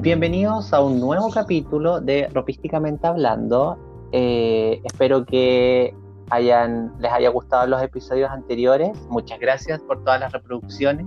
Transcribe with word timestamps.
Bienvenidos 0.00 0.72
a 0.72 0.80
un 0.80 1.00
nuevo 1.00 1.28
capítulo 1.28 2.00
de 2.00 2.28
Ropísticamente 2.28 3.04
Hablando. 3.08 3.76
Eh, 4.12 4.80
espero 4.84 5.26
que 5.26 5.92
hayan, 6.30 6.92
les 7.00 7.10
haya 7.10 7.28
gustado 7.30 7.66
los 7.66 7.82
episodios 7.82 8.30
anteriores. 8.30 8.96
Muchas 9.08 9.40
gracias 9.40 9.80
por 9.80 10.04
todas 10.04 10.20
las 10.20 10.32
reproducciones 10.32 11.06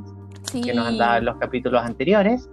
que 0.51 0.73
nos 0.73 0.87
han 0.87 0.97
dado 0.97 1.19
en 1.19 1.25
los 1.25 1.37
capítulos 1.37 1.81
anteriores. 1.81 2.49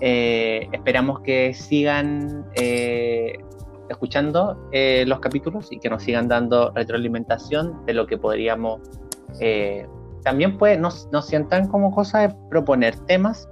Eh, 0.00 0.66
esperamos 0.72 1.20
que 1.20 1.52
sigan 1.52 2.46
eh, 2.54 3.34
escuchando 3.90 4.70
los 4.72 5.20
capítulos 5.20 5.70
y 5.72 5.78
que 5.78 5.90
nos 5.90 6.02
sigan 6.02 6.26
dando 6.26 6.70
retroalimentación 6.70 7.84
de 7.84 7.92
lo 7.92 8.06
que 8.06 8.16
podríamos 8.16 8.80
también 10.24 10.56
pues 10.56 10.80
no, 10.80 10.88
no 11.12 11.20
sientan 11.20 11.68
como 11.68 11.94
cosa 11.94 12.20
de 12.20 12.34
proponer 12.48 12.98
temas, 13.00 13.46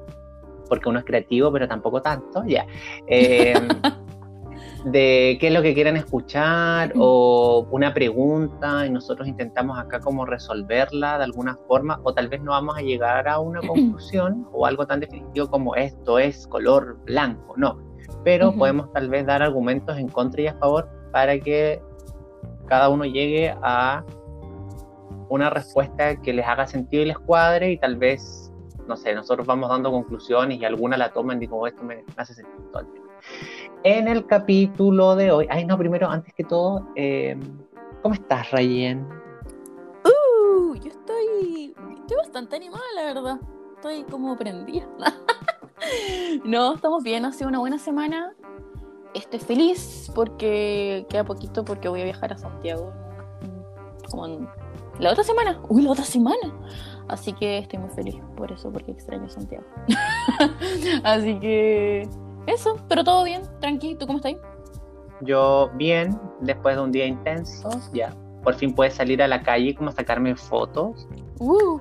porque 0.73 0.89
uno 0.89 1.01
es 1.01 1.05
creativo, 1.05 1.53
pero 1.53 1.69
tampoco 1.69 2.01
tanto, 2.01 2.43
ya. 2.47 2.65
Eh, 3.07 3.53
de 4.87 5.37
qué 5.39 5.49
es 5.49 5.53
lo 5.53 5.61
que 5.61 5.75
quieren 5.75 5.99
escuchar 5.99 6.95
o 6.97 7.69
una 7.71 7.93
pregunta 7.93 8.87
y 8.87 8.91
nosotros 8.91 9.29
intentamos 9.29 9.79
acá 9.79 10.01
como 10.01 10.25
resolverla 10.25 11.19
de 11.19 11.25
alguna 11.25 11.59
forma 11.69 12.01
o 12.05 12.15
tal 12.15 12.29
vez 12.29 12.41
no 12.41 12.53
vamos 12.53 12.79
a 12.79 12.81
llegar 12.81 13.29
a 13.29 13.39
una 13.39 13.61
conclusión 13.69 14.49
o 14.51 14.65
algo 14.65 14.87
tan 14.87 15.01
definitivo 15.01 15.51
como 15.51 15.75
esto 15.75 16.19
es 16.19 16.47
color 16.47 16.97
blanco, 17.05 17.53
no, 17.59 17.79
pero 18.25 18.55
podemos 18.55 18.91
tal 18.95 19.11
vez 19.11 19.27
dar 19.27 19.43
argumentos 19.43 19.99
en 19.99 20.09
contra 20.09 20.41
y 20.41 20.47
a 20.47 20.55
favor 20.55 20.89
para 21.13 21.39
que 21.39 21.83
cada 22.67 22.89
uno 22.89 23.05
llegue 23.05 23.55
a 23.63 24.03
una 25.29 25.51
respuesta 25.51 26.17
que 26.17 26.33
les 26.33 26.47
haga 26.47 26.67
sentido 26.67 27.03
y 27.03 27.07
les 27.09 27.19
cuadre 27.19 27.73
y 27.73 27.77
tal 27.77 27.97
vez, 27.97 28.52
no 28.93 28.97
sé, 28.99 29.15
nosotros 29.15 29.47
vamos 29.47 29.71
dando 29.71 29.91
conclusiones 29.91 30.61
y 30.61 30.67
alguna 30.67 30.99
la 30.99 31.15
toman 31.15 31.43
y 31.43 31.49
oh, 31.51 31.67
esto 31.67 31.83
me, 31.83 32.05
hace 32.19 32.35
sentido 32.35 32.87
En 33.85 34.07
el 34.07 34.27
capítulo 34.27 35.17
de 35.17 35.31
hoy, 35.31 35.47
ay 35.49 35.65
no, 35.65 35.79
primero, 35.79 36.11
antes 36.11 36.35
que 36.35 36.45
todo, 36.45 36.87
eh, 36.95 37.35
¿cómo 38.03 38.15
estás, 38.15 38.51
Rayen? 38.51 39.09
Uh, 40.05 40.75
yo 40.75 40.91
estoy, 40.91 41.75
estoy 41.97 42.17
bastante 42.19 42.57
animada, 42.57 42.85
la 42.95 43.05
verdad. 43.05 43.41
Estoy 43.77 44.05
como 44.05 44.37
prendida. 44.37 44.87
no, 46.45 46.75
estamos 46.75 47.03
bien, 47.03 47.25
ha 47.25 47.33
sido 47.33 47.49
una 47.49 47.61
buena 47.61 47.79
semana. 47.79 48.35
Estoy 49.15 49.41
feliz 49.41 50.13
porque 50.15 51.07
queda 51.09 51.25
poquito 51.25 51.65
porque 51.65 51.89
voy 51.89 52.03
a 52.03 52.05
viajar 52.05 52.35
a 52.35 52.37
Santiago 52.37 52.93
como 54.11 54.47
la 54.99 55.13
otra 55.13 55.25
semana. 55.25 55.63
Uy, 55.71 55.81
la 55.81 55.93
otra 55.93 56.05
semana. 56.05 56.53
Así 57.09 57.33
que 57.33 57.59
estoy 57.59 57.79
muy 57.79 57.91
feliz 57.91 58.17
por 58.37 58.51
eso, 58.53 58.73
porque 58.73 58.93
extraño 58.93 59.29
Santiago. 59.29 59.65
Así 61.05 61.39
que 61.41 62.09
eso, 62.47 62.77
pero 62.89 63.05
todo 63.05 63.25
bien, 63.25 63.43
tranqui. 63.61 63.95
¿Tú 63.97 64.07
cómo 64.07 64.19
estás? 64.19 64.35
Yo 65.21 65.71
bien, 65.75 66.19
después 66.41 66.77
de 66.77 66.83
un 66.83 66.93
día 66.93 67.07
intenso, 67.07 67.71
ya. 67.93 68.15
Por 68.43 68.55
fin 68.55 68.75
puedes 68.75 68.95
salir 68.95 69.23
a 69.23 69.29
la 69.29 69.43
calle 69.43 69.75
como 69.75 69.91
a 69.91 69.93
sacarme 69.93 70.35
fotos. 70.35 71.07
Uh. 71.39 71.79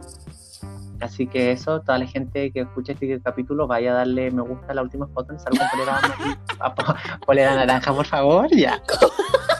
Así 1.01 1.25
que 1.25 1.51
eso, 1.51 1.81
toda 1.81 1.97
la 1.97 2.05
gente 2.05 2.51
que 2.51 2.61
escuche 2.61 2.93
este 2.93 3.19
capítulo, 3.21 3.65
vaya 3.65 3.91
a 3.91 3.95
darle 3.95 4.29
me 4.29 4.43
gusta 4.43 4.67
a 4.71 4.75
la 4.75 4.83
última 4.83 5.07
foto, 5.07 5.37
salgo 5.39 5.57
con 5.57 5.79
polera, 5.79 7.19
polera 7.25 7.55
naranja, 7.55 7.93
por 7.93 8.05
favor, 8.05 8.47
ya. 8.55 8.81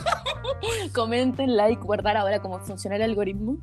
Comenten, 0.93 1.57
like, 1.57 1.81
guardar 1.81 2.17
ahora 2.17 2.39
cómo 2.41 2.59
funciona 2.59 2.97
el 2.97 3.01
algoritmo. 3.01 3.57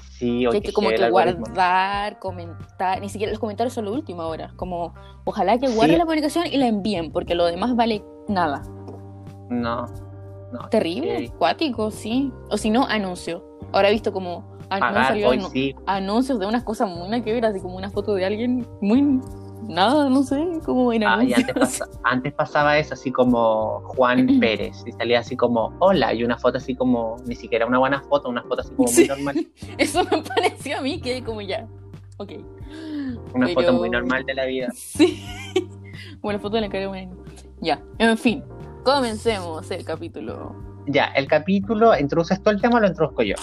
Sí, 0.00 0.46
que 0.50 0.56
hay 0.56 0.60
que 0.60 0.72
como 0.72 0.90
que 0.90 1.10
guardar, 1.10 2.18
comentar, 2.18 3.00
ni 3.00 3.08
siquiera 3.08 3.32
los 3.32 3.40
comentarios 3.40 3.72
son 3.72 3.86
lo 3.86 3.92
último 3.92 4.22
ahora. 4.22 4.52
Como, 4.56 4.94
ojalá 5.24 5.58
que 5.58 5.68
guarden 5.68 5.98
la 5.98 6.04
comunicación 6.04 6.46
y 6.46 6.56
la 6.56 6.66
envíen, 6.66 7.12
porque 7.12 7.34
lo 7.34 7.46
demás 7.46 7.74
vale 7.76 8.04
nada. 8.28 8.62
No, 9.50 9.86
no. 10.52 10.68
Terrible, 10.70 11.30
acuático, 11.34 11.90
sí. 11.90 12.32
O 12.50 12.56
si 12.56 12.70
no, 12.70 12.86
anuncio. 12.86 13.44
Ahora 13.72 13.88
he 13.88 13.92
visto 13.92 14.12
como 14.12 14.54
anuncios 15.86 16.38
de 16.38 16.46
unas 16.46 16.64
cosas 16.64 16.88
muy 16.88 17.22
que 17.22 17.32
ver, 17.32 17.44
así 17.44 17.60
como 17.60 17.76
una 17.76 17.90
foto 17.90 18.14
de 18.14 18.24
alguien 18.24 18.66
muy 18.80 19.20
nada, 19.68 20.08
no 20.08 20.22
sé, 20.22 20.60
como 20.64 20.92
en 20.92 21.04
ah, 21.04 21.20
antes, 22.04 22.32
pasaba 22.32 22.78
eso, 22.78 22.94
así 22.94 23.10
como 23.10 23.80
Juan 23.84 24.26
Pérez, 24.40 24.82
y 24.86 24.92
salía 24.92 25.20
así 25.20 25.36
como 25.36 25.74
hola, 25.78 26.14
y 26.14 26.24
una 26.24 26.38
foto 26.38 26.58
así 26.58 26.74
como, 26.74 27.16
ni 27.26 27.34
siquiera 27.34 27.66
una 27.66 27.78
buena 27.78 28.02
foto, 28.02 28.28
una 28.28 28.42
foto 28.42 28.62
así 28.62 28.70
como 28.74 28.90
muy 28.92 29.06
normal. 29.06 29.46
Eso 29.78 30.04
me 30.04 30.22
pareció 30.22 30.78
a 30.78 30.80
mí 30.82 31.00
que 31.00 31.22
como 31.22 31.40
ya, 31.40 31.66
ok. 32.18 32.32
Una 33.34 33.48
foto 33.48 33.72
muy 33.72 33.90
normal 33.90 34.24
de 34.24 34.34
la 34.34 34.46
vida. 34.46 34.68
Sí, 34.74 35.24
una 36.22 36.38
foto 36.38 36.56
de 36.56 36.62
la 36.62 36.68
cara 36.68 36.90
de 36.90 37.08
Ya, 37.60 37.82
en 37.98 38.18
fin, 38.18 38.44
comencemos 38.84 39.70
el 39.70 39.84
capítulo. 39.84 40.54
Ya, 40.86 41.06
el 41.16 41.26
capítulo, 41.26 41.98
¿introduces 41.98 42.42
todo 42.42 42.52
el 42.52 42.60
tema 42.60 42.76
o 42.76 42.80
lo 42.80 42.88
introduzco 42.88 43.22
yo? 43.22 43.36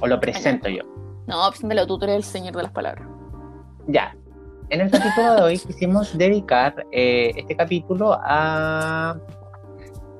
¿O 0.00 0.06
lo 0.06 0.20
presento 0.20 0.68
yo? 0.68 0.82
No, 1.26 1.48
preséntalo 1.50 1.86
tú, 1.86 1.98
tú 1.98 2.04
eres 2.04 2.16
el 2.18 2.24
señor 2.24 2.54
de 2.54 2.62
las 2.62 2.72
palabras. 2.72 3.08
Ya, 3.88 4.16
en 4.70 4.80
el 4.80 4.90
capítulo 4.90 5.34
de 5.34 5.42
hoy 5.42 5.58
quisimos 5.58 6.16
dedicar 6.16 6.86
eh, 6.90 7.32
este 7.36 7.56
capítulo 7.56 8.18
a 8.22 9.16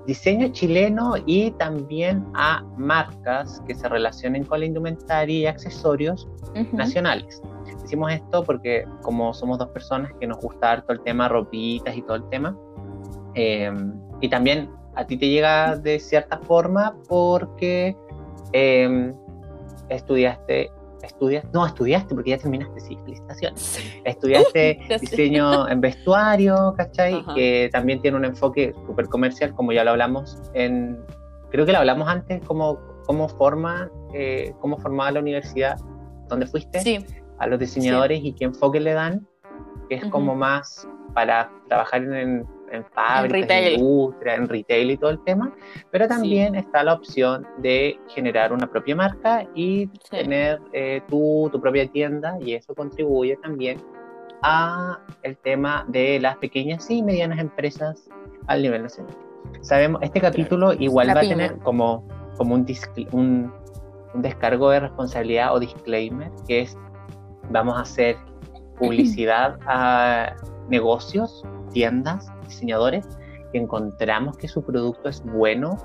diseño 0.07 0.49
chileno 0.49 1.15
y 1.27 1.51
también 1.53 2.25
a 2.35 2.63
marcas 2.77 3.61
que 3.67 3.75
se 3.75 3.89
relacionen 3.89 4.45
con 4.45 4.61
la 4.61 4.67
indumentaria 4.67 5.37
y 5.37 5.47
accesorios 5.47 6.29
nacionales. 6.73 7.43
Hicimos 7.85 8.13
esto 8.13 8.45
porque 8.45 8.85
como 9.03 9.35
somos 9.35 9.59
dos 9.59 9.69
personas 9.71 10.13
que 10.21 10.29
nos 10.29 10.39
gusta 10.39 10.73
harto 10.73 10.93
el 10.93 11.01
tema 11.01 11.29
ropitas 11.29 11.97
y 11.97 12.03
todo 12.03 12.17
el 12.17 12.29
tema, 12.29 12.57
eh, 13.35 13.73
y 14.21 14.29
también 14.29 14.71
a 14.95 15.05
ti 15.07 15.17
te 15.17 15.29
llega 15.29 15.77
de 15.77 15.99
cierta 15.99 16.39
forma 16.39 16.97
porque 17.09 17.97
eh, 18.53 19.13
estudiaste 19.89 20.71
estudias, 21.07 21.45
no 21.53 21.67
estudiaste 21.67 22.15
porque 22.15 22.31
ya 22.31 22.39
terminaste, 22.39 22.81
sí, 22.81 22.99
felicitaciones. 23.05 23.81
Estudiaste 24.05 24.79
diseño 25.01 25.69
en 25.69 25.81
vestuario, 25.81 26.75
¿cachai? 26.77 27.25
Que 27.35 27.69
también 27.73 28.01
tiene 28.01 28.17
un 28.17 28.25
enfoque 28.25 28.75
súper 28.87 29.07
comercial, 29.09 29.55
como 29.55 29.73
ya 29.73 29.85
lo 29.85 29.93
hablamos 29.93 30.39
en, 30.55 30.99
creo 31.51 31.67
que 31.67 31.73
lo 31.73 31.79
hablamos 31.79 32.09
antes, 32.09 32.43
cómo, 32.47 32.79
cómo 33.07 33.29
forma, 33.29 33.91
eh, 34.13 34.55
cómo 34.61 34.79
formaba 34.79 35.13
la 35.13 35.21
universidad 35.21 35.77
donde 36.29 36.47
fuiste, 36.47 36.81
sí. 36.81 37.05
a 37.39 37.47
los 37.47 37.59
diseñadores 37.59 38.21
y 38.23 38.33
qué 38.33 38.45
enfoque 38.45 38.81
le 38.81 38.93
dan, 38.93 39.27
que 39.89 39.97
es 39.97 40.05
como 40.07 40.35
más 40.35 40.89
para 41.15 41.51
trabajar 41.69 42.03
en, 42.03 42.47
en 42.77 42.85
fábricas, 42.85 43.51
en, 43.51 43.81
industria, 43.81 44.35
en 44.35 44.49
retail 44.49 44.91
y 44.91 44.97
todo 44.97 45.11
el 45.11 45.23
tema, 45.25 45.53
pero 45.91 46.07
también 46.07 46.55
está 46.55 46.83
la 46.83 46.95
opción 46.95 47.47
de 47.59 47.99
generar 48.09 48.53
una 48.53 48.67
propia 48.71 48.97
marca 48.97 49.47
y 49.55 49.87
tener 50.11 50.61
eh, 50.73 51.03
tu, 51.09 51.49
tu 51.51 51.61
propia 51.61 51.87
tienda 51.89 52.37
y 52.41 52.55
eso 52.55 52.75
contribuye 52.75 53.37
también 53.37 53.79
a 54.43 55.01
el 55.23 55.37
tema 55.39 55.85
de 55.89 56.21
las 56.21 56.37
pequeñas 56.37 56.91
y 56.91 57.03
medianas 57.03 57.39
empresas 57.39 58.09
al 58.47 58.63
nivel 58.63 58.83
nacional. 58.83 59.15
Sabemos, 59.61 60.01
este 60.03 60.21
capítulo 60.21 60.73
igual 60.75 61.09
va 61.09 61.21
a 61.21 61.29
tener 61.29 61.59
como, 61.59 62.07
como 62.37 62.55
un, 62.55 62.67
un, 63.13 63.53
un 64.15 64.23
descargo 64.23 64.71
de 64.71 64.81
responsabilidad 64.81 65.55
o 65.55 65.61
disclaimer, 65.61 66.31
que 66.47 66.63
es 66.63 66.77
vamos 67.51 67.77
a 67.77 67.81
hacer 67.81 68.17
publicidad 68.79 69.59
a 69.67 70.35
negocios, 70.69 71.45
tiendas 71.73 72.29
diseñadores 72.49 73.07
que 73.53 73.59
encontramos 73.59 74.37
que 74.37 74.49
su 74.49 74.63
producto 74.65 75.09
es 75.09 75.23
bueno, 75.25 75.77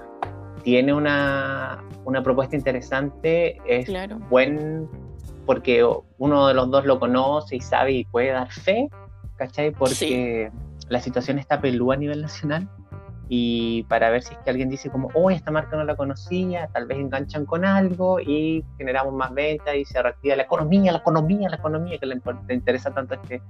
tiene 0.63 0.93
una, 0.93 1.83
una 2.05 2.23
propuesta 2.23 2.55
interesante, 2.55 3.57
es 3.65 3.91
buen 4.29 4.87
porque 5.45 5.85
uno 6.17 6.47
de 6.47 6.53
los 6.53 6.69
dos 6.69 6.85
lo 6.85 6.99
conoce 6.99 7.55
y 7.55 7.61
sabe 7.61 7.91
y 7.91 8.05
puede 8.05 8.29
dar 8.29 8.51
fe, 8.51 8.89
¿cachai? 9.37 9.71
Porque 9.71 10.51
la 10.89 11.01
situación 11.01 11.39
está 11.39 11.59
pelúa 11.59 11.95
a 11.95 11.97
nivel 11.97 12.21
nacional 12.21 12.69
y 13.33 13.83
para 13.83 14.09
ver 14.09 14.23
si 14.23 14.33
es 14.33 14.39
que 14.39 14.49
alguien 14.49 14.69
dice 14.69 14.89
como, 14.89 15.09
oh, 15.13 15.31
esta 15.31 15.51
marca 15.51 15.77
no 15.77 15.85
la 15.85 15.95
conocía, 15.95 16.67
tal 16.73 16.85
vez 16.85 16.97
enganchan 16.97 17.45
con 17.45 17.63
algo 17.63 18.19
y 18.19 18.61
generamos 18.77 19.13
más 19.13 19.33
ventas 19.33 19.73
y 19.73 19.85
se 19.85 20.01
reactiva 20.03 20.35
la 20.35 20.43
economía, 20.43 20.91
la 20.91 20.97
economía, 20.97 21.47
la 21.47 21.55
economía, 21.55 21.97
que 21.97 22.07
le, 22.07 22.21
interesa 22.49 22.93
tanto 22.93 23.13
a 23.13 23.17
este, 23.17 23.41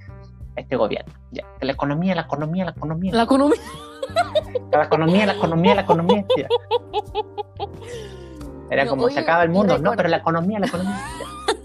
este 0.56 0.76
gobierno. 0.76 1.14
Ya, 1.32 1.46
la 1.62 1.72
economía, 1.72 2.16
la 2.16 2.22
economía, 2.22 2.66
la 2.66 2.72
economía. 2.72 3.14
La 3.14 3.24
economía. 3.24 3.60
La 4.72 4.84
economía, 4.84 5.26
la 5.26 5.34
economía, 5.34 5.76
la 5.76 5.82
economía. 5.82 6.26
Era 8.70 8.86
como 8.88 9.10
se 9.10 9.20
acaba 9.20 9.44
el 9.44 9.50
mundo, 9.50 9.78
¿no? 9.78 9.92
Pero 9.96 10.10
la 10.10 10.18
economía, 10.18 10.60
la 10.60 10.68
economía. 10.68 11.00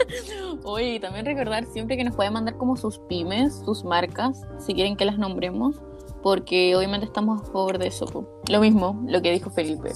Oye, 0.64 0.98
también 0.98 1.24
recordar 1.24 1.64
siempre 1.66 1.96
que 1.96 2.04
nos 2.04 2.16
pueden 2.16 2.32
mandar 2.32 2.56
como 2.56 2.76
sus 2.76 2.98
pymes, 2.98 3.62
sus 3.64 3.84
marcas, 3.84 4.42
si 4.58 4.74
quieren 4.74 4.96
que 4.96 5.04
las 5.04 5.16
nombremos 5.16 5.80
porque 6.26 6.74
obviamente 6.74 7.06
estamos 7.06 7.40
a 7.40 7.44
favor 7.44 7.78
de 7.78 7.86
eso. 7.86 8.06
Lo 8.48 8.60
mismo, 8.60 9.00
lo 9.06 9.22
que 9.22 9.30
dijo 9.30 9.48
Felipe, 9.48 9.92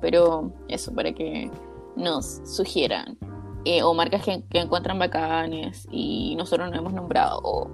pero 0.00 0.52
eso 0.66 0.92
para 0.92 1.12
que 1.12 1.48
nos 1.94 2.40
sugieran 2.44 3.16
eh, 3.64 3.84
o 3.84 3.94
marcas 3.94 4.24
que, 4.24 4.42
encuentran 4.50 4.98
bacanes 4.98 5.86
y 5.88 6.34
nosotros 6.36 6.72
no 6.72 6.76
hemos 6.76 6.92
nombrado 6.92 7.40
o 7.44 7.70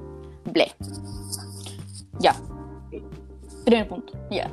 ble. 0.52 0.72
Primer 3.66 3.88
punto, 3.88 4.12
ya. 4.30 4.48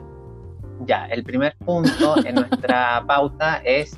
Ya, 0.88 1.06
el 1.06 1.24
primer 1.24 1.56
punto 1.58 2.16
en 2.26 2.34
nuestra 2.34 3.04
pauta 3.06 3.58
es 3.58 3.96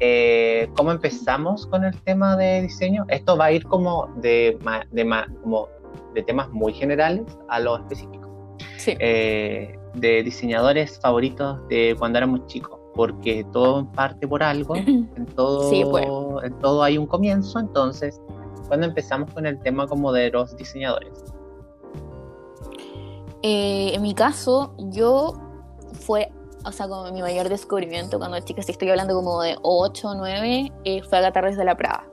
eh, 0.00 0.70
cómo 0.74 0.90
empezamos 0.90 1.66
con 1.66 1.84
el 1.84 1.94
tema 2.00 2.34
de 2.34 2.62
diseño. 2.62 3.04
Esto 3.08 3.36
va 3.36 3.46
a 3.46 3.52
ir 3.52 3.64
como 3.66 4.06
de, 4.22 4.58
de, 4.90 5.26
como 5.42 5.68
de 6.14 6.22
temas 6.22 6.48
muy 6.48 6.72
generales 6.72 7.24
a 7.50 7.60
lo 7.60 7.76
específico. 7.76 8.56
Sí. 8.78 8.96
Eh, 8.98 9.78
de 9.94 10.22
diseñadores 10.22 10.98
favoritos 10.98 11.58
de 11.68 11.94
cuando 11.98 12.16
éramos 12.16 12.46
chicos, 12.46 12.80
porque 12.94 13.44
todo 13.52 13.92
parte 13.92 14.26
por 14.26 14.42
algo, 14.42 14.76
en 14.76 15.26
todo, 15.36 15.68
pues. 15.90 16.06
en 16.44 16.58
todo 16.60 16.82
hay 16.82 16.96
un 16.96 17.06
comienzo, 17.06 17.58
entonces 17.58 18.18
cuando 18.68 18.86
empezamos 18.86 19.32
con 19.32 19.46
el 19.46 19.58
tema 19.60 19.86
como 19.86 20.12
de 20.12 20.30
los 20.30 20.56
diseñadores. 20.56 21.24
Eh, 23.42 23.92
en 23.94 24.02
mi 24.02 24.14
caso, 24.14 24.74
yo 24.78 25.34
fue, 25.92 26.30
o 26.64 26.72
sea, 26.72 26.88
como 26.88 27.10
mi 27.12 27.22
mayor 27.22 27.48
descubrimiento 27.48 28.18
cuando 28.18 28.38
chica, 28.40 28.62
si 28.62 28.72
estoy 28.72 28.90
hablando 28.90 29.14
como 29.14 29.42
de 29.42 29.56
8 29.62 30.08
o 30.08 30.14
9, 30.14 30.72
eh, 30.84 31.02
fue 31.02 31.18
Agatha 31.18 31.40
Ruiz 31.40 31.56
de 31.56 31.64
la 31.64 31.76
Prada. 31.76 32.04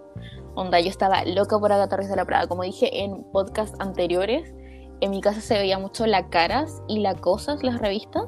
Onda, 0.55 0.79
yo 0.79 0.89
estaba 0.89 1.25
loca 1.25 1.59
por 1.59 1.71
Agatha 1.71 1.97
Ruiz 1.97 2.09
de 2.09 2.15
la 2.15 2.25
Prada. 2.25 2.47
Como 2.47 2.63
dije 2.63 3.03
en 3.03 3.23
podcasts 3.31 3.75
anteriores, 3.79 4.53
en 5.01 5.11
mi 5.11 5.19
casa 5.19 5.41
se 5.41 5.55
veía 5.55 5.77
mucho 5.79 6.05
La 6.05 6.29
Caras 6.29 6.81
y 6.87 6.99
La 6.99 7.15
Cosas, 7.15 7.63
las 7.63 7.79
revistas, 7.79 8.25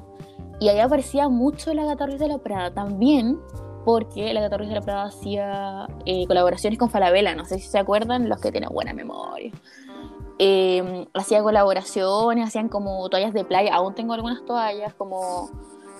y 0.59 0.69
ahí 0.69 0.79
aparecía 0.79 1.29
mucho 1.29 1.73
la 1.73 1.83
Agatha 1.83 2.07
Ruiz 2.07 2.19
de 2.19 2.27
la 2.27 2.39
Prada. 2.39 2.73
También 2.73 3.39
porque 3.87 4.33
la 4.33 4.49
Ruiz 4.49 4.67
de 4.67 4.75
la 4.75 4.81
Prada 4.81 5.03
hacía 5.05 5.87
eh, 6.05 6.27
colaboraciones 6.27 6.77
con 6.77 6.89
Falabella, 6.89 7.33
no 7.35 7.45
sé 7.45 7.57
si 7.57 7.69
se 7.69 7.79
acuerdan, 7.79 8.27
los 8.27 8.41
que 8.41 8.51
tienen 8.51 8.67
buena 8.69 8.91
memoria. 8.91 9.49
Eh, 10.39 11.07
hacía 11.13 11.41
colaboraciones, 11.41 12.45
hacían 12.45 12.67
como 12.67 13.07
toallas 13.07 13.31
de 13.31 13.45
playa, 13.45 13.73
aún 13.73 13.95
tengo 13.95 14.11
algunas 14.11 14.43
toallas, 14.43 14.93
como 14.95 15.49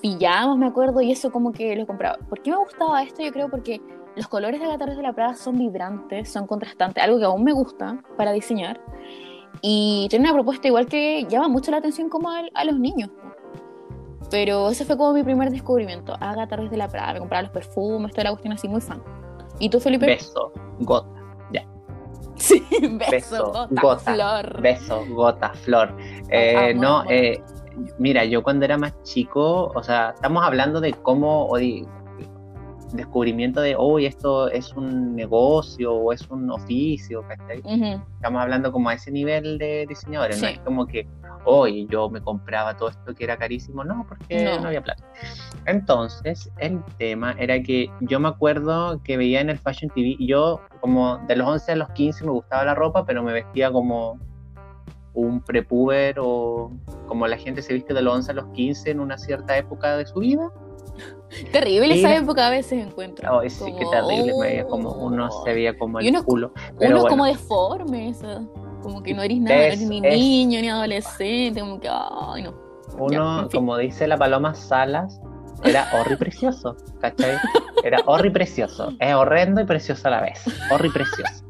pijamas, 0.02 0.58
me 0.58 0.66
acuerdo, 0.66 1.00
y 1.00 1.12
eso 1.12 1.32
como 1.32 1.50
que 1.50 1.74
lo 1.76 1.86
compraba. 1.86 2.18
¿Por 2.28 2.42
qué 2.42 2.50
me 2.50 2.58
gustaba 2.58 3.02
esto? 3.02 3.22
Yo 3.22 3.32
creo 3.32 3.48
porque 3.48 3.80
los 4.16 4.28
colores 4.28 4.60
de 4.60 4.66
Agatha 4.66 4.84
de 4.84 5.02
la 5.02 5.14
Prada 5.14 5.34
son 5.34 5.56
vibrantes, 5.56 6.30
son 6.30 6.46
contrastantes, 6.46 7.02
algo 7.02 7.18
que 7.18 7.24
aún 7.24 7.42
me 7.42 7.54
gusta 7.54 8.02
para 8.18 8.32
diseñar. 8.32 8.78
Y 9.62 10.08
tiene 10.10 10.26
una 10.26 10.34
propuesta 10.34 10.68
igual 10.68 10.84
que 10.84 11.24
llama 11.26 11.48
mucho 11.48 11.70
la 11.70 11.78
atención 11.78 12.10
como 12.10 12.28
a, 12.30 12.64
los 12.66 12.78
niños. 12.78 13.08
Pero 14.30 14.68
ese 14.70 14.84
fue 14.84 14.96
como 14.96 15.12
mi 15.14 15.22
primer 15.22 15.50
descubrimiento. 15.50 16.14
Agatha 16.20 16.56
de 16.56 16.76
la 16.76 16.88
Prada, 16.88 17.14
me 17.14 17.18
compraba 17.20 17.42
los 17.42 17.50
perfumes, 17.50 18.12
toda 18.12 18.24
la 18.24 18.30
cuestión 18.30 18.52
así, 18.52 18.68
muy 18.68 18.80
fan. 18.80 19.02
¿Y 19.58 19.68
tú, 19.70 19.80
Felipe? 19.80 20.06
Beso, 20.06 20.52
gota, 20.80 21.08
ya. 21.52 21.64
Sí, 22.36 22.62
beso, 23.10 23.66
gota, 23.70 24.14
flor. 24.14 24.62
Beso, 24.62 25.04
gota, 25.10 25.50
flor. 25.54 25.96
Eh, 26.28 26.72
no, 26.74 27.04
eh, 27.08 27.42
mira, 27.98 28.24
yo 28.24 28.42
cuando 28.42 28.64
era 28.64 28.78
más 28.78 29.02
chico, 29.02 29.72
o 29.74 29.82
sea, 29.82 30.10
estamos 30.14 30.44
hablando 30.44 30.80
de 30.80 30.92
cómo, 30.92 31.46
descubrimiento 32.92 33.60
de, 33.60 33.74
hoy 33.76 34.06
esto 34.06 34.48
es 34.48 34.72
un 34.74 35.14
negocio 35.14 35.94
o 35.94 36.12
es 36.12 36.28
un 36.30 36.50
oficio, 36.50 37.24
Estamos 37.50 38.42
hablando 38.42 38.72
como 38.72 38.88
a 38.88 38.94
ese 38.94 39.10
nivel 39.10 39.58
de 39.58 39.86
diseñadores, 39.88 40.40
no 40.40 40.48
es 40.48 40.58
como 40.60 40.86
que, 40.86 41.06
hoy 41.44 41.86
yo 41.90 42.10
me 42.10 42.20
compraba 42.20 42.76
todo 42.76 42.90
esto 42.90 43.14
que 43.14 43.24
era 43.24 43.36
carísimo, 43.36 43.84
no, 43.84 44.04
porque 44.08 44.58
no. 44.60 44.68
había 44.68 44.82
plata. 44.82 45.04
Entonces, 45.66 46.50
el 46.58 46.82
tema 46.98 47.34
era 47.38 47.62
que 47.62 47.90
yo 48.00 48.20
me 48.20 48.28
acuerdo 48.28 49.00
que 49.02 49.16
veía 49.16 49.40
en 49.40 49.50
el 49.50 49.58
Fashion 49.58 49.90
TV, 49.94 50.16
y 50.18 50.26
yo 50.26 50.60
como 50.80 51.18
de 51.26 51.36
los 51.36 51.48
11 51.48 51.72
a 51.72 51.76
los 51.76 51.90
15 51.90 52.24
me 52.24 52.32
gustaba 52.32 52.64
la 52.64 52.74
ropa, 52.74 53.04
pero 53.04 53.22
me 53.22 53.32
vestía 53.32 53.70
como 53.70 54.18
un 55.14 55.40
prepuber 55.40 56.16
o 56.20 56.70
como 57.06 57.26
la 57.26 57.36
gente 57.36 57.62
se 57.62 57.74
viste 57.74 57.92
de 57.92 58.02
los 58.02 58.14
11 58.14 58.30
a 58.30 58.34
los 58.34 58.46
15 58.52 58.90
en 58.90 59.00
una 59.00 59.18
cierta 59.18 59.56
época 59.56 59.96
de 59.96 60.06
su 60.06 60.20
vida. 60.20 60.50
Terrible 61.52 61.98
esa 61.98 62.16
época 62.16 62.46
a 62.46 62.50
veces 62.50 62.84
encuentro. 62.86 63.28
Oh, 63.32 63.48
sí, 63.48 63.72
qué 63.78 63.84
terrible, 63.86 64.32
veía 64.40 64.66
como 64.66 64.92
uno 64.92 65.30
se 65.44 65.52
veía 65.52 65.76
como 65.76 66.00
el 66.00 66.24
culo. 66.24 66.52
uno 66.80 67.06
como 67.06 67.24
deforme, 67.24 68.14
como 68.82 69.02
que 69.02 69.14
no 69.14 69.22
eres 69.22 69.40
nada, 69.40 69.56
no 69.56 69.62
eres 69.62 69.80
ni 69.80 70.00
niño 70.00 70.60
ni 70.60 70.68
adolescente, 70.68 71.60
como 71.60 71.80
que, 71.80 71.88
ay, 71.90 72.42
no. 72.42 72.54
Uno, 72.98 73.48
como 73.52 73.76
dice 73.76 74.06
la 74.06 74.16
paloma 74.16 74.54
Salas, 74.54 75.20
era 75.64 75.88
horri 75.92 76.16
precioso, 76.16 76.76
¿cachai? 77.00 77.36
Era 77.84 78.00
horri 78.06 78.30
precioso, 78.30 78.92
es 78.98 79.14
horrendo 79.14 79.60
y 79.60 79.64
precioso 79.64 80.08
a 80.08 80.12
la 80.12 80.20
vez, 80.22 80.42
horri 80.70 80.88
precioso 80.90 81.47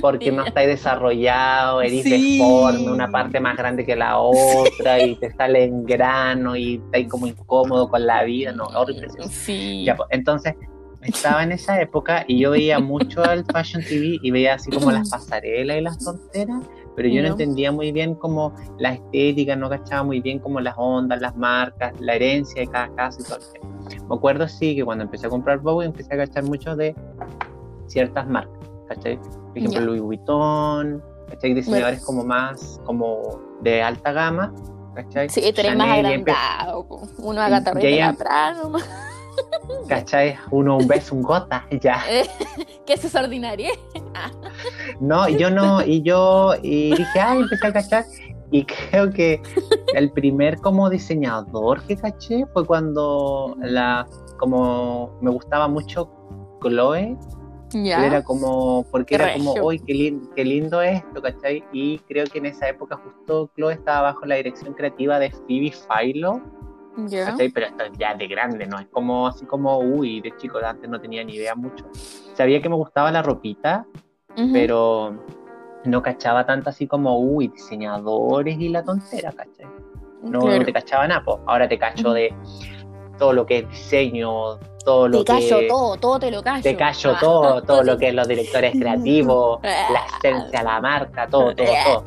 porque 0.00 0.32
no 0.32 0.44
estáis 0.44 0.68
desarrollado, 0.68 1.82
eres 1.82 2.04
deforme, 2.04 2.90
una 2.90 3.10
parte 3.10 3.40
más 3.40 3.56
grande 3.56 3.84
que 3.84 3.94
la 3.96 4.18
otra 4.18 5.00
y 5.02 5.16
te 5.16 5.30
sale 5.32 5.64
en 5.64 5.84
grano 5.84 6.56
y 6.56 6.76
estáis 6.76 7.08
como 7.08 7.26
incómodo 7.26 7.88
con 7.88 8.06
la 8.06 8.24
vida, 8.24 8.52
no, 8.52 8.64
horrible. 8.64 9.08
Sí. 9.28 9.86
Pues, 9.96 10.08
entonces, 10.10 10.54
estaba 11.02 11.42
en 11.42 11.52
esa 11.52 11.80
época 11.80 12.24
y 12.28 12.40
yo 12.40 12.52
veía 12.52 12.78
mucho 12.78 13.24
el 13.24 13.44
Fashion 13.52 13.82
TV 13.82 14.18
y 14.22 14.30
veía 14.30 14.54
así 14.54 14.70
como 14.70 14.90
las 14.90 15.10
pasarelas 15.10 15.76
y 15.76 15.80
las 15.80 15.98
tonteras, 15.98 16.64
pero 16.94 17.08
yo 17.08 17.22
no, 17.22 17.28
entendía 17.28 17.72
muy 17.72 17.92
bien 17.92 18.14
como 18.14 18.54
la 18.78 18.94
estética, 18.94 19.56
no 19.56 19.68
cachaba 19.68 20.04
muy 20.04 20.20
bien 20.20 20.38
como 20.38 20.60
las 20.60 20.74
ondas, 20.76 21.20
las 21.20 21.36
marcas, 21.36 21.92
la 22.00 22.14
herencia 22.14 22.62
de 22.62 22.68
cada 22.68 22.94
casa 22.94 23.20
y 23.20 23.24
todo. 23.24 24.08
Me 24.08 24.14
acuerdo 24.14 24.46
sí 24.48 24.76
que 24.76 24.84
cuando 24.84 25.04
empecé 25.04 25.26
a 25.26 25.30
comprar 25.30 25.58
Bowie 25.58 25.86
empecé 25.86 26.14
a 26.14 26.18
cachar 26.18 26.44
mucho 26.44 26.76
de 26.76 26.94
ciertas 27.86 28.26
marcas 28.28 28.61
¿cachai? 28.88 29.18
Por 29.18 29.58
ejemplo, 29.58 29.80
Louis 29.80 30.00
Vuitton, 30.00 31.02
¿cachai? 31.28 31.54
Diseñadores 31.54 32.04
como 32.04 32.24
más, 32.24 32.80
como 32.84 33.40
de 33.62 33.82
alta 33.82 34.12
gama, 34.12 34.52
¿cachai? 34.94 35.28
Sí, 35.28 35.40
tú 35.52 35.60
eres 35.60 35.76
más 35.76 35.98
agrandado, 35.98 36.86
uno 37.18 37.40
haga 37.40 37.60
de 37.60 37.96
la 38.00 38.12
Prada, 38.18 38.62
¿Cachai? 39.88 40.36
Uno 40.50 40.76
un 40.76 40.86
beso, 40.86 41.14
un 41.14 41.22
gota, 41.22 41.66
ya. 41.80 42.02
¿Qué 42.86 42.94
es 42.94 43.14
ordinario? 43.14 43.72
no, 45.00 45.28
yo 45.28 45.50
no, 45.50 45.82
y 45.82 46.02
yo, 46.02 46.54
y 46.62 46.94
dije, 46.94 47.20
ay, 47.20 47.40
empecé 47.40 47.66
a 47.66 47.72
cachar, 47.72 48.04
y 48.52 48.66
creo 48.66 49.10
que 49.10 49.40
el 49.94 50.12
primer 50.12 50.58
como 50.58 50.90
diseñador 50.90 51.82
que 51.86 51.96
caché 51.96 52.44
fue 52.52 52.66
cuando 52.66 53.56
la, 53.60 54.06
como 54.38 55.18
me 55.22 55.30
gustaba 55.30 55.68
mucho 55.68 56.10
Chloe, 56.60 57.16
era 57.74 58.22
como, 58.22 58.84
porque 58.90 59.14
era 59.14 59.32
como, 59.34 59.54
uy, 59.54 59.78
qué, 59.78 60.16
qué 60.34 60.44
lindo 60.44 60.82
esto, 60.82 61.22
¿cachai? 61.22 61.64
Y 61.72 61.98
creo 62.00 62.24
que 62.26 62.38
en 62.38 62.46
esa 62.46 62.68
época 62.68 62.96
justo 62.96 63.50
Chloe 63.56 63.74
estaba 63.74 64.12
bajo 64.12 64.26
la 64.26 64.36
dirección 64.36 64.74
creativa 64.74 65.18
de 65.18 65.30
Phoebe 65.30 65.72
Philo. 65.72 66.40
¿cachai? 67.24 67.48
Pero 67.48 67.66
esto 67.66 67.84
ya 67.98 68.14
de 68.14 68.26
grande, 68.26 68.66
¿no? 68.66 68.78
Es 68.78 68.86
como 68.88 69.26
así 69.26 69.46
como, 69.46 69.78
uy, 69.78 70.20
de 70.20 70.36
chico, 70.36 70.58
antes 70.58 70.88
no 70.88 71.00
tenía 71.00 71.24
ni 71.24 71.34
idea 71.34 71.54
mucho. 71.54 71.86
Sabía 72.34 72.60
que 72.60 72.68
me 72.68 72.76
gustaba 72.76 73.10
la 73.10 73.22
ropita, 73.22 73.86
pero 74.52 75.18
no 75.84 76.02
cachaba 76.02 76.46
tanto 76.46 76.70
así 76.70 76.86
como, 76.86 77.18
uy, 77.18 77.48
diseñadores 77.48 78.58
y 78.58 78.68
la 78.68 78.82
tontera, 78.84 79.32
¿cachai? 79.32 79.66
No, 80.22 80.40
te 80.64 80.72
cachaba 80.72 81.08
nada, 81.08 81.24
ahora 81.46 81.68
te 81.68 81.78
cacho 81.78 82.12
de 82.12 82.32
todo 83.18 83.32
lo 83.32 83.44
que 83.44 83.58
es 83.58 83.68
diseño, 83.68 84.58
todo 84.84 85.08
lo 85.08 85.24
te 85.24 85.32
callo 85.32 85.66
todo, 85.68 85.96
todo 85.96 86.18
te 86.18 86.30
lo 86.30 86.42
callo. 86.42 86.62
Te 86.62 86.76
callo 86.76 87.12
ah. 87.12 87.18
todo, 87.20 87.62
todo 87.62 87.82
lo 87.82 87.98
que 87.98 88.08
es 88.08 88.14
los 88.14 88.28
directores 88.28 88.72
creativos, 88.72 89.60
la 89.62 90.06
esencia, 90.18 90.62
la 90.62 90.80
marca, 90.80 91.26
todo, 91.28 91.54
todo, 91.54 91.66
todo. 91.84 92.04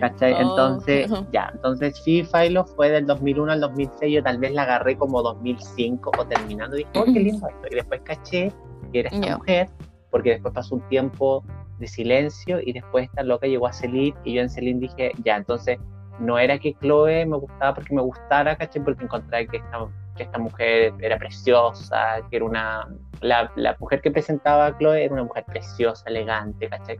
¿Cachai? 0.00 0.32
Oh. 0.34 0.40
Entonces, 0.40 1.10
ya, 1.32 1.50
entonces 1.54 2.00
sí, 2.04 2.22
Philo 2.24 2.64
fue 2.64 2.90
del 2.90 3.06
2001 3.06 3.52
al 3.52 3.60
2006, 3.60 4.14
yo 4.14 4.22
tal 4.22 4.38
vez 4.38 4.52
la 4.52 4.62
agarré 4.62 4.96
como 4.96 5.22
2005 5.22 6.10
o 6.18 6.26
terminando, 6.26 6.76
y 6.76 6.80
dije, 6.80 6.90
oh, 6.94 7.04
qué 7.04 7.10
lindo 7.20 7.48
esto. 7.48 7.68
Y 7.70 7.74
después 7.74 8.00
caché 8.04 8.52
que 8.92 9.00
era 9.00 9.10
esta 9.10 9.36
mujer, 9.38 9.68
porque 10.10 10.30
después 10.30 10.54
pasó 10.54 10.76
un 10.76 10.88
tiempo 10.88 11.44
de 11.78 11.88
silencio 11.88 12.60
y 12.60 12.72
después 12.72 13.06
esta 13.06 13.22
loca 13.22 13.46
llegó 13.46 13.66
a 13.66 13.72
Celine 13.72 14.14
y 14.24 14.34
yo 14.34 14.42
en 14.42 14.48
Celine 14.48 14.80
dije, 14.80 15.12
ya, 15.24 15.36
entonces 15.36 15.78
no 16.20 16.38
era 16.38 16.58
que 16.58 16.74
Chloe 16.74 17.26
me 17.26 17.36
gustaba 17.36 17.74
porque 17.74 17.94
me 17.94 18.02
gustara, 18.02 18.56
¿cachai? 18.56 18.82
Porque 18.84 19.04
encontré 19.04 19.46
que 19.48 19.56
esta, 19.56 19.88
que 20.14 20.22
esta 20.22 20.38
mujer 20.38 20.94
era 21.00 21.18
preciosa, 21.18 22.22
que 22.30 22.36
era 22.36 22.44
una... 22.44 22.88
La, 23.20 23.50
la, 23.56 23.76
mujer 23.80 24.02
que 24.02 24.10
presentaba 24.10 24.66
a 24.66 24.78
Chloe 24.78 25.04
era 25.04 25.14
una 25.14 25.24
mujer 25.24 25.44
preciosa, 25.46 26.04
elegante, 26.08 26.68
¿cachai? 26.68 26.98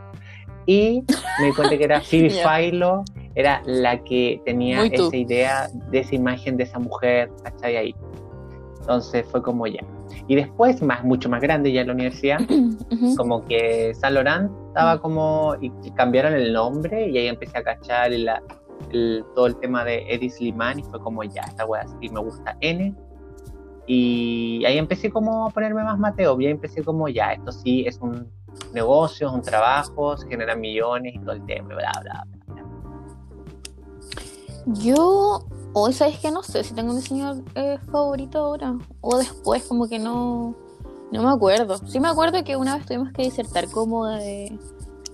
Y 0.67 1.05
me 1.41 1.47
di 1.47 1.53
cuenta 1.53 1.77
que 1.77 1.85
era 1.85 2.01
Phoebe 2.11 2.31
Philo, 2.31 3.05
era 3.35 3.61
la 3.67 4.03
que 4.05 4.41
tenía 4.45 4.85
esa 4.87 5.15
idea 5.15 5.69
de 5.91 5.99
esa 5.99 6.15
imagen 6.15 6.57
de 6.57 6.65
esa 6.65 6.79
mujer, 6.79 7.31
¿cachai? 7.43 7.77
Ahí. 7.77 7.95
Entonces 8.81 9.27
fue 9.31 9.43
como 9.43 9.67
ya. 9.67 9.85
Y 10.29 10.37
después, 10.37 10.81
más, 10.83 11.05
mucho 11.05 11.29
más 11.29 11.43
grande 11.43 11.73
ya 11.73 11.83
en 11.83 11.89
la 11.89 11.93
universidad, 11.93 12.39
como 13.17 13.45
que 13.45 13.93
Saint 13.95 14.15
Laurent 14.15 14.51
estaba 14.69 15.01
como, 15.01 15.57
y 15.61 15.71
cambiaron 15.93 16.33
el 16.33 16.53
nombre 16.53 17.09
y 17.09 17.19
ahí 17.19 17.27
empecé 17.29 17.59
a 17.59 17.63
cachar 17.63 18.13
la, 18.13 18.43
todo 19.35 19.47
el 19.47 19.57
tema 19.57 19.85
de 19.85 20.05
Eddie 20.09 20.31
Slimani 20.31 20.83
fue 20.85 21.01
como 21.01 21.23
ya, 21.25 21.43
esta 21.43 21.65
wea 21.67 21.87
sí 22.01 22.09
me 22.09 22.21
gusta 22.21 22.57
N. 22.61 22.95
Y 23.87 24.65
ahí 24.65 24.79
empecé 24.79 25.11
como 25.11 25.47
a 25.47 25.51
ponerme 25.51 25.83
más 25.85 25.99
Mateo, 25.99 26.41
y 26.41 26.47
ahí 26.47 26.53
empecé 26.53 26.83
como 26.83 27.09
ya, 27.09 27.33
esto 27.33 27.53
sí 27.53 27.85
es 27.87 27.99
un 28.01 28.31
negocio, 28.73 29.29
es 29.29 29.35
un 29.35 29.43
trabajo, 29.43 30.17
se 30.17 30.29
generan 30.29 30.61
millones 30.61 31.15
y 31.15 31.19
todo 31.19 31.33
el 31.33 31.45
tema, 31.45 31.69
bla, 31.69 31.93
bla, 32.03 32.25
bla. 32.25 32.65
Yo, 34.67 35.45
hoy 35.75 35.93
sabes 35.93 36.19
que 36.19 36.31
no 36.31 36.43
sé 36.43 36.65
si 36.65 36.75
tengo 36.75 36.91
un 36.91 37.01
diseñador 37.01 37.45
eh, 37.55 37.79
favorito 37.93 38.39
ahora 38.39 38.75
o 39.03 39.19
después, 39.19 39.65
como 39.65 39.87
que 39.89 39.99
no, 39.99 40.57
no 41.13 41.23
me 41.23 41.31
acuerdo. 41.31 41.77
Sí 41.87 42.01
me 42.01 42.09
acuerdo 42.09 42.43
que 42.45 42.57
una 42.57 42.77
vez 42.77 42.87
tuvimos 42.87 43.13
que 43.13 43.25
disertar 43.25 43.69
como 43.71 44.07
de 44.07 44.59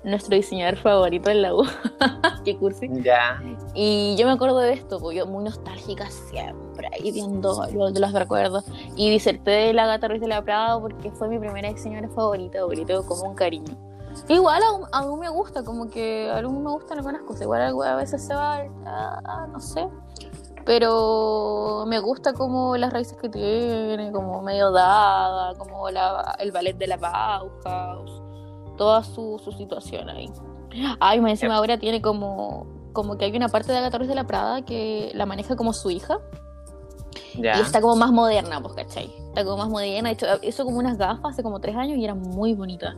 nuestro 0.04 0.36
diseñador 0.36 0.76
favorito 0.76 1.30
en 1.30 1.42
la 1.42 1.54
U. 1.54 1.64
Qué 2.44 2.56
cursi. 2.56 2.88
Ya. 3.02 3.42
Y 3.74 4.16
yo 4.16 4.26
me 4.26 4.32
acuerdo 4.32 4.58
de 4.58 4.72
esto, 4.72 4.98
porque 4.98 5.18
yo 5.18 5.26
muy 5.26 5.44
nostálgica 5.44 6.10
siempre, 6.10 6.88
ahí 6.92 7.12
viendo 7.12 7.66
los 7.72 7.98
los 7.98 8.12
recuerdos. 8.12 8.64
Y 8.96 9.10
diserté 9.10 9.50
de 9.50 9.72
la 9.74 9.86
Gata 9.86 10.08
Ruiz 10.08 10.20
de 10.20 10.28
la 10.28 10.42
Prada 10.42 10.80
porque 10.80 11.10
fue 11.10 11.28
mi 11.28 11.38
primera 11.38 11.68
diseñadora 11.68 12.08
favorita, 12.08 12.60
porque 12.60 12.84
tengo 12.84 13.04
como 13.06 13.28
un 13.28 13.34
cariño. 13.34 13.76
Igual 14.28 14.62
aún, 14.92 15.20
me 15.20 15.28
gusta, 15.28 15.62
como 15.62 15.88
que 15.88 16.30
aún 16.30 16.62
me 16.62 16.70
gustan 16.70 16.98
algunas 16.98 17.22
cosas. 17.22 17.42
Igual 17.42 17.62
a 17.62 17.96
veces 17.96 18.24
se 18.24 18.34
va, 18.34 18.64
a, 18.84 19.46
no 19.52 19.60
sé. 19.60 19.88
Pero 20.64 21.84
me 21.86 21.98
gusta 22.00 22.32
como 22.32 22.76
las 22.76 22.92
raíces 22.92 23.16
que 23.16 23.28
tiene, 23.28 24.12
como 24.12 24.42
medio 24.42 24.70
dada, 24.70 25.54
como 25.56 25.88
el 25.88 26.52
ballet 26.52 26.76
de 26.76 26.86
la 26.86 26.96
Bauhaus, 26.96 28.19
toda 28.80 29.04
su, 29.04 29.38
su 29.44 29.52
situación 29.52 30.08
ahí. 30.08 30.32
Ay, 31.00 31.20
me 31.20 31.32
encima 31.32 31.56
ahora 31.56 31.76
tiene 31.76 32.00
como, 32.00 32.66
como 32.94 33.18
que 33.18 33.26
hay 33.26 33.36
una 33.36 33.50
parte 33.50 33.72
de 33.72 33.76
Agatha 33.76 33.98
de 33.98 34.14
la 34.14 34.26
Prada 34.26 34.64
que 34.64 35.12
la 35.14 35.26
maneja 35.26 35.54
como 35.54 35.74
su 35.74 35.90
hija. 35.90 36.18
Y 37.34 37.46
está 37.46 37.82
como 37.82 37.94
más 37.94 38.10
moderna, 38.10 38.58
pues, 38.62 38.72
¿cachai? 38.72 39.12
Está 39.28 39.44
como 39.44 39.58
más 39.58 39.68
moderna. 39.68 40.12
Hizo 40.40 40.64
como 40.64 40.78
unas 40.78 40.96
gafas 40.96 41.34
hace 41.34 41.42
como 41.42 41.60
tres 41.60 41.76
años 41.76 41.98
y 41.98 42.04
era 42.04 42.14
muy 42.14 42.54
bonita. 42.54 42.96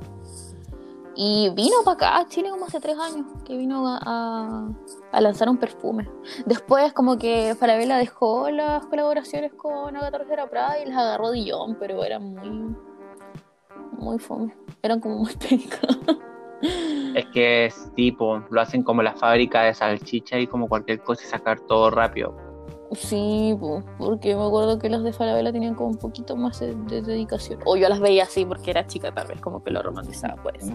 Y 1.16 1.50
vino 1.50 1.74
para 1.84 1.94
acá 1.96 2.18
a 2.18 2.28
Chile 2.28 2.50
como 2.50 2.66
hace 2.66 2.78
tres 2.78 2.96
años, 3.00 3.26
que 3.44 3.56
vino 3.56 3.84
a, 3.88 4.68
a, 5.10 5.20
lanzar 5.20 5.48
un 5.48 5.58
perfume. 5.58 6.08
Después 6.46 6.92
como 6.92 7.18
que 7.18 7.56
Falabella 7.58 7.96
dejó 7.96 8.50
las 8.50 8.86
colaboraciones 8.86 9.52
con 9.54 9.96
Agatha 9.96 10.36
la 10.36 10.46
Prada 10.46 10.78
y 10.80 10.86
las 10.86 10.96
agarró 10.96 11.32
Dijon, 11.32 11.76
pero 11.80 12.04
eran 12.04 12.34
muy, 12.34 12.76
muy 13.98 14.18
fome. 14.18 14.54
Eran 14.82 15.00
como 15.00 15.18
muy 15.18 15.34
pénicas. 15.48 15.98
Es 17.14 17.26
que 17.26 17.66
es 17.66 17.92
tipo, 17.94 18.42
lo 18.50 18.60
hacen 18.60 18.82
como 18.82 19.02
la 19.02 19.14
fábrica 19.14 19.62
de 19.62 19.74
salchicha 19.74 20.38
y 20.38 20.46
como 20.46 20.68
cualquier 20.68 21.02
cosa 21.02 21.22
y 21.24 21.26
sacar 21.26 21.60
todo 21.60 21.90
rápido. 21.90 22.34
Sí, 22.94 23.56
porque 23.98 24.36
me 24.36 24.44
acuerdo 24.44 24.78
que 24.78 24.90
los 24.90 25.02
de 25.02 25.14
Falabella 25.14 25.50
tenían 25.50 25.74
como 25.74 25.90
un 25.90 25.96
poquito 25.96 26.36
más 26.36 26.60
de, 26.60 26.74
dedicación. 26.74 27.58
O 27.64 27.76
yo 27.76 27.88
las 27.88 28.00
veía 28.00 28.24
así 28.24 28.44
porque 28.44 28.70
era 28.70 28.86
chica, 28.86 29.10
tal 29.12 29.28
vez, 29.28 29.40
como 29.40 29.64
que 29.64 29.70
lo 29.70 29.82
romantizaba, 29.82 30.40
pues. 30.42 30.70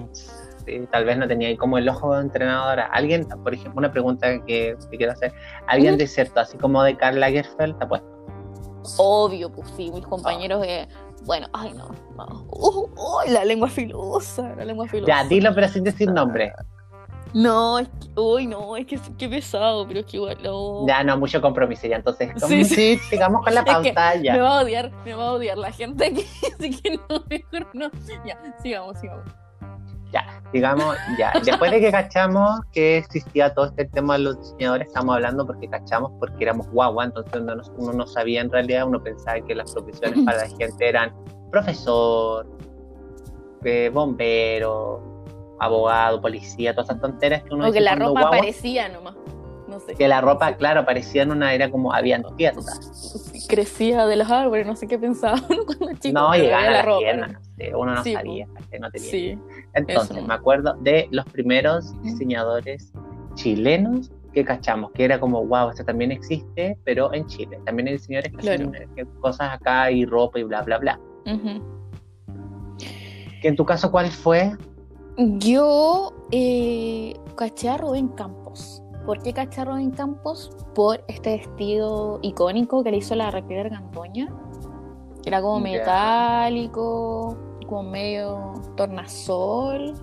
Sí, 0.65 0.87
tal 0.91 1.05
vez 1.05 1.17
no 1.17 1.27
tenía 1.27 1.49
ahí 1.49 1.57
como 1.57 1.77
el 1.77 1.87
ojo 1.87 2.15
de 2.15 2.21
entrenadora. 2.21 2.85
Alguien, 2.87 3.27
por 3.43 3.53
ejemplo, 3.53 3.77
una 3.77 3.91
pregunta 3.91 4.43
que 4.45 4.75
te 4.89 4.97
quiero 4.97 5.13
hacer. 5.13 5.31
¿Alguien 5.67 5.97
de 5.97 6.07
cierto, 6.07 6.39
así 6.39 6.57
como 6.57 6.81
de 6.81 6.97
Karl 6.97 7.19
Lagerfeld, 7.19 7.77
te 7.77 7.85
ha 7.85 7.87
puesto? 7.87 8.07
Obvio, 8.97 9.51
pues 9.51 9.69
sí, 9.77 9.91
mis 9.91 10.05
compañeros 10.05 10.61
de 10.61 10.87
bueno, 11.25 11.47
ay 11.53 11.73
no, 11.73 11.91
no. 12.15 12.45
Uh, 12.49 13.29
la 13.29 13.45
lengua 13.45 13.67
filosa, 13.67 14.55
la 14.55 14.65
lengua 14.65 14.87
filosa. 14.87 15.07
Ya, 15.07 15.27
dilo 15.27 15.53
pero 15.53 15.67
sin 15.67 15.83
decir 15.83 16.11
nombre. 16.11 16.53
No, 17.33 17.79
es 17.79 17.87
que, 17.89 18.19
uy, 18.19 18.47
no, 18.47 18.77
es 18.77 18.85
que 18.85 18.99
qué 19.17 19.27
pesado, 19.27 19.87
pero 19.87 19.99
es 19.99 20.05
que 20.05 20.17
igual 20.17 20.37
no. 20.43 20.87
Ya, 20.87 21.03
no, 21.03 21.17
mucho 21.17 21.41
compromiso 21.41 21.85
ya, 21.87 21.97
entonces, 21.97 22.31
sí, 22.47 22.63
sí. 22.63 22.97
sigamos 23.09 23.43
con 23.43 23.53
la 23.53 23.65
pauta 23.65 24.15
ya. 24.15 24.33
Me 24.33 24.39
va 24.39 24.59
a 24.59 24.63
odiar, 24.63 24.91
me 25.05 25.13
va 25.13 25.27
a 25.27 25.31
odiar 25.33 25.57
la 25.57 25.71
gente 25.71 26.05
aquí, 26.07 26.25
así 26.53 26.81
que 26.81 26.97
no, 26.97 27.23
mejor 27.29 27.67
no. 27.73 27.91
Ya, 28.25 28.37
sigamos, 28.61 28.99
sigamos. 28.99 29.25
Ya, 30.13 30.41
digamos, 30.53 30.95
ya. 31.17 31.33
Después 31.45 31.71
de 31.71 31.81
que 31.81 31.91
cachamos 31.91 32.61
que 32.71 32.97
existía 32.97 33.53
todo 33.53 33.65
este 33.65 33.85
tema 33.85 34.17
de 34.17 34.23
los 34.23 34.39
diseñadores, 34.39 34.87
estamos 34.87 35.15
hablando 35.15 35.45
porque 35.45 35.67
cachamos 35.67 36.11
porque 36.19 36.43
éramos 36.43 36.67
guagua, 36.69 37.05
entonces 37.05 37.41
uno 37.77 37.93
no, 37.93 38.07
sabía 38.07 38.41
en 38.41 38.51
realidad, 38.51 38.87
uno 38.87 39.01
pensaba 39.01 39.39
que 39.41 39.55
las 39.55 39.73
profesiones 39.73 40.23
para 40.23 40.37
la 40.39 40.49
gente 40.49 40.87
eran 40.87 41.13
profesor, 41.51 42.47
eh, 43.63 43.89
bombero, 43.93 45.25
abogado, 45.59 46.21
policía, 46.21 46.73
todas 46.73 46.89
esas 46.89 47.01
tonteras 47.01 47.43
que 47.43 47.53
uno 47.53 47.67
O 47.67 47.71
que 47.71 47.81
la 47.81 47.95
ropa 47.95 48.29
parecía 48.29 48.89
nomás. 48.89 49.15
No 49.67 49.79
sé. 49.79 49.95
Que 49.95 50.07
la 50.07 50.21
ropa, 50.21 50.55
claro, 50.55 50.85
parecía 50.85 51.23
en 51.23 51.31
una 51.31 51.53
era 51.53 51.69
como 51.69 51.93
habían 51.93 52.23
tiendas. 52.35 53.45
Crecía 53.47 54.05
de 54.05 54.15
los 54.15 54.29
árboles, 54.29 54.65
no 54.65 54.75
sé 54.75 54.87
qué 54.87 54.97
pensaba 54.97 55.41
cuando 55.65 55.99
chico. 55.99 56.13
No, 56.19 56.33
llegaba 56.33 56.67
a 56.67 56.71
la, 56.71 56.81
ropa. 56.81 57.13
no 57.13 57.39
sé, 57.57 57.75
uno 57.75 57.95
no 57.95 58.03
sabía, 58.03 58.47
no 58.79 58.91
tenía. 58.91 59.09
Sí. 59.09 59.39
Entonces, 59.73 60.25
me 60.25 60.33
acuerdo 60.33 60.75
de 60.81 61.07
los 61.11 61.25
primeros 61.25 61.99
diseñadores 62.01 62.91
chilenos 63.35 64.11
que 64.33 64.45
cachamos, 64.45 64.91
que 64.91 65.03
era 65.03 65.19
como, 65.19 65.45
wow, 65.45 65.69
esto 65.69 65.83
también 65.83 66.11
existe, 66.11 66.77
pero 66.83 67.13
en 67.13 67.25
Chile. 67.25 67.59
También 67.65 67.87
hay 67.87 67.93
diseñadores 67.93 68.33
que 68.33 68.51
hacen 68.51 68.75
eh, 68.75 69.05
cosas 69.19 69.53
acá 69.53 69.89
y 69.91 70.05
ropa 70.05 70.39
y 70.39 70.43
bla, 70.43 70.61
bla, 70.61 70.77
bla. 70.77 70.99
¿Que 73.41 73.47
en 73.47 73.55
tu 73.55 73.65
caso 73.65 73.91
cuál 73.91 74.09
fue? 74.09 74.55
Yo 75.17 76.13
eh, 76.31 77.15
caché 77.35 77.69
a 77.69 77.77
Rubén 77.77 78.09
Campos. 78.09 78.83
¿Por 79.07 79.23
qué 79.23 79.31
caché 79.31 79.61
a 79.61 79.63
Rubén 79.63 79.91
Campos? 79.91 80.51
Por 80.75 81.01
este 81.07 81.37
vestido 81.37 82.19
icónico 82.23 82.83
que 82.83 82.91
le 82.91 82.97
hizo 82.97 83.15
la 83.15 83.31
Raquel 83.31 83.59
Argandoña. 83.59 84.27
Era 85.25 85.41
como 85.41 85.61
metálico, 85.61 87.37
como 87.67 87.83
medio 87.83 88.53
tornasol. 88.75 89.93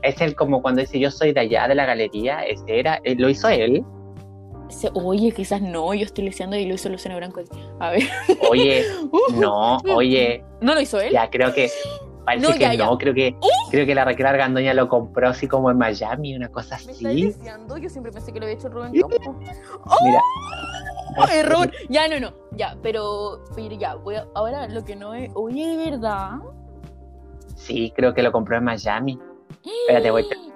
Es 0.00 0.18
el 0.22 0.34
como 0.34 0.62
cuando 0.62 0.80
dice 0.80 0.98
yo 0.98 1.10
soy 1.10 1.34
de 1.34 1.40
allá 1.40 1.68
de 1.68 1.74
la 1.74 1.84
galería, 1.84 2.40
ese 2.40 2.80
era, 2.80 3.02
eh, 3.04 3.14
¿lo 3.16 3.28
hizo 3.28 3.50
él? 3.50 3.84
oye, 4.94 5.30
quizás 5.32 5.60
no, 5.60 5.92
yo 5.92 6.06
estoy 6.06 6.24
leyendo 6.24 6.56
y 6.56 6.64
lo 6.64 6.74
hizo 6.74 6.88
Luciano 6.88 7.16
Branco. 7.16 7.42
A 7.80 7.90
ver. 7.90 8.04
Oye, 8.50 8.82
no, 9.34 9.76
oye. 9.94 10.42
¿No 10.62 10.74
lo 10.74 10.80
hizo 10.80 10.98
él? 11.00 11.12
Ya, 11.12 11.28
creo 11.28 11.52
que 11.52 11.68
Parece 12.24 12.46
no, 12.46 12.54
que 12.54 12.76
no, 12.76 12.98
creo 12.98 13.14
que 13.14 13.26
¿Eh? 13.28 13.38
creo 13.70 13.86
que 13.86 13.94
la 13.94 14.04
Raquel 14.04 14.26
Argandoña 14.26 14.72
lo 14.72 14.88
compró 14.88 15.28
así 15.28 15.46
como 15.46 15.70
en 15.70 15.76
Miami, 15.76 16.34
una 16.34 16.48
cosa 16.48 16.76
así. 16.76 17.04
¿Me 17.04 17.10
diciendo? 17.10 17.76
Yo 17.76 17.88
siempre 17.88 18.12
pensé 18.12 18.32
que 18.32 18.40
lo 18.40 18.46
había 18.46 18.56
hecho 18.56 18.68
Rubén 18.68 18.92
Campos. 18.98 19.36
Mira. 20.02 20.20
¡Oh! 21.16 21.28
error. 21.32 21.70
Ya, 21.88 22.08
no, 22.08 22.18
no. 22.18 22.32
Ya, 22.52 22.76
pero, 22.82 23.44
pero 23.54 23.74
ya, 23.74 23.94
voy 23.96 24.16
a, 24.16 24.26
ahora 24.34 24.68
lo 24.68 24.84
que 24.84 24.96
no 24.96 25.14
es. 25.14 25.30
Oye, 25.34 25.66
¿de 25.66 25.90
verdad? 25.90 26.38
Sí, 27.56 27.92
creo 27.94 28.14
que 28.14 28.22
lo 28.22 28.32
compró 28.32 28.56
en 28.56 28.64
Miami. 28.64 29.18
Espérate, 29.62 30.10
voy 30.10 30.22
a 30.22 30.54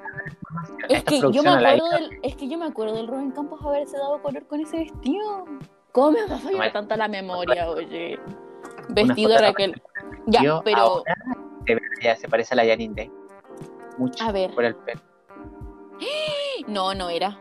es 0.88 1.04
que, 1.04 1.20
yo 1.20 1.42
me 1.42 1.50
acuerdo 1.50 1.90
del, 1.90 2.10
es 2.22 2.36
que 2.36 2.48
yo 2.48 2.58
me 2.58 2.66
acuerdo 2.66 2.94
del 2.94 3.06
Rubén 3.06 3.30
Campos 3.32 3.60
haberse 3.64 3.96
dado 3.98 4.20
color 4.22 4.46
con 4.46 4.60
ese 4.60 4.78
vestido. 4.78 5.44
¿Cómo 5.92 6.12
me 6.12 6.20
ha 6.20 6.38
fallado 6.38 6.72
tanta 6.72 6.96
la 6.96 7.08
memoria, 7.08 7.68
oye? 7.68 8.18
Vestido 8.90 9.32
de 9.32 9.38
Raquel. 9.38 9.82
Ya, 10.26 10.60
pero. 10.64 11.02
Ya 12.02 12.16
se 12.16 12.28
parece 12.28 12.54
a 12.54 12.56
la 12.56 12.66
Janine 12.66 12.94
Day. 12.94 13.12
Mucho. 13.98 14.24
A 14.24 14.32
ver. 14.32 14.54
Por 14.54 14.64
el 14.64 14.74
pelo. 14.76 15.00
No, 16.66 16.94
no 16.94 17.08
era. 17.08 17.38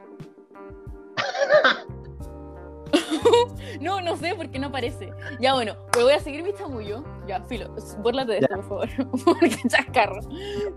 no, 3.81 4.01
no 4.01 4.17
sé 4.17 4.35
por 4.35 4.49
qué 4.49 4.59
no 4.59 4.67
aparece. 4.67 5.11
Ya 5.39 5.53
bueno, 5.53 5.75
pero 5.91 6.05
voy 6.05 6.13
a 6.13 6.19
seguir 6.19 6.43
mi 6.43 6.53
chamullo. 6.53 7.03
Ya, 7.27 7.41
filo, 7.41 7.73
bórlate 7.99 8.33
de 8.33 8.37
esto, 8.39 8.55
por 8.55 8.63
favor. 8.63 8.89
Porque 9.25 9.57
chascarro. 9.67 10.19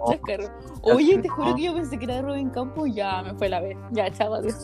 Chascarro. 0.09 0.49
Oye, 0.83 1.19
te 1.19 1.29
juro 1.29 1.55
que 1.55 1.63
yo 1.63 1.75
pensé 1.75 1.99
que 1.99 2.05
era 2.05 2.17
de 2.17 2.23
Robin 2.23 2.51
Campo 2.51 2.87
ya 2.87 3.23
me 3.23 3.35
fue 3.35 3.49
la 3.49 3.61
vez. 3.61 3.77
Ya, 3.93 4.11
chao, 4.11 4.35
adiós. 4.35 4.55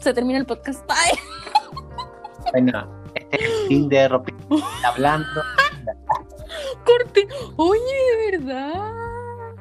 Se 0.00 0.12
termina 0.12 0.38
el 0.38 0.46
podcast. 0.46 0.84
Bueno, 2.52 3.02
este 3.14 3.36
es 3.36 3.42
el 3.42 3.68
fin 3.68 3.88
de 3.88 4.08
ropita 4.08 4.44
hablando. 4.84 5.42
Corte. 6.84 7.26
Oye, 7.56 7.80
de 7.80 8.38
verdad. 8.38 8.92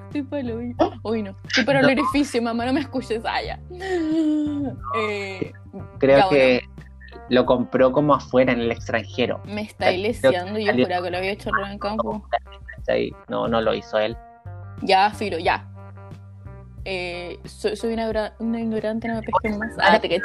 Estoy 0.07 0.23
para 0.23 0.41
el 0.41 0.51
oído. 0.51 0.93
Uy, 1.03 1.23
no. 1.23 1.35
Estoy 1.47 1.65
para 1.65 1.79
el 1.81 1.85
orificio, 1.85 2.41
mamá, 2.41 2.65
no 2.65 2.73
me 2.73 2.81
escuches. 2.81 3.23
allá. 3.25 3.59
Ah, 3.81 4.73
eh, 4.97 5.51
Creo 5.99 6.29
que 6.29 6.61
lo 7.29 7.45
compró 7.45 7.91
como 7.91 8.13
afuera 8.13 8.53
en 8.53 8.61
el 8.61 8.71
extranjero. 8.71 9.41
Me 9.45 9.61
está 9.63 9.91
ileseando 9.91 10.59
y 10.59 10.65
yo 10.65 10.73
juraba 10.73 11.05
que 11.05 11.11
lo 11.11 11.17
había 11.17 11.31
hecho 11.31 11.49
en 11.69 11.79
Campo. 11.79 12.23
No, 13.27 13.47
no 13.47 13.61
lo 13.61 13.73
hizo 13.73 13.97
él. 13.97 14.15
Ya, 14.81 15.09
Firo, 15.11 15.37
ya. 15.39 15.67
Eh, 16.83 17.39
soy, 17.45 17.75
soy 17.75 17.93
una, 17.93 18.35
una, 18.39 18.59
ignorante, 18.59 19.07
no 19.07 19.15
me 19.15 19.21
pesquen 19.23 19.57
más. 19.57 19.73
Ah, 19.79 19.99
te 19.99 20.21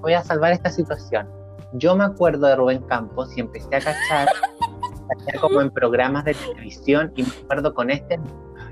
Voy 0.00 0.12
a 0.12 0.22
salvar 0.22 0.52
esta 0.52 0.70
situación. 0.70 1.28
Yo 1.72 1.96
me 1.96 2.04
acuerdo 2.04 2.46
de 2.46 2.54
Rubén 2.54 2.82
Campos 2.82 3.36
y 3.36 3.40
empecé 3.40 3.74
a 3.74 3.80
cachar, 3.80 4.28
como 5.40 5.60
en 5.60 5.70
programas 5.70 6.24
de 6.24 6.34
televisión 6.34 7.12
y 7.16 7.22
me 7.22 7.28
acuerdo 7.44 7.74
con 7.74 7.90
este, 7.90 8.18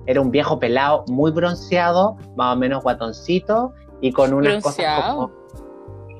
era 0.07 0.21
un 0.21 0.31
viejo 0.31 0.59
pelado, 0.59 1.05
muy 1.09 1.31
bronceado, 1.31 2.17
más 2.37 2.55
o 2.55 2.59
menos 2.59 2.83
guatoncito 2.83 3.73
y 4.00 4.12
con 4.12 4.33
unas 4.35 4.62
cosas 4.62 5.05
como 5.05 5.31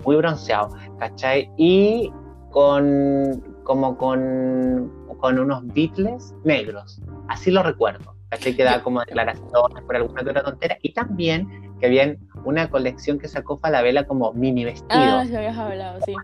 muy 0.05 0.17
bronceado, 0.17 0.71
¿cachai? 0.99 1.51
Y 1.57 2.13
con 2.51 3.55
como 3.65 3.97
con, 3.97 4.93
con 5.19 5.39
unos 5.39 5.67
Beatles 5.69 6.35
negros, 6.45 7.01
así 7.29 7.51
lo 7.51 7.63
recuerdo, 7.63 8.15
¿cachai? 8.29 8.55
Que 8.55 8.65
daba 8.65 8.83
como 8.83 9.01
declaraciones 9.01 9.83
por 9.85 9.97
alguna 9.97 10.21
otra 10.21 10.43
tontera 10.43 10.79
y 10.83 10.93
también 10.93 11.75
que 11.81 11.87
habían 11.87 12.19
una 12.45 12.69
colección 12.71 13.19
que 13.19 13.27
sacó 13.27 13.57
Falabella 13.57 14.07
como 14.07 14.33
mini 14.35 14.65
vestido. 14.65 14.87
Ah, 14.93 15.25
sí 15.27 15.35
habías 15.35 15.57
hablado, 15.57 16.01
sí. 16.05 16.15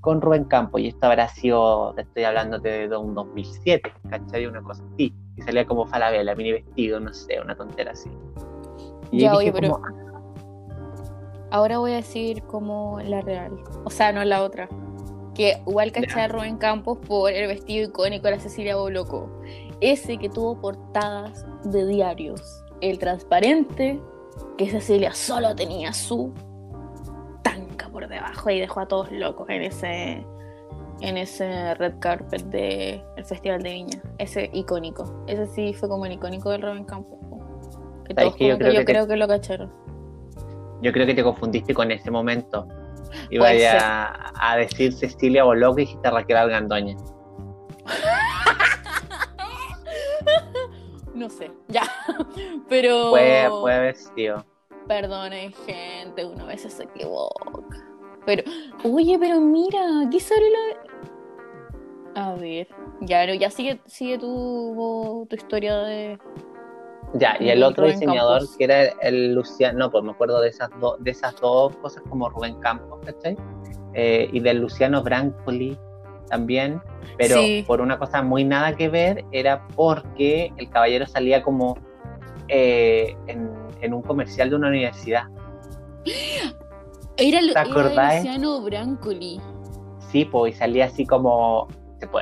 Con 0.00 0.20
Rubén 0.20 0.44
Campo, 0.44 0.78
y 0.78 0.88
esto 0.88 1.06
habrá 1.06 1.28
sido, 1.28 1.92
te 1.94 2.02
estoy 2.02 2.24
hablando 2.24 2.58
de 2.58 2.88
un 2.96 3.14
2007, 3.14 3.92
¿cachai? 4.08 4.46
Una 4.46 4.62
cosa 4.62 4.82
así. 4.94 5.14
Y 5.36 5.42
salía 5.42 5.66
como 5.66 5.86
Falabella, 5.86 6.34
mini 6.34 6.52
vestido, 6.52 7.00
no 7.00 7.12
sé, 7.12 7.40
una 7.40 7.54
tontera 7.54 7.92
así. 7.92 8.10
Y 9.10 9.20
ya, 9.20 9.34
oye, 9.34 9.52
pero. 9.52 9.80
Ahora 11.50 11.78
voy 11.78 11.92
a 11.92 11.96
decir 11.96 12.42
como 12.44 13.00
la 13.00 13.20
real. 13.20 13.52
O 13.84 13.90
sea, 13.90 14.12
no 14.12 14.24
la 14.24 14.42
otra. 14.42 14.68
Que 15.34 15.60
igual 15.66 15.92
cachar 15.92 16.32
Rubén 16.32 16.58
Campos 16.58 16.98
por 17.06 17.32
el 17.32 17.48
vestido 17.48 17.88
icónico 17.88 18.26
de 18.26 18.32
la 18.32 18.40
Cecilia 18.40 18.76
Boloco. 18.76 19.28
Ese 19.80 20.18
que 20.18 20.28
tuvo 20.28 20.60
portadas 20.60 21.44
de 21.64 21.86
diarios. 21.86 22.64
El 22.80 22.98
transparente, 22.98 24.00
que 24.56 24.70
Cecilia 24.70 25.12
solo 25.12 25.54
tenía 25.54 25.92
su 25.92 26.32
por 28.00 28.08
debajo 28.08 28.50
y 28.50 28.60
dejó 28.60 28.80
a 28.80 28.86
todos 28.86 29.12
locos 29.12 29.48
en 29.50 29.62
ese 29.62 30.26
en 31.00 31.16
ese 31.16 31.74
red 31.74 31.94
carpet 31.98 32.42
del 32.44 33.02
Festival 33.24 33.62
de 33.62 33.70
Viña. 33.70 34.02
Ese 34.18 34.50
icónico. 34.52 35.24
Ese 35.26 35.46
sí 35.46 35.72
fue 35.72 35.88
como 35.88 36.04
el 36.04 36.12
icónico 36.12 36.50
del 36.50 36.60
Rubén 36.60 36.84
Campos. 36.84 37.18
Que 38.06 38.14
todos 38.14 38.36
yo, 38.38 38.58
creo, 38.58 39.06
que 39.06 39.16
lo 39.16 39.26
cacharon. 39.26 39.72
Yo 40.82 40.92
creo 40.92 41.06
que 41.06 41.14
te 41.14 41.22
confundiste 41.22 41.72
con 41.72 41.90
ese 41.90 42.10
momento. 42.10 42.68
Iba 43.30 43.48
a, 43.48 44.52
a, 44.52 44.56
decir 44.58 44.92
Cecilia 44.92 45.44
Boloco 45.44 45.78
y 45.78 45.86
dijiste 45.86 46.10
Raquel 46.10 46.36
Argandoña. 46.36 46.96
no 51.14 51.30
sé, 51.30 51.50
ya. 51.68 51.84
Pero. 52.68 53.08
Puede, 53.10 53.48
puede 53.48 53.76
haber 53.76 53.96
sido. 53.96 54.44
Perdone, 54.86 55.54
gente, 55.66 56.26
uno 56.26 56.44
a 56.44 56.48
veces 56.48 56.74
se 56.74 56.84
equivoca. 56.84 57.89
Pero, 58.30 58.44
oye, 58.84 59.18
pero 59.18 59.40
mira, 59.40 59.80
aquí 60.06 60.20
sale 60.20 60.46
la. 60.50 62.22
A 62.22 62.34
ver, 62.36 62.68
ya, 63.00 63.24
ya 63.34 63.50
sigue, 63.50 63.80
sigue 63.86 64.18
tu, 64.18 65.26
tu 65.28 65.34
historia 65.34 65.78
de, 65.78 66.16
ya, 67.14 67.36
y 67.40 67.48
el 67.50 67.62
otro 67.64 67.86
diseñador 67.86 68.42
que 68.56 68.64
era 68.64 68.82
el, 69.02 69.34
Luciano, 69.34 69.78
no, 69.78 69.90
pues 69.90 70.04
me 70.04 70.12
acuerdo 70.12 70.40
de 70.40 70.50
esas, 70.50 70.70
dos 70.80 71.02
de 71.02 71.10
esas 71.10 71.34
dos 71.40 71.74
cosas 71.78 72.04
como 72.08 72.28
Rubén 72.28 72.54
Campos, 72.60 73.00
¿cachai? 73.04 73.36
Eh, 73.94 74.28
y 74.32 74.38
del 74.38 74.58
Luciano 74.58 75.02
Brancoli 75.02 75.76
también, 76.28 76.80
pero 77.18 77.40
por 77.66 77.80
una 77.80 77.98
cosa 77.98 78.22
muy 78.22 78.44
nada 78.44 78.76
que 78.76 78.88
ver, 78.88 79.24
era 79.32 79.66
porque 79.74 80.52
el 80.56 80.70
caballero 80.70 81.04
salía 81.06 81.42
como 81.42 81.76
eh, 82.46 83.16
en, 83.26 83.92
un 83.92 84.02
comercial 84.02 84.50
de 84.50 84.56
una 84.56 84.68
universidad. 84.68 85.24
Era, 87.20 87.40
¿Te 87.40 87.58
acordás? 87.58 88.16
Luciano 88.16 88.60
Brancoli. 88.62 89.40
Sí, 90.10 90.24
pues, 90.24 90.54
y 90.54 90.58
salía 90.58 90.86
así 90.86 91.06
como 91.06 91.68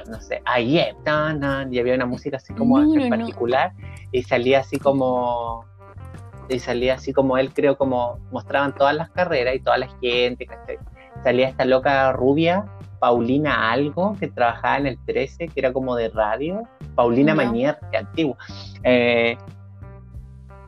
no 0.09 0.21
sé, 0.21 0.43
ahí 0.45 0.79
y 0.79 1.79
había 1.79 1.95
una 1.95 2.07
música 2.07 2.37
así 2.39 2.53
como 2.55 2.81
en 2.81 3.09
particular, 3.09 3.73
y 4.13 4.23
salía 4.23 4.61
así 4.61 4.79
como, 4.79 5.65
y 6.49 6.59
salía 6.59 6.95
así 6.95 7.13
como 7.13 7.39
él, 7.39 7.53
creo, 7.53 7.77
como 7.77 8.19
mostraban 8.31 8.75
todas 8.75 8.95
las 8.95 9.11
carreras 9.11 9.55
y 9.55 9.61
toda 9.61 9.79
la 9.79 9.89
gente, 10.01 10.47
salía 11.23 11.49
esta 11.49 11.65
loca 11.65 12.13
rubia, 12.13 12.65
Paulina 12.99 13.71
Algo, 13.71 14.17
que 14.19 14.29
trabajaba 14.29 14.79
en 14.79 14.87
el 14.89 14.99
13, 15.05 15.49
que 15.49 15.61
era 15.61 15.73
como 15.73 15.95
de 15.95 16.09
radio, 16.09 16.63
Paulina 16.95 17.35
Mañer, 17.35 17.79
que 17.93 17.99
antiguo, 17.99 18.37
eh, 18.83 19.37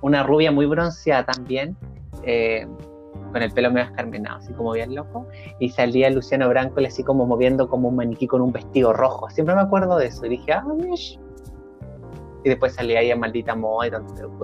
una 0.01 0.23
rubia 0.23 0.53
muy 0.53 0.67
bronceada 0.67 1.25
también, 1.25 1.77
eh, 2.23 2.67
con 3.31 3.43
el 3.43 3.51
pelo 3.53 3.71
medio 3.71 3.87
escarmenado, 3.89 4.39
así 4.39 4.53
como 4.53 4.73
bien 4.73 4.95
loco, 4.95 5.27
y 5.59 5.69
salía 5.71 6.11
Luciano 6.11 6.49
Branco 6.49 6.81
así 6.87 7.03
como 7.03 7.27
moviendo 7.27 7.69
como 7.69 7.89
un 7.89 7.97
maniquí 7.97 8.27
con 8.27 8.41
un 8.41 8.53
vestido 8.53 8.93
rojo. 8.93 9.29
Siempre 9.31 9.55
me 9.55 9.61
acuerdo 9.61 9.97
de 9.99 10.07
eso, 10.07 10.27
y 10.27 10.31
dije, 10.31 10.53
ah. 10.53 10.65
Y 12.43 12.49
después 12.49 12.75
salía 12.75 13.01
ahí 13.01 13.11
a 13.11 13.17
Maldita 13.17 13.55
Moda, 13.55 13.87
y 13.87 13.91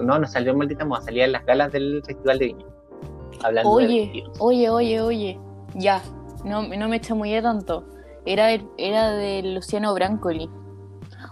no, 0.05 0.19
no 0.19 0.27
salió 0.27 0.55
Maldita 0.55 0.85
Moda, 0.85 1.03
salía 1.03 1.25
en 1.25 1.33
las 1.33 1.47
galas 1.47 1.73
del 1.73 2.03
Festival 2.05 2.39
de 2.39 2.47
Viña. 2.47 2.67
Hablando 3.43 3.71
oye, 3.71 4.25
oye, 4.39 4.71
oye, 4.71 5.01
oye, 5.01 5.41
ya, 5.75 6.03
no, 6.45 6.67
no 6.67 6.89
me 6.89 7.01
chamullé 7.01 7.43
tanto. 7.43 7.85
Era 8.25 8.47
de, 8.47 8.67
era 8.77 9.11
de 9.13 9.43
Luciano 9.43 9.95
Brancoli. 9.95 10.51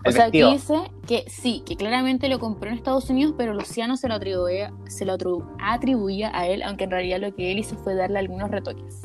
O 0.06 0.12
sea, 0.12 0.26
aquí 0.26 0.42
dice 0.42 0.90
que 1.06 1.24
sí, 1.28 1.62
que 1.64 1.76
claramente 1.76 2.28
lo 2.28 2.38
compró 2.38 2.70
en 2.70 2.76
Estados 2.76 3.08
Unidos, 3.08 3.34
pero 3.38 3.54
Luciano 3.54 3.96
se 3.96 4.08
lo 4.08 4.14
atribuía, 4.14 4.72
se 4.86 5.04
lo 5.06 5.16
atribuía 5.60 6.30
a 6.34 6.46
él, 6.46 6.62
aunque 6.62 6.84
en 6.84 6.90
realidad 6.90 7.20
lo 7.20 7.34
que 7.34 7.52
él 7.52 7.58
hizo 7.58 7.76
fue 7.76 7.94
darle 7.94 8.18
algunos 8.18 8.50
retoques. 8.50 9.02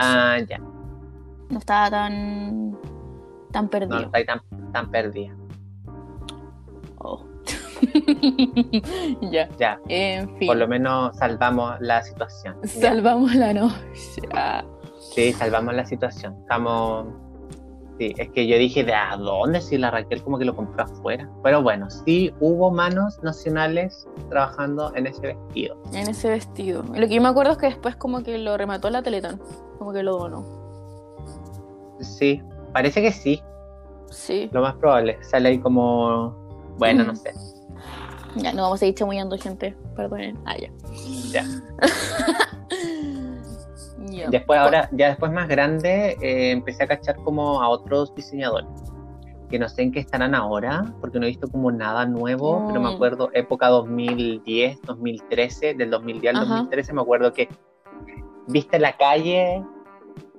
Ah, 0.00 0.38
ya. 0.48 0.58
No 1.50 1.58
estaba 1.58 1.90
tan 1.90 2.78
tan 3.52 3.68
perdido. 3.68 4.00
No 4.00 4.06
estaba 4.06 4.24
tan, 4.24 4.72
tan 4.72 4.90
perdida. 4.90 5.36
Oh. 6.98 7.24
ya. 9.30 9.48
Ya. 9.58 9.78
En 9.88 10.36
fin. 10.38 10.48
Por 10.48 10.56
lo 10.56 10.66
menos 10.66 11.16
salvamos 11.18 11.76
la 11.80 12.02
situación. 12.02 12.56
Salvamos 12.64 13.34
la 13.34 13.52
noche. 13.52 13.76
Sí, 15.14 15.32
salvamos 15.32 15.74
la 15.74 15.86
situación. 15.86 16.34
Estamos 16.40 17.06
Sí, 17.98 18.12
es 18.18 18.28
que 18.30 18.46
yo 18.48 18.58
dije, 18.58 18.82
¿de 18.82 18.92
a 18.92 19.16
dónde? 19.16 19.60
Si 19.60 19.78
la 19.78 19.90
Raquel 19.90 20.22
como 20.22 20.38
que 20.38 20.44
lo 20.44 20.56
compró 20.56 20.82
afuera. 20.82 21.30
Pero 21.44 21.62
bueno, 21.62 21.88
sí 21.90 22.34
hubo 22.40 22.70
manos 22.70 23.22
nacionales 23.22 24.08
trabajando 24.30 24.92
en 24.96 25.06
ese 25.06 25.28
vestido. 25.28 25.76
En 25.92 26.08
ese 26.08 26.28
vestido. 26.28 26.82
lo 26.82 27.06
que 27.06 27.14
yo 27.14 27.22
me 27.22 27.28
acuerdo 27.28 27.52
es 27.52 27.58
que 27.58 27.66
después 27.66 27.94
como 27.94 28.22
que 28.24 28.36
lo 28.38 28.56
remató 28.56 28.90
la 28.90 29.02
Teletón. 29.02 29.40
Como 29.78 29.92
que 29.92 30.02
lo 30.02 30.18
donó. 30.18 30.44
Sí, 32.00 32.42
parece 32.72 33.00
que 33.00 33.12
sí. 33.12 33.40
Sí. 34.10 34.50
Lo 34.52 34.62
más 34.62 34.74
probable. 34.74 35.18
Sale 35.22 35.50
ahí 35.50 35.58
como... 35.58 36.34
Bueno, 36.78 37.04
no 37.04 37.14
sé. 37.14 37.32
Ya, 38.36 38.52
no 38.52 38.62
vamos 38.62 38.78
a 38.78 38.80
seguir 38.80 38.96
chamullando 38.96 39.38
gente. 39.38 39.76
Perdonen. 39.94 40.36
Ah, 40.44 40.56
ya. 40.58 40.70
Ya. 41.30 41.44
Después, 44.30 44.58
ahora, 44.58 44.88
ya 44.92 45.08
después 45.08 45.32
más 45.32 45.48
grande, 45.48 46.16
eh, 46.20 46.50
empecé 46.50 46.84
a 46.84 46.86
cachar 46.86 47.16
como 47.16 47.62
a 47.62 47.68
otros 47.68 48.14
diseñadores. 48.14 48.68
Que 49.48 49.58
no 49.58 49.68
sé 49.68 49.82
en 49.82 49.92
qué 49.92 50.00
estarán 50.00 50.34
ahora, 50.34 50.94
porque 51.00 51.18
no 51.18 51.26
he 51.26 51.28
visto 51.28 51.48
como 51.48 51.70
nada 51.70 52.06
nuevo, 52.06 52.64
pero 52.66 52.80
me 52.80 52.90
mm. 52.90 52.94
acuerdo 52.94 53.30
época 53.34 53.68
2010, 53.68 54.82
2013, 54.82 55.74
del 55.74 55.90
2010 55.90 56.34
al 56.34 56.48
2013, 56.48 56.92
me 56.92 57.02
acuerdo 57.02 57.32
que 57.32 57.48
viste 58.48 58.78
la 58.78 58.96
calle 58.96 59.62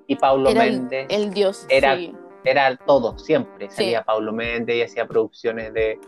y 0.07 0.15
Paulo 0.15 0.51
Méndez. 0.53 1.07
El, 1.09 1.33
dios. 1.33 1.65
Era, 1.69 1.97
era 2.43 2.75
todo, 2.77 3.17
siempre. 3.17 3.69
Salía 3.69 4.03
Paulo 4.03 4.31
Méndez 4.33 4.77
y 4.77 4.81
hacía 4.81 5.07
producciones 5.07 5.73
de, 5.73 5.99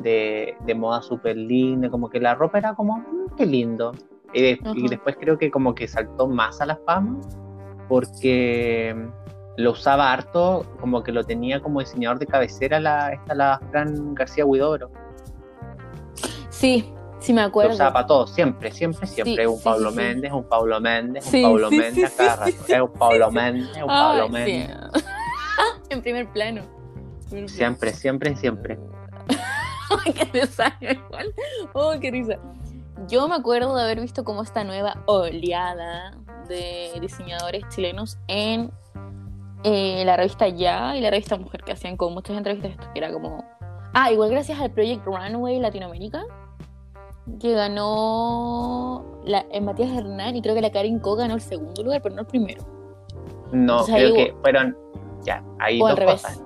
de, 0.00 0.74
moda 0.74 1.02
súper 1.02 1.36
linda, 1.36 1.90
como 1.90 2.08
que 2.08 2.20
la 2.20 2.34
ropa 2.34 2.58
era 2.58 2.74
como, 2.74 2.98
mm, 2.98 3.36
qué 3.36 3.46
lindo. 3.46 3.92
Y, 4.34 4.88
después 4.88 5.16
creo 5.18 5.38
que 5.38 5.50
como 5.50 5.74
que 5.74 5.86
saltó 5.86 6.26
más 6.26 6.60
a 6.60 6.66
la 6.66 6.76
fama 6.84 7.20
porque 7.88 8.94
lo 9.56 9.70
usaba 9.70 10.12
harto, 10.12 10.66
como 10.80 11.02
que 11.04 11.12
lo 11.12 11.24
tenía 11.24 11.60
como 11.60 11.80
diseñador 11.80 12.18
de 12.18 12.26
cabecera 12.26 12.80
la, 12.80 13.12
esta 13.12 13.34
la 13.34 13.60
Fran 13.70 14.14
García 14.14 14.44
Huidoro. 14.44 14.90
Sí, 16.48 16.92
sí 17.20 17.32
me 17.32 17.42
acuerdo. 17.42 17.70
Lo 17.70 17.74
usaba 17.74 17.92
para 17.92 18.06
todo, 18.06 18.26
siempre, 18.26 18.72
siempre, 18.72 19.06
siempre. 19.06 19.46
un 19.46 19.62
Pablo 19.62 19.92
Méndez, 19.92 20.32
un 20.32 20.48
Pablo 20.48 20.80
Méndez, 20.80 21.32
un 21.32 21.42
Pablo 21.42 21.70
Méndez 21.70 22.14
cada 22.16 22.36
rato. 22.36 22.56
Es 22.66 22.80
un 22.80 22.92
Pablo 22.92 23.30
Méndez, 23.30 23.76
un 23.76 23.86
Pablo 23.86 24.28
Méndez. 24.28 24.76
en 25.90 26.02
primer 26.02 26.28
plano. 26.30 26.62
Siempre, 27.46 27.92
siempre, 27.92 28.36
siempre. 28.36 28.78
Qué 30.80 30.92
igual. 30.92 31.34
Oh, 31.72 31.94
qué 32.00 32.10
risa. 32.10 32.38
Yo 33.08 33.28
me 33.28 33.34
acuerdo 33.34 33.74
de 33.74 33.82
haber 33.82 34.00
visto 34.00 34.24
como 34.24 34.42
esta 34.42 34.64
nueva 34.64 35.02
oleada 35.06 36.16
de 36.48 36.90
diseñadores 37.00 37.64
chilenos 37.68 38.18
en 38.28 38.70
eh, 39.64 40.02
la 40.04 40.16
revista 40.16 40.48
Ya 40.48 40.96
y 40.96 41.00
la 41.00 41.10
revista 41.10 41.36
Mujer, 41.36 41.62
que 41.62 41.72
hacían 41.72 41.96
como 41.96 42.16
muchas 42.16 42.36
entrevistas. 42.36 42.72
Esto 42.72 42.86
era 42.94 43.12
como. 43.12 43.44
Ah, 43.92 44.10
igual 44.12 44.30
gracias 44.30 44.60
al 44.60 44.70
Project 44.70 45.04
Runway 45.04 45.60
Latinoamérica, 45.60 46.24
que 47.40 47.52
ganó 47.52 49.20
la, 49.24 49.44
en 49.50 49.64
Matías 49.64 49.90
Hernán 49.90 50.36
y 50.36 50.42
creo 50.42 50.54
que 50.54 50.60
la 50.60 50.70
Karin 50.70 50.98
Co 50.98 51.16
ganó 51.16 51.34
el 51.34 51.40
segundo 51.40 51.82
lugar, 51.82 52.02
pero 52.02 52.14
no 52.14 52.22
el 52.22 52.26
primero. 52.26 52.62
No, 53.52 53.84
creo 53.84 54.14
que 54.14 54.34
fueron. 54.40 54.76
Ya, 55.24 55.42
ahí 55.60 55.78
dos 55.78 55.98
cosas. 55.98 56.42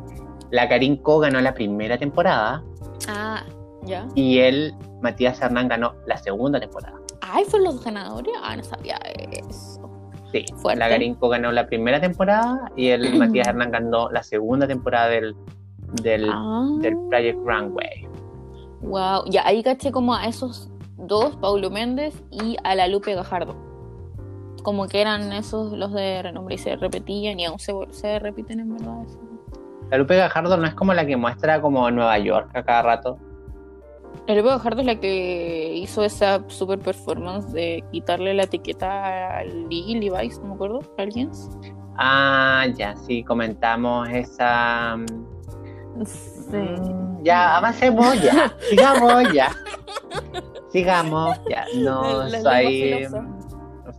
La 0.50 0.68
Karin 0.68 0.96
Co 0.96 1.18
ganó 1.18 1.40
la 1.40 1.54
primera 1.54 1.98
temporada. 1.98 2.62
Ah, 3.08 3.44
ya. 3.82 4.06
Y 4.14 4.38
él 4.38 4.74
Matías 5.02 5.40
Hernán 5.40 5.68
ganó 5.68 5.94
la 6.06 6.16
segunda 6.16 6.60
temporada. 6.60 6.98
Ay, 7.20 7.44
¿fueron 7.44 7.74
los 7.74 7.84
ganadores? 7.84 8.34
Ah, 8.42 8.56
no 8.56 8.64
sabía 8.64 8.96
eso. 9.32 9.88
Sí, 10.32 10.44
la 10.76 10.88
Garinco 10.88 11.28
ganó 11.28 11.52
la 11.52 11.66
primera 11.66 12.00
temporada 12.00 12.70
y 12.76 12.88
el 12.88 13.14
Matías 13.18 13.48
Hernán 13.48 13.70
ganó 13.70 14.10
la 14.10 14.22
segunda 14.22 14.66
temporada 14.66 15.08
del, 15.08 15.34
del, 16.02 16.28
ah. 16.30 16.68
del 16.80 16.96
Project 17.08 17.38
Runway. 17.44 18.08
Wow, 18.80 19.24
ya 19.28 19.46
ahí 19.46 19.62
caché 19.62 19.90
como 19.90 20.14
a 20.14 20.26
esos 20.26 20.70
dos, 20.96 21.36
Paulo 21.36 21.70
Méndez 21.70 22.22
y 22.30 22.56
a 22.62 22.74
la 22.74 22.86
Lupe 22.88 23.14
Gajardo. 23.14 23.56
Como 24.62 24.86
que 24.86 25.00
eran 25.00 25.32
esos 25.32 25.72
los 25.72 25.92
de 25.92 26.22
renombre 26.22 26.56
y 26.56 26.58
se 26.58 26.76
repetían 26.76 27.40
y 27.40 27.46
aún 27.46 27.58
se, 27.58 27.72
se 27.90 28.18
repiten 28.18 28.60
en 28.60 28.76
verdad. 28.76 29.06
La 29.90 29.98
Lupe 29.98 30.16
Gajardo 30.16 30.56
no 30.56 30.66
es 30.66 30.74
como 30.74 30.92
la 30.92 31.06
que 31.06 31.16
muestra 31.16 31.62
como 31.62 31.90
Nueva 31.90 32.18
York 32.18 32.50
a 32.54 32.62
cada 32.62 32.82
rato. 32.82 33.18
La 34.26 34.34
Lupe 34.34 34.48
Gajardo 34.48 34.80
es 34.80 34.86
la 34.86 34.96
que 34.96 35.72
hizo 35.74 36.04
esa 36.04 36.42
super 36.48 36.78
performance 36.78 37.50
de 37.52 37.82
quitarle 37.92 38.34
la 38.34 38.42
etiqueta 38.42 39.38
a 39.38 39.44
Lee 39.44 39.98
Levi's, 39.98 40.38
no 40.40 40.48
me 40.48 40.54
acuerdo, 40.54 40.80
alguien. 40.98 41.30
Ah, 41.96 42.66
ya, 42.76 42.94
sí, 42.94 43.24
comentamos 43.24 44.08
esa. 44.10 44.96
Mm, 44.96 46.04
sí. 46.04 46.56
Mm, 46.56 47.24
ya, 47.24 47.56
avancemos 47.56 48.22
ya, 48.22 48.54
sigamos 48.70 49.32
ya. 49.32 49.50
Sigamos, 50.70 51.40
ya. 51.48 51.64
No 51.76 52.28
soy. 52.28 53.08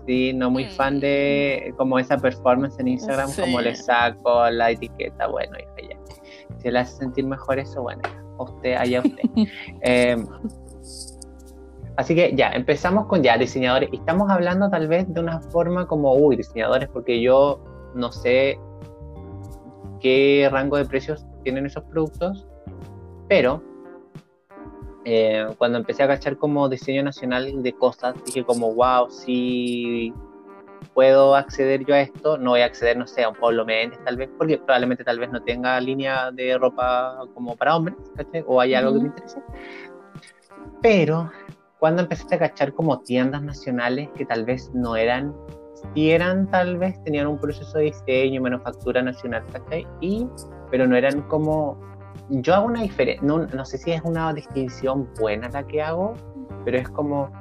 Sí, 0.06 0.34
no 0.34 0.50
muy 0.50 0.66
fan 0.66 0.98
mm. 0.98 1.00
de 1.00 1.74
como 1.78 2.00
esa 2.00 2.18
performance 2.18 2.80
en 2.80 2.88
Instagram, 2.88 3.32
como 3.34 3.60
le 3.62 3.76
saco 3.76 4.50
la 4.50 4.72
etiqueta. 4.72 5.28
Bueno, 5.28 5.58
hija, 5.58 5.90
ya. 5.90 6.58
Si 6.60 6.70
le 6.70 6.80
hace 6.80 6.98
sentir 6.98 7.26
mejor 7.26 7.60
eso, 7.60 7.82
bueno, 7.82 8.02
usted, 8.44 8.76
allá 8.76 9.02
usted. 9.02 9.24
eh, 9.82 10.18
Así 12.00 12.16
que 12.16 12.34
ya, 12.34 12.52
empezamos 12.52 13.08
con 13.08 13.22
ya 13.22 13.38
diseñadores. 13.38 13.90
Estamos 13.92 14.32
hablando 14.32 14.70
tal 14.70 14.88
vez 14.88 15.14
de 15.14 15.20
una 15.20 15.42
forma 15.42 15.86
como, 15.86 16.16
uy, 16.16 16.38
diseñadores, 16.38 16.88
porque 16.88 17.22
yo 17.22 17.60
no 17.94 18.10
sé 18.10 18.58
qué 20.00 20.48
rango 20.50 20.78
de 20.78 20.86
precios 20.86 21.26
tienen 21.44 21.66
esos 21.66 21.84
productos, 21.84 22.48
pero 23.28 23.62
eh, 25.04 25.46
cuando 25.58 25.78
empecé 25.78 26.04
a 26.04 26.08
cachar 26.08 26.38
como 26.38 26.70
diseño 26.70 27.04
nacional 27.04 27.62
de 27.62 27.74
cosas, 27.74 28.16
dije 28.26 28.46
como, 28.46 28.74
wow, 28.74 29.10
si 29.10 30.14
puedo 31.00 31.34
acceder 31.34 31.86
yo 31.86 31.96
a 31.96 32.02
esto, 32.02 32.38
no 32.38 32.50
voy 32.50 32.60
a 32.60 32.66
acceder, 32.66 32.98
no 32.98 33.08
sé, 33.08 33.24
a 33.24 33.30
un 33.30 33.36
Pablo 33.36 33.66
Méndez 33.66 33.98
tal 34.04 34.18
vez, 34.18 34.30
porque 34.38 34.58
probablemente 34.58 35.02
tal 35.06 35.18
vez 35.18 35.32
no 35.32 35.42
tenga 35.42 35.80
línea 35.80 36.30
de 36.30 36.58
ropa 36.58 37.20
como 37.34 37.56
para 37.56 37.78
hombres, 37.78 37.96
O 38.46 38.60
hay 38.60 38.74
algo 38.74 38.92
que 38.92 39.00
me 39.00 39.06
interese. 39.06 39.42
Pero 40.82 41.32
cuando 41.80 42.02
empecé 42.02 42.36
a 42.36 42.40
cachar 42.40 42.74
como 42.74 43.00
tiendas 43.00 43.42
nacionales 43.42 44.10
que 44.18 44.26
tal 44.26 44.44
vez 44.44 44.70
no 44.74 44.98
eran 44.98 45.34
si 45.94 46.12
eran 46.12 46.52
tal 46.52 46.78
vez, 46.78 47.02
tenían 47.06 47.28
un 47.28 47.40
proceso 47.40 47.78
de 47.78 47.86
diseño, 47.86 48.42
manufactura 48.42 49.02
nacional, 49.02 49.46
¿cachai? 49.54 49.88
Y, 50.02 50.28
pero 50.70 50.86
no 50.86 50.98
eran 50.98 51.22
como, 51.30 51.80
yo 52.28 52.56
hago 52.56 52.66
una 52.66 52.82
diferencia, 52.82 53.26
no, 53.26 53.46
no 53.46 53.64
sé 53.64 53.78
si 53.78 53.94
es 53.94 54.02
una 54.04 54.34
distinción 54.34 55.08
buena 55.18 55.48
la 55.48 55.66
que 55.66 55.82
hago, 55.82 56.16
pero 56.66 56.78
es 56.78 56.90
como 56.90 57.32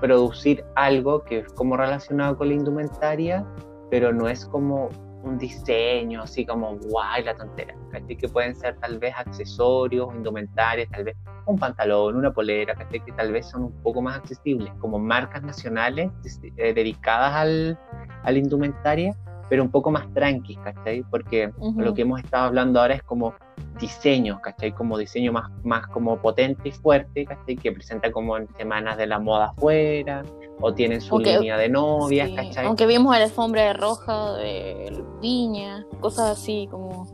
producir 0.00 0.64
algo 0.74 1.22
que 1.24 1.40
es 1.40 1.52
como 1.52 1.76
relacionado 1.76 2.36
con 2.36 2.48
la 2.48 2.54
indumentaria, 2.54 3.44
pero 3.90 4.12
no 4.12 4.28
es 4.28 4.44
como 4.46 4.90
un 5.22 5.38
diseño 5.38 6.22
así 6.22 6.46
como 6.46 6.76
guay 6.76 7.24
la 7.24 7.36
tontera, 7.36 7.74
¿cachai? 7.90 8.16
Que 8.16 8.28
pueden 8.28 8.54
ser 8.54 8.78
tal 8.78 8.98
vez 8.98 9.14
accesorios, 9.16 10.14
indumentarias, 10.14 10.88
tal 10.90 11.04
vez 11.04 11.16
un 11.46 11.58
pantalón, 11.58 12.16
una 12.16 12.32
polera. 12.32 12.74
Que 12.74 13.00
tal 13.12 13.32
vez 13.32 13.46
son 13.46 13.64
un 13.64 13.82
poco 13.82 14.00
más 14.00 14.18
accesibles, 14.18 14.72
como 14.78 14.98
marcas 14.98 15.42
nacionales 15.42 16.10
eh, 16.56 16.72
dedicadas 16.72 17.34
al, 17.34 17.78
a 18.22 18.30
la 18.30 18.38
indumentaria, 18.38 19.14
pero 19.48 19.62
un 19.62 19.70
poco 19.70 19.90
más 19.90 20.12
tranqui, 20.12 20.56
¿cachai? 20.56 21.02
Porque 21.10 21.50
lo 21.76 21.94
que 21.94 22.02
hemos 22.02 22.20
estado 22.20 22.44
hablando 22.46 22.80
ahora 22.80 22.94
es 22.94 23.02
como 23.02 23.34
diseño, 23.80 24.40
¿cachai? 24.42 24.72
Como 24.72 24.98
diseño 24.98 25.32
más, 25.32 25.50
más 25.64 25.86
como 25.88 26.18
potente 26.18 26.68
y 26.68 26.72
fuerte, 26.72 27.24
¿cachai? 27.24 27.56
Que 27.56 27.72
presenta 27.72 28.10
como 28.12 28.36
en 28.36 28.48
semanas 28.56 28.96
de 28.96 29.06
la 29.06 29.18
moda 29.18 29.46
afuera, 29.56 30.24
o 30.60 30.74
tienen 30.74 31.00
su 31.00 31.18
línea 31.18 31.56
de 31.56 31.68
novias, 31.68 32.30
¿cachai? 32.30 32.66
Aunque 32.66 32.86
vimos 32.86 33.16
la 33.16 33.24
alfombra 33.24 33.72
roja 33.72 34.34
de 34.34 35.04
Viña, 35.20 35.86
cosas 36.00 36.38
así 36.38 36.68
como 36.70 37.06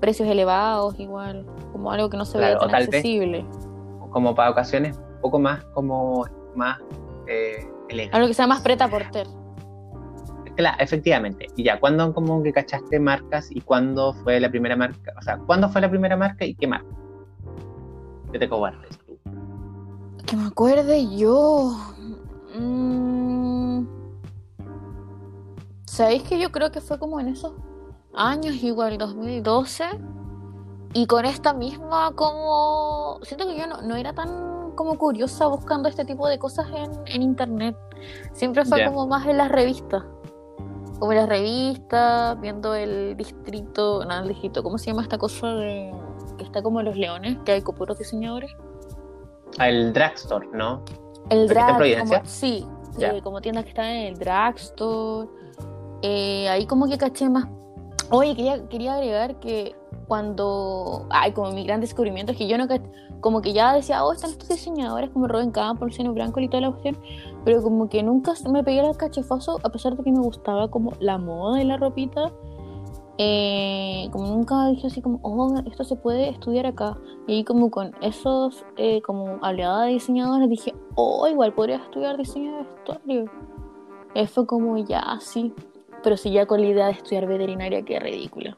precios 0.00 0.28
elevados 0.28 0.98
igual, 0.98 1.46
como 1.72 1.90
algo 1.92 2.10
que 2.10 2.16
no 2.16 2.24
se 2.24 2.38
ve 2.38 2.56
tan 2.56 2.74
accesible. 2.74 3.44
como 4.10 4.34
para 4.34 4.50
ocasiones 4.50 4.96
un 4.96 5.20
poco 5.20 5.38
más 5.38 5.64
como 5.74 6.24
más 6.54 6.78
eh, 7.26 7.66
elegante. 7.88 8.16
Algo 8.16 8.28
que 8.28 8.34
sea 8.34 8.46
más 8.46 8.60
preta 8.60 8.88
porter. 8.88 9.26
Claro, 10.58 10.76
efectivamente. 10.80 11.46
Y 11.54 11.62
ya, 11.62 11.78
¿cuándo 11.78 12.12
como 12.12 12.42
que 12.42 12.52
cachaste 12.52 12.98
marcas 12.98 13.46
y 13.48 13.60
cuándo 13.60 14.12
fue 14.12 14.40
la 14.40 14.50
primera 14.50 14.74
marca? 14.74 15.14
O 15.16 15.22
sea, 15.22 15.38
¿cuándo 15.38 15.68
fue 15.68 15.80
la 15.80 15.88
primera 15.88 16.16
marca 16.16 16.44
y 16.44 16.56
qué 16.56 16.66
marca? 16.66 16.88
¿Qué 18.32 18.40
te 18.40 18.48
cobardes 18.48 18.98
tú? 18.98 19.16
Que 20.26 20.36
me 20.36 20.48
acuerde 20.48 21.16
yo. 21.16 21.78
Mm. 22.58 23.86
¿Sabéis 25.84 26.24
que 26.24 26.40
yo 26.40 26.50
creo 26.50 26.72
que 26.72 26.80
fue 26.80 26.98
como 26.98 27.20
en 27.20 27.28
esos 27.28 27.52
años, 28.12 28.56
igual 28.56 28.98
2012? 28.98 29.84
Y 30.92 31.06
con 31.06 31.24
esta 31.24 31.52
misma 31.52 32.10
como... 32.16 33.20
Siento 33.22 33.46
que 33.46 33.56
yo 33.56 33.68
no, 33.68 33.94
era 33.94 34.12
tan 34.12 34.72
como 34.74 34.98
curiosa 34.98 35.46
buscando 35.46 35.88
este 35.88 36.04
tipo 36.04 36.26
de 36.26 36.40
cosas 36.40 36.66
en, 37.06 37.22
internet. 37.22 37.76
Siempre 38.32 38.64
fue 38.64 38.84
como 38.84 39.06
más 39.06 39.24
en 39.24 39.36
las 39.36 39.52
revistas. 39.52 40.02
Como 40.98 41.12
las 41.12 41.28
revistas, 41.28 42.40
viendo 42.40 42.74
el 42.74 43.16
distrito, 43.16 44.04
nada, 44.04 44.22
el 44.22 44.28
distrito, 44.28 44.62
¿cómo 44.62 44.78
se 44.78 44.86
llama 44.86 45.02
esta 45.02 45.18
cosa 45.18 45.48
de 45.54 45.92
que 46.36 46.44
está 46.44 46.62
como 46.62 46.82
los 46.82 46.96
leones, 46.96 47.38
que 47.44 47.52
hay 47.52 47.62
con 47.62 47.76
puros 47.76 47.98
diseñadores? 47.98 48.50
Ah, 49.58 49.68
el 49.68 49.92
drugstore, 49.92 50.48
¿no? 50.52 50.84
El 51.30 51.48
drugstore, 51.48 51.98
como, 51.98 52.20
sí, 52.24 52.66
eh, 52.98 53.20
como 53.22 53.40
tiendas 53.40 53.64
que 53.64 53.70
están 53.70 53.86
en 53.86 54.06
el 54.08 54.18
drugstore. 54.18 55.28
Eh, 56.02 56.48
ahí 56.48 56.66
como 56.66 56.86
que 56.86 56.98
caché 56.98 57.28
más. 57.28 57.46
Oye, 58.10 58.34
quería, 58.34 58.68
quería 58.68 58.94
agregar 58.94 59.38
que 59.40 59.74
cuando. 60.06 61.06
Ay, 61.10 61.32
como 61.32 61.52
mi 61.52 61.64
gran 61.64 61.80
descubrimiento 61.80 62.32
es 62.32 62.38
que 62.38 62.48
yo 62.48 62.56
no. 62.58 62.66
Como 63.20 63.42
que 63.42 63.52
ya 63.52 63.74
decía, 63.74 64.04
oh, 64.04 64.12
están 64.12 64.30
estos 64.30 64.48
diseñadores 64.48 65.10
como 65.10 65.26
Robin 65.26 65.50
Campbell, 65.50 65.88
Luciano 65.88 66.14
Branco 66.14 66.40
y 66.40 66.48
toda 66.48 66.62
la 66.62 66.70
cuestión. 66.70 66.98
Pero 67.44 67.62
como 67.62 67.88
que 67.88 68.02
nunca 68.02 68.32
me 68.50 68.62
pegué 68.62 68.80
el 68.80 68.96
cachefazo, 68.96 69.58
a 69.62 69.70
pesar 69.70 69.96
de 69.96 70.04
que 70.04 70.12
me 70.12 70.20
gustaba 70.20 70.70
como 70.70 70.92
la 71.00 71.18
moda 71.18 71.60
y 71.62 71.64
la 71.64 71.76
ropita. 71.76 72.32
Eh, 73.20 74.08
como 74.12 74.28
nunca 74.28 74.68
dije 74.68 74.86
así 74.86 75.02
como, 75.02 75.18
oh, 75.22 75.58
esto 75.66 75.84
se 75.84 75.96
puede 75.96 76.28
estudiar 76.28 76.66
acá. 76.66 76.96
Y 77.26 77.34
ahí 77.34 77.44
como 77.44 77.70
con 77.70 77.92
esos, 78.00 78.64
eh, 78.76 79.02
como 79.02 79.38
hablaba 79.42 79.84
de 79.84 79.92
diseñadores, 79.92 80.48
dije, 80.48 80.74
oh, 80.94 81.26
igual 81.26 81.52
podría 81.52 81.76
estudiar 81.76 82.16
diseño 82.16 82.52
de 82.52 82.62
vestuario. 82.62 83.30
Eso 84.14 84.46
como 84.46 84.78
ya 84.78 85.00
así. 85.00 85.52
Pero 86.02 86.16
sí 86.16 86.30
ya 86.30 86.46
con 86.46 86.60
la 86.60 86.68
idea 86.68 86.86
de 86.86 86.92
estudiar 86.92 87.26
veterinaria, 87.26 87.84
qué 87.84 87.98
ridículo. 87.98 88.56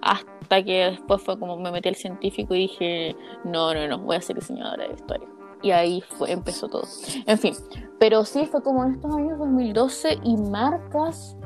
Hasta 0.00 0.64
que 0.64 0.90
después 0.90 1.22
fue 1.22 1.38
como 1.38 1.56
me 1.56 1.70
metí 1.70 1.88
al 1.88 1.94
científico 1.94 2.54
y 2.54 2.60
dije, 2.60 3.16
no, 3.44 3.72
no, 3.72 3.86
no, 3.86 3.98
voy 3.98 4.16
a 4.16 4.20
ser 4.20 4.36
diseñadora 4.36 4.82
de 4.82 4.90
vestuario. 4.90 5.31
Y 5.62 5.70
ahí 5.70 6.02
fue, 6.18 6.32
empezó 6.32 6.68
todo. 6.68 6.84
En 7.26 7.38
fin, 7.38 7.54
pero 7.98 8.24
sí 8.24 8.46
fue 8.46 8.62
como 8.62 8.84
en 8.84 8.94
estos 8.94 9.14
años 9.14 9.38
2012 9.38 10.18
y 10.24 10.36
marcas 10.36 11.36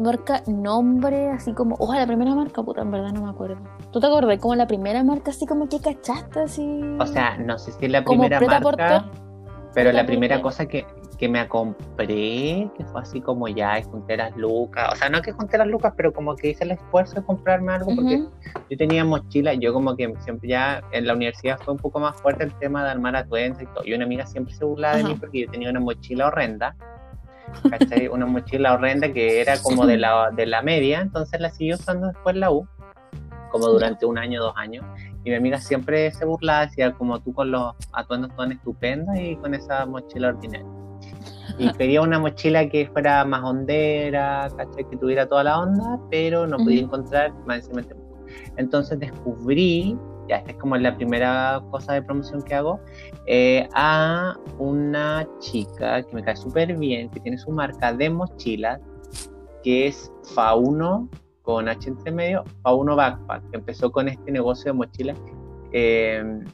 marca 0.00 0.42
nombre, 0.46 1.30
así 1.30 1.52
como, 1.52 1.76
ojo, 1.78 1.94
la 1.94 2.06
primera 2.06 2.34
marca, 2.34 2.62
puta, 2.62 2.82
en 2.82 2.90
verdad 2.90 3.12
no 3.12 3.22
me 3.22 3.30
acuerdo. 3.30 3.58
¿Tú 3.92 4.00
te 4.00 4.06
acordás 4.06 4.38
como 4.38 4.54
la 4.54 4.66
primera 4.66 5.04
marca, 5.04 5.30
así 5.30 5.46
como 5.46 5.68
que 5.68 5.80
cachaste, 5.80 6.40
así? 6.40 6.80
O 6.98 7.06
sea, 7.06 7.36
no 7.36 7.58
sé 7.58 7.72
si 7.72 7.86
es 7.86 7.92
la 7.92 8.02
primera 8.02 8.40
marca, 8.40 9.04
pero 9.74 9.92
la 9.92 10.06
primera 10.06 10.40
cosa 10.40 10.66
que, 10.66 10.86
que 11.20 11.28
me 11.28 11.46
compré, 11.48 12.70
que 12.74 12.84
fue 12.90 13.02
así 13.02 13.20
como 13.20 13.46
ya, 13.46 13.82
junté 13.82 14.16
las 14.16 14.34
lucas, 14.38 14.94
o 14.94 14.96
sea, 14.96 15.10
no 15.10 15.20
que 15.20 15.32
junté 15.32 15.58
las 15.58 15.66
lucas, 15.66 15.92
pero 15.94 16.14
como 16.14 16.34
que 16.34 16.48
hice 16.48 16.64
el 16.64 16.70
esfuerzo 16.70 17.16
de 17.16 17.22
comprarme 17.24 17.74
algo, 17.74 17.94
porque 17.94 18.24
yo 18.70 18.76
tenía 18.78 19.04
mochila, 19.04 19.52
yo 19.52 19.74
como 19.74 19.94
que 19.96 20.10
siempre 20.20 20.48
ya 20.48 20.82
en 20.92 21.06
la 21.06 21.12
universidad 21.12 21.58
fue 21.62 21.74
un 21.74 21.78
poco 21.78 22.00
más 22.00 22.18
fuerte 22.22 22.44
el 22.44 22.54
tema 22.54 22.84
de 22.84 22.92
armar 22.92 23.16
atuendos 23.16 23.60
y 23.60 23.66
todo, 23.66 23.84
y 23.84 23.92
una 23.92 24.06
amiga 24.06 24.24
siempre 24.24 24.54
se 24.54 24.64
burlaba 24.64 24.96
de 24.96 25.04
mí 25.04 25.14
porque 25.20 25.42
yo 25.42 25.50
tenía 25.50 25.68
una 25.68 25.80
mochila 25.80 26.28
horrenda, 26.28 26.74
Una 28.12 28.24
mochila 28.24 28.72
horrenda 28.72 29.12
que 29.12 29.42
era 29.42 29.60
como 29.60 29.84
de 29.84 29.98
la, 29.98 30.30
de 30.30 30.46
la 30.46 30.62
media, 30.62 31.02
entonces 31.02 31.38
la 31.38 31.50
siguió 31.50 31.74
usando 31.74 32.06
después 32.06 32.34
la 32.34 32.50
U, 32.50 32.66
como 33.50 33.66
durante 33.66 34.06
un 34.06 34.16
año, 34.16 34.40
dos 34.40 34.54
años. 34.56 34.86
Y 35.22 35.28
mi 35.28 35.36
amiga 35.36 35.58
siempre 35.58 36.10
se 36.12 36.24
burlaba, 36.24 36.64
decía 36.64 36.92
como 36.92 37.20
tú 37.20 37.34
con 37.34 37.50
los 37.50 37.74
atuendos 37.92 38.34
tan 38.36 38.52
estupendos 38.52 39.14
y 39.18 39.36
con 39.36 39.52
esa 39.52 39.84
mochila 39.84 40.28
ordinaria. 40.28 40.79
Y 41.58 41.72
quería 41.72 42.02
una 42.02 42.18
mochila 42.18 42.68
que 42.68 42.86
fuera 42.88 43.24
más 43.24 43.42
hondera, 43.44 44.48
que 44.76 44.96
tuviera 44.96 45.26
toda 45.28 45.44
la 45.44 45.60
onda, 45.60 45.98
pero 46.10 46.46
no 46.46 46.58
podía 46.58 46.82
encontrar 46.82 47.32
más 47.46 47.68
Entonces 48.56 48.98
descubrí 48.98 49.96
ya 50.30 50.36
esta 50.36 50.52
es 50.52 50.56
como 50.58 50.76
la 50.76 50.96
primera 50.96 51.60
cosa 51.72 51.94
de 51.94 52.02
promoción 52.02 52.40
que 52.42 52.54
hago, 52.54 52.78
eh, 53.26 53.68
a 53.74 54.36
una 54.58 55.26
chica 55.40 56.04
que 56.04 56.14
me 56.14 56.22
cae 56.22 56.36
súper 56.36 56.76
bien, 56.76 57.10
que 57.10 57.18
tiene 57.18 57.36
su 57.36 57.50
marca 57.50 57.92
de 57.92 58.10
mochilas, 58.10 58.80
que 59.64 59.88
es 59.88 60.10
Fauno, 60.32 61.08
con 61.42 61.68
H 61.68 61.88
entre 61.88 62.12
medio, 62.12 62.44
Fauno 62.62 62.94
Backpack, 62.94 63.50
que 63.50 63.56
empezó 63.56 63.90
con 63.90 64.06
este 64.06 64.30
negocio 64.30 64.72
de 64.72 64.78
mochilas. 64.78 65.18
Eh, 65.72 66.44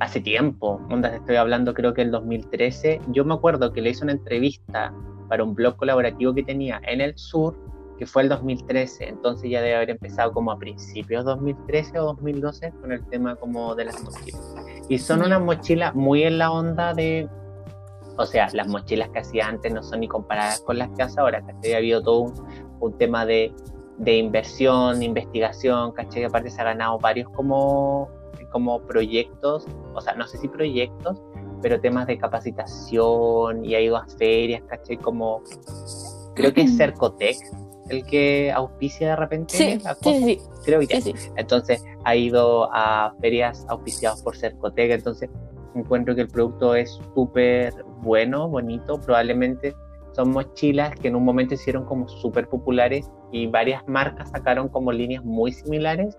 hace 0.00 0.20
tiempo, 0.20 0.80
onda, 0.90 1.14
estoy 1.14 1.36
hablando 1.36 1.74
creo 1.74 1.94
que 1.94 2.02
el 2.02 2.10
2013, 2.10 3.00
yo 3.08 3.24
me 3.24 3.34
acuerdo 3.34 3.72
que 3.72 3.80
le 3.80 3.90
hice 3.90 4.04
una 4.04 4.12
entrevista 4.12 4.92
para 5.28 5.44
un 5.44 5.54
blog 5.54 5.76
colaborativo 5.76 6.34
que 6.34 6.42
tenía 6.42 6.80
en 6.86 7.00
el 7.00 7.16
sur, 7.16 7.56
que 7.98 8.06
fue 8.06 8.22
el 8.22 8.28
2013, 8.28 9.08
entonces 9.08 9.50
ya 9.50 9.62
debe 9.62 9.76
haber 9.76 9.90
empezado 9.90 10.32
como 10.32 10.50
a 10.50 10.58
principios 10.58 11.24
2013 11.24 11.98
o 12.00 12.04
2012 12.06 12.72
con 12.80 12.92
el 12.92 13.06
tema 13.06 13.36
como 13.36 13.74
de 13.74 13.84
las 13.84 14.02
mochilas. 14.02 14.54
Y 14.88 14.98
son 14.98 15.22
unas 15.22 15.40
mochilas 15.40 15.94
muy 15.94 16.24
en 16.24 16.38
la 16.38 16.50
onda 16.50 16.92
de, 16.92 17.28
o 18.16 18.26
sea, 18.26 18.48
las 18.52 18.66
mochilas 18.66 19.08
que 19.10 19.20
hacía 19.20 19.46
antes 19.46 19.72
no 19.72 19.82
son 19.82 20.00
ni 20.00 20.08
comparadas 20.08 20.60
con 20.60 20.78
las 20.78 20.90
que 20.90 21.04
hace 21.04 21.20
ahora, 21.20 21.42
que 21.62 21.74
Ha 21.74 21.78
habido 21.78 22.02
todo 22.02 22.20
un, 22.20 22.34
un 22.80 22.98
tema 22.98 23.24
de, 23.26 23.52
de, 23.98 24.16
inversión, 24.16 25.02
investigación, 25.02 25.92
¿cachai? 25.92 26.24
Aparte 26.24 26.50
se 26.50 26.60
ha 26.60 26.64
ganado 26.64 26.98
varios 26.98 27.28
como, 27.30 28.10
como 28.54 28.80
proyectos, 28.82 29.66
o 29.94 30.00
sea, 30.00 30.14
no 30.14 30.28
sé 30.28 30.38
si 30.38 30.46
proyectos, 30.46 31.20
pero 31.60 31.80
temas 31.80 32.06
de 32.06 32.16
capacitación 32.16 33.64
y 33.64 33.74
ha 33.74 33.80
ido 33.80 33.96
a 33.96 34.06
ferias, 34.06 34.62
¿cachai? 34.68 34.96
Como, 34.96 35.42
creo 36.36 36.54
que 36.54 36.60
es 36.62 36.76
Cercotec 36.76 37.36
el 37.88 38.06
que 38.06 38.52
auspicia 38.52 39.08
de 39.08 39.16
repente 39.16 39.56
sí, 39.56 39.78
sí, 40.02 40.24
sí, 40.24 40.40
creo 40.64 40.80
que 40.80 41.00
sí, 41.02 41.14
entonces 41.36 41.84
ha 42.04 42.16
ido 42.16 42.70
a 42.72 43.12
ferias 43.20 43.66
auspiciadas 43.68 44.22
por 44.22 44.34
Cercotec 44.36 44.92
entonces 44.92 45.28
encuentro 45.74 46.14
que 46.14 46.22
el 46.22 46.28
producto 46.28 46.74
es 46.74 46.98
súper 47.14 47.74
bueno 48.00 48.48
bonito 48.48 48.98
probablemente 48.98 49.74
son 50.12 50.30
mochilas 50.30 50.98
que 50.98 51.08
en 51.08 51.16
un 51.16 51.24
momento 51.24 51.54
hicieron 51.54 51.84
como 51.84 52.08
súper 52.08 52.48
populares 52.48 53.10
y 53.32 53.48
varias 53.48 53.86
marcas 53.86 54.30
sacaron 54.30 54.68
como 54.68 54.90
líneas 54.90 55.22
muy 55.22 55.52
similares 55.52 56.16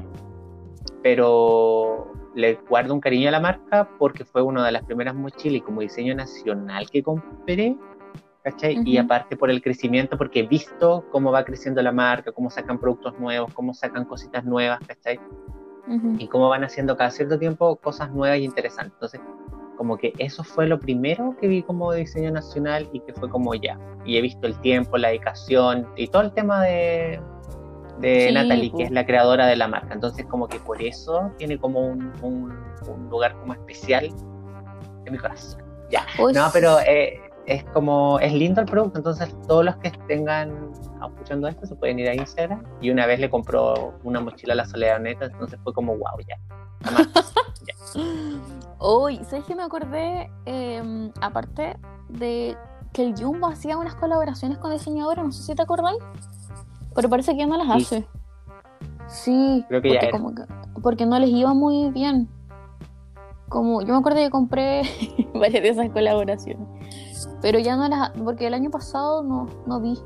pero 1.01 2.14
le 2.35 2.59
guardo 2.69 2.93
un 2.93 2.99
cariño 2.99 3.29
a 3.29 3.31
la 3.31 3.39
marca 3.39 3.89
porque 3.97 4.25
fue 4.25 4.41
una 4.41 4.65
de 4.65 4.71
las 4.71 4.83
primeras 4.83 5.15
mochilas 5.15 5.57
y 5.57 5.61
como 5.61 5.81
diseño 5.81 6.13
nacional 6.13 6.89
que 6.89 7.01
compré 7.01 7.75
¿cachai? 8.45 8.79
Y 8.85 8.97
aparte 8.97 9.35
por 9.35 9.49
el 9.49 9.59
crecimiento, 9.59 10.19
porque 10.19 10.41
he 10.41 10.47
visto 10.47 11.03
cómo 11.11 11.31
va 11.31 11.43
creciendo 11.43 11.81
la 11.81 11.91
marca, 11.91 12.31
cómo 12.31 12.51
sacan 12.51 12.77
productos 12.77 13.19
nuevos, 13.19 13.51
cómo 13.53 13.73
sacan 13.73 14.05
cositas 14.05 14.45
nuevas, 14.45 14.79
¿cachai? 14.85 15.19
Y 16.19 16.27
cómo 16.27 16.49
van 16.49 16.63
haciendo 16.63 16.95
cada 16.95 17.09
cierto 17.09 17.39
tiempo 17.39 17.75
cosas 17.77 18.11
nuevas 18.11 18.37
y 18.37 18.43
interesantes. 18.43 18.93
Entonces, 18.93 19.21
como 19.77 19.97
que 19.97 20.13
eso 20.19 20.43
fue 20.43 20.67
lo 20.67 20.79
primero 20.79 21.35
que 21.41 21.47
vi 21.47 21.63
como 21.63 21.91
diseño 21.91 22.31
nacional 22.31 22.87
y 22.93 22.99
que 22.99 23.13
fue 23.13 23.29
como 23.29 23.55
ya. 23.55 23.79
Y 24.05 24.17
he 24.17 24.21
visto 24.21 24.45
el 24.45 24.59
tiempo, 24.61 24.97
la 24.97 25.07
dedicación 25.07 25.87
y 25.95 26.07
todo 26.07 26.21
el 26.21 26.31
tema 26.31 26.61
de, 26.61 27.19
de 27.99 28.31
Natalie, 28.31 28.71
que 28.75 28.83
es 28.83 28.91
la 28.91 29.05
creadora 29.05 29.47
de 29.47 29.55
la 29.55 29.67
marca. 29.67 29.93
Entonces, 29.93 30.25
como 30.25 30.47
que 30.47 30.59
por 30.59 30.81
eso 30.81 31.31
tiene 31.37 31.57
como 31.57 31.79
un, 31.79 32.11
un, 32.21 33.09
lugar 33.09 33.35
como 33.39 33.53
especial 33.53 34.05
en 35.05 35.11
mi 35.11 35.17
corazón. 35.17 35.61
Ya. 35.89 36.05
no, 36.17 36.49
pero 36.51 36.79
eh, 36.79 37.19
es 37.45 37.63
como, 37.65 38.19
es 38.19 38.33
lindo 38.33 38.61
el 38.61 38.67
producto, 38.67 38.97
entonces 38.97 39.33
todos 39.47 39.63
los 39.63 39.75
que 39.77 39.89
estén 39.89 40.25
escuchando 41.05 41.47
esto 41.47 41.65
se 41.65 41.75
pueden 41.75 41.99
ir 41.99 42.09
a 42.09 42.15
Instagram 42.15 42.63
y 42.81 42.89
una 42.89 43.05
vez 43.05 43.19
le 43.19 43.29
compró 43.29 43.93
una 44.03 44.19
mochila 44.19 44.53
a 44.53 44.57
la 44.57 44.65
Soledad 44.65 44.99
Neta, 44.99 45.25
entonces 45.25 45.59
fue 45.63 45.73
como 45.73 45.95
wow, 45.95 46.19
ya. 46.27 46.37
Uy, 48.79 49.19
¿sabes 49.23 49.45
que 49.45 49.55
me 49.55 49.63
acordé? 49.63 50.29
Em, 50.45 51.11
aparte 51.21 51.77
de 52.09 52.57
que 52.93 53.03
el 53.03 53.15
Jumbo 53.15 53.47
hacía 53.47 53.77
unas 53.77 53.95
colaboraciones 53.95 54.57
con 54.57 54.71
diseñadores, 54.71 55.23
no 55.23 55.31
sé 55.31 55.43
si 55.43 55.55
te 55.55 55.61
acordáis, 55.61 55.99
pero 56.95 57.09
parece 57.09 57.33
que 57.33 57.39
ya 57.39 57.47
no 57.47 57.57
las 57.57 57.69
hace. 57.69 58.07
Sí, 59.07 59.63
Creo 59.67 59.81
que 59.81 59.89
porque, 59.89 60.11
como 60.11 60.33
que, 60.33 60.43
porque 60.81 61.05
no 61.05 61.19
les 61.19 61.29
iba 61.29 61.53
muy 61.53 61.91
bien. 61.91 62.27
Como 63.49 63.81
yo 63.81 63.93
me 63.93 63.99
acuerdo 63.99 64.19
que 64.19 64.29
compré 64.31 64.81
varias 65.33 65.61
de 65.61 65.69
esas 65.69 65.89
colaboraciones. 65.89 66.67
Pero 67.41 67.59
ya 67.59 67.75
no 67.75 67.87
las. 67.87 68.09
Porque 68.11 68.47
el 68.47 68.53
año 68.53 68.71
pasado 68.71 69.21
no, 69.21 69.47
no 69.67 69.79
vi. 69.79 69.99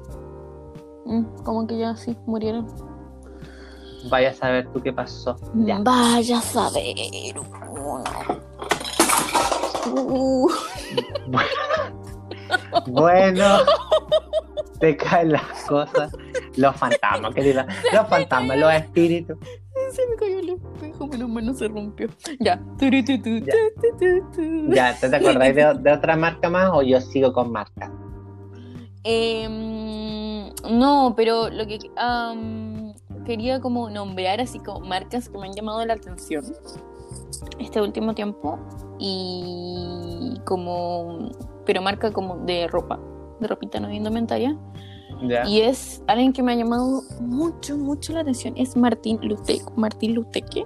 Mm, 1.06 1.44
como 1.44 1.66
que 1.66 1.78
ya 1.78 1.96
sí, 1.96 2.18
murieron. 2.26 2.68
Vaya 4.10 4.32
a 4.32 4.34
saber 4.34 4.68
tú 4.74 4.82
qué 4.82 4.92
pasó. 4.92 5.36
Ya. 5.54 5.80
Vaya 5.80 6.40
a 6.40 6.42
saber. 6.42 7.40
Uh. 9.96 10.50
Bueno, 12.88 13.60
te 14.80 14.98
caen 14.98 15.34
las 15.34 15.64
cosas. 15.68 16.12
Los 16.56 16.76
fantasmas, 16.76 17.34
querida. 17.34 17.68
Los 17.94 18.08
fantasmas, 18.08 18.58
los 18.58 18.74
espíritus. 18.74 19.38
Se 19.92 20.08
me 20.08 20.16
cayó 20.16 20.40
el 20.40 20.50
espejo, 20.50 21.08
no 21.18 21.54
se 21.54 21.68
rompió. 21.68 22.10
Ya. 22.40 22.62
Ya, 24.70 25.00
¿te, 25.00 25.16
acordáis 25.16 25.56
de, 25.56 25.92
otra 25.92 26.16
marca 26.16 26.50
más 26.50 26.70
o 26.74 26.82
yo 26.82 27.00
sigo 27.02 27.34
con 27.34 27.52
marca? 27.52 27.92
Em, 29.04 30.50
no, 30.70 31.14
pero 31.16 31.50
lo 31.50 31.66
que 31.66 31.80
quería 33.26 33.60
como 33.60 33.90
nombrar 33.90 34.42
así 34.42 34.60
como 34.60 34.82
marcas 34.82 35.30
que 35.30 35.38
me 35.38 35.48
han 35.48 35.54
llamado 35.54 35.86
la 35.86 35.94
atención 35.94 36.44
este 37.60 37.82
último 37.82 38.14
tiempo 38.14 38.60
y 38.98 40.40
como 40.46 41.30
pero 41.66 41.82
marca 41.82 42.12
como 42.12 42.38
de 42.38 42.68
ropa, 42.68 43.00
de 43.40 43.48
ropita 43.48 43.80
no 43.80 43.92
indumentaria. 43.92 44.58
Y 45.48 45.62
es 45.62 46.02
alguien 46.08 46.32
que 46.32 46.42
me 46.42 46.54
ha 46.54 46.56
llamado 46.56 47.02
mucho, 47.20 47.78
mucho 47.78 48.14
la 48.14 48.22
atención. 48.22 48.54
Es 48.56 48.78
Martín 48.78 49.20
Luteque. 49.22 49.66
Martín 49.76 50.16
Luteque. 50.16 50.66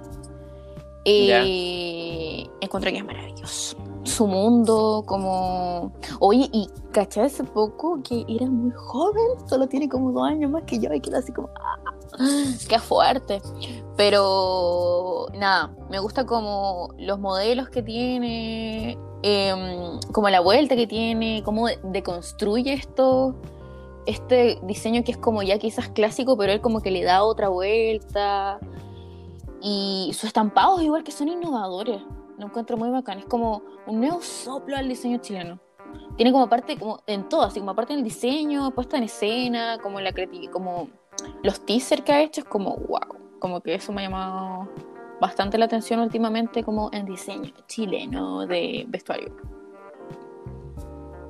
Eh, 1.04 2.46
encontré 2.60 2.92
que 2.92 2.98
es 2.98 3.04
maravilloso. 3.04 3.76
Su 4.04 4.26
mundo, 4.26 5.02
como. 5.06 5.92
Oye, 6.20 6.48
y 6.52 6.68
caché 6.92 7.22
hace 7.22 7.42
poco 7.44 8.00
que 8.02 8.24
era 8.28 8.46
muy 8.46 8.70
joven, 8.70 9.26
solo 9.46 9.66
tiene 9.66 9.88
como 9.88 10.12
dos 10.12 10.28
años 10.28 10.50
más 10.50 10.62
que 10.64 10.78
yo, 10.78 10.92
y 10.92 11.00
queda 11.00 11.18
así 11.18 11.32
como. 11.32 11.50
¡ah! 11.60 11.94
¡Qué 12.68 12.78
fuerte! 12.78 13.40
Pero 13.96 15.26
nada, 15.34 15.74
me 15.90 15.98
gusta 15.98 16.26
como 16.26 16.88
los 16.98 17.18
modelos 17.18 17.68
que 17.68 17.82
tiene, 17.82 18.98
em, 19.22 20.00
como 20.12 20.28
la 20.28 20.40
vuelta 20.40 20.76
que 20.76 20.86
tiene, 20.86 21.42
cómo 21.44 21.68
deconstruye 21.82 22.72
esto 22.72 23.34
este 24.06 24.58
diseño 24.62 25.02
que 25.04 25.12
es 25.12 25.18
como 25.18 25.42
ya 25.42 25.58
quizás 25.58 25.88
clásico, 25.88 26.36
pero 26.36 26.52
él 26.52 26.60
como 26.60 26.80
que 26.80 26.90
le 26.90 27.04
da 27.04 27.24
otra 27.24 27.48
vuelta. 27.48 28.58
Y 29.60 30.10
sus 30.12 30.24
estampados 30.24 30.82
igual 30.82 31.04
que 31.04 31.12
son 31.12 31.28
innovadores. 31.28 32.02
Lo 32.38 32.46
encuentro 32.46 32.76
muy 32.76 32.90
bacán. 32.90 33.18
Es 33.18 33.24
como 33.26 33.62
un 33.86 34.00
nuevo 34.00 34.20
soplo 34.20 34.76
al 34.76 34.88
diseño 34.88 35.18
chileno. 35.18 35.58
Tiene 36.16 36.32
como 36.32 36.48
parte, 36.48 36.76
como 36.76 37.00
en 37.06 37.28
todo, 37.28 37.42
así 37.42 37.60
como 37.60 37.74
parte 37.74 37.92
en 37.92 38.00
el 38.00 38.04
diseño, 38.04 38.72
puesta 38.72 38.98
en 38.98 39.04
escena, 39.04 39.78
como 39.82 39.98
en 39.98 40.04
la 40.04 40.12
como 40.52 40.88
los 41.42 41.64
teasers 41.64 42.02
que 42.02 42.12
ha 42.12 42.22
hecho, 42.22 42.40
es 42.42 42.46
como 42.46 42.76
wow. 42.76 43.18
Como 43.38 43.60
que 43.60 43.74
eso 43.74 43.92
me 43.92 44.02
ha 44.02 44.04
llamado 44.04 44.68
bastante 45.20 45.58
la 45.58 45.66
atención 45.66 46.00
últimamente, 46.00 46.62
como 46.62 46.90
en 46.92 47.04
diseño 47.04 47.52
chileno 47.66 48.46
de 48.46 48.84
vestuario. 48.88 49.34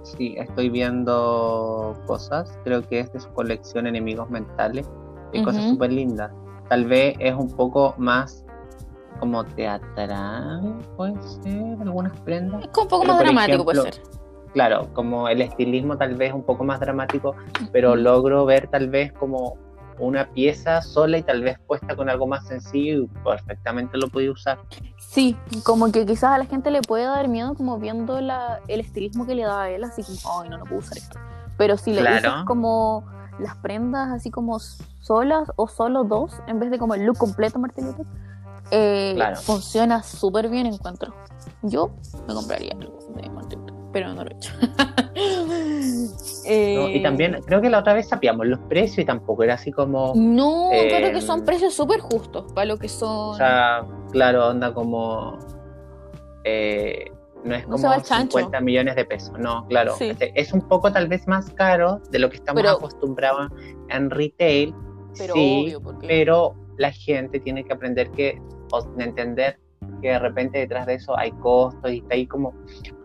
Sí, 0.02 0.34
estoy 0.38 0.68
viendo 0.68 1.94
cosas. 2.06 2.58
Creo 2.64 2.86
que 2.86 3.00
es 3.00 3.12
de 3.12 3.20
su 3.20 3.30
colección 3.30 3.86
Enemigos 3.86 4.30
Mentales. 4.30 4.90
Hay 5.32 5.42
cosas 5.42 5.64
súper 5.70 5.92
lindas. 5.92 6.30
Tal 6.68 6.84
vez 6.84 7.16
es 7.18 7.34
un 7.34 7.50
poco 7.50 7.94
más 7.98 8.44
como 9.18 9.44
teatral, 9.44 10.78
puede 10.96 11.20
ser, 11.22 11.76
algunas 11.80 12.20
prendas. 12.20 12.62
Es 12.62 12.66
un 12.66 12.88
poco 12.88 13.04
más 13.04 13.18
dramático, 13.18 13.64
puede 13.64 13.82
ser. 13.82 14.02
Claro, 14.52 14.88
como 14.92 15.28
el 15.28 15.40
estilismo 15.40 15.96
tal 15.96 16.14
vez 16.14 16.32
un 16.32 16.42
poco 16.42 16.62
más 16.62 16.78
dramático, 16.78 17.34
pero 17.72 17.96
logro 17.96 18.44
ver 18.44 18.68
tal 18.68 18.88
vez 18.88 19.12
como 19.12 19.56
una 19.98 20.28
pieza 20.30 20.82
sola 20.82 21.18
y 21.18 21.22
tal 21.22 21.42
vez 21.42 21.58
puesta 21.66 21.94
con 21.94 22.08
algo 22.08 22.26
más 22.26 22.46
sencillo 22.46 23.04
y 23.04 23.06
perfectamente 23.24 23.96
lo 23.98 24.08
podía 24.08 24.32
usar. 24.32 24.58
Sí, 24.98 25.36
como 25.62 25.90
que 25.92 26.04
quizás 26.06 26.32
a 26.32 26.38
la 26.38 26.46
gente 26.46 26.70
le 26.70 26.82
puede 26.82 27.04
dar 27.04 27.28
miedo 27.28 27.54
como 27.54 27.78
viendo 27.78 28.20
la, 28.20 28.60
el 28.68 28.80
estilismo 28.80 29.26
que 29.26 29.34
le 29.34 29.44
da 29.44 29.62
a 29.62 29.70
él, 29.70 29.84
así 29.84 30.02
que, 30.02 30.12
ay, 30.12 30.48
no, 30.48 30.58
no 30.58 30.64
puedo 30.64 30.78
usar 30.78 30.98
esto. 30.98 31.18
Pero 31.56 31.76
si 31.76 31.92
le 31.92 32.00
claro. 32.00 32.44
como 32.46 33.04
las 33.38 33.56
prendas 33.56 34.10
así 34.10 34.30
como 34.30 34.58
solas 34.58 35.50
o 35.56 35.68
solo 35.68 36.04
dos, 36.04 36.32
en 36.46 36.58
vez 36.58 36.70
de 36.70 36.78
como 36.78 36.94
el 36.94 37.04
look 37.04 37.18
completo, 37.18 37.58
Martín 37.58 37.94
eh, 38.70 39.16
funciona 39.42 40.02
súper 40.02 40.48
bien, 40.48 40.66
encuentro. 40.66 41.14
Yo 41.62 41.90
me 42.26 42.34
compraría 42.34 42.72
algo 42.72 42.98
de 43.14 43.28
Martín 43.30 43.64
pero 43.94 44.12
no 44.12 44.24
lo 44.24 44.30
he 44.30 44.34
hecho. 44.34 44.52
y 46.46 46.98
eh, 46.98 47.00
también 47.02 47.40
creo 47.46 47.60
que 47.60 47.70
la 47.70 47.78
otra 47.78 47.94
vez 47.94 48.08
sabíamos 48.08 48.46
los 48.46 48.58
precios 48.60 48.98
y 48.98 49.04
tampoco 49.04 49.42
era 49.42 49.54
así 49.54 49.72
como... 49.72 50.12
No, 50.16 50.70
creo 50.70 51.12
que 51.12 51.20
son 51.20 51.40
eh, 51.40 51.44
precios 51.44 51.74
súper 51.74 52.00
justos 52.00 52.52
para 52.52 52.66
lo 52.66 52.76
que 52.76 52.88
son... 52.88 53.34
O 53.34 53.36
sea, 53.36 53.86
claro, 54.10 54.48
onda 54.48 54.72
como... 54.74 55.38
Eh, 56.44 57.10
no 57.44 57.54
es 57.54 57.64
como 57.64 57.78
50 57.78 58.60
millones 58.60 58.96
de 58.96 59.04
pesos, 59.04 59.38
no, 59.38 59.66
claro. 59.68 59.94
Este, 60.00 60.32
es 60.34 60.52
un 60.52 60.62
poco 60.62 60.90
tal 60.90 61.08
vez 61.08 61.26
más 61.28 61.50
caro 61.50 62.00
de 62.10 62.18
lo 62.18 62.30
que 62.30 62.36
estamos 62.36 62.64
acostumbrados 62.64 63.50
en 63.90 64.10
retail, 64.10 64.74
pero 65.16 65.34
sí, 65.34 65.74
pero 66.06 66.54
la 66.78 66.90
gente 66.90 67.40
tiene 67.40 67.64
que 67.64 67.72
aprender 67.72 68.10
que, 68.10 68.40
o 68.72 68.86
entender 68.98 69.58
que 70.00 70.08
de 70.08 70.18
repente 70.18 70.58
detrás 70.58 70.86
de 70.86 70.94
eso 70.94 71.16
hay 71.16 71.32
costos 71.32 71.92
y 71.92 71.98
está 71.98 72.14
ahí 72.14 72.26
como... 72.26 72.54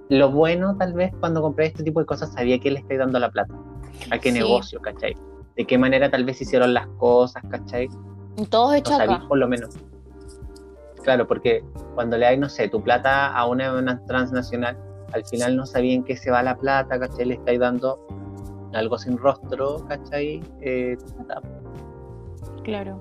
Lo 0.10 0.32
bueno 0.32 0.76
tal 0.76 0.94
vez 0.94 1.14
cuando 1.20 1.42
compré 1.42 1.68
este 1.68 1.84
tipo 1.84 2.00
de 2.00 2.06
cosas 2.08 2.34
sabía 2.34 2.60
que 2.60 2.72
le 2.72 2.80
estoy 2.80 2.98
dando 2.98 3.20
la 3.20 3.30
plata, 3.30 3.54
a 4.10 4.18
qué 4.18 4.32
negocio, 4.32 4.82
¿cachai? 4.82 5.16
De 5.56 5.66
qué 5.66 5.78
manera 5.78 6.10
tal 6.10 6.26
vez 6.26 6.42
hicieron 6.42 6.74
las 6.74 6.88
cosas, 6.98 7.44
¿cachai? 7.50 7.88
Todos 8.50 8.76
hechos 8.76 9.00
por 9.28 9.38
lo 9.38 9.48
menos. 9.48 9.78
Claro, 11.04 11.28
porque 11.28 11.64
cuando 11.94 12.18
le 12.18 12.26
hay, 12.26 12.38
no 12.38 12.50
sé, 12.50 12.68
tu 12.70 12.82
plata 12.82 13.28
a 13.28 13.46
una, 13.46 14.04
transnacional, 14.06 14.78
al 15.14 15.26
final 15.26 15.56
no 15.56 15.66
sabía 15.68 15.94
en 15.94 16.04
qué 16.04 16.18
se 16.18 16.32
va 16.32 16.42
la 16.42 16.58
plata, 16.58 17.00
¿cachai? 17.00 17.26
Le 17.26 17.34
estáis 17.36 17.60
dando 17.60 18.00
algo 18.74 18.98
sin 18.98 19.16
rostro, 19.18 19.86
¿cachai? 19.88 20.44
Eh, 20.62 20.98
claro. 22.64 23.00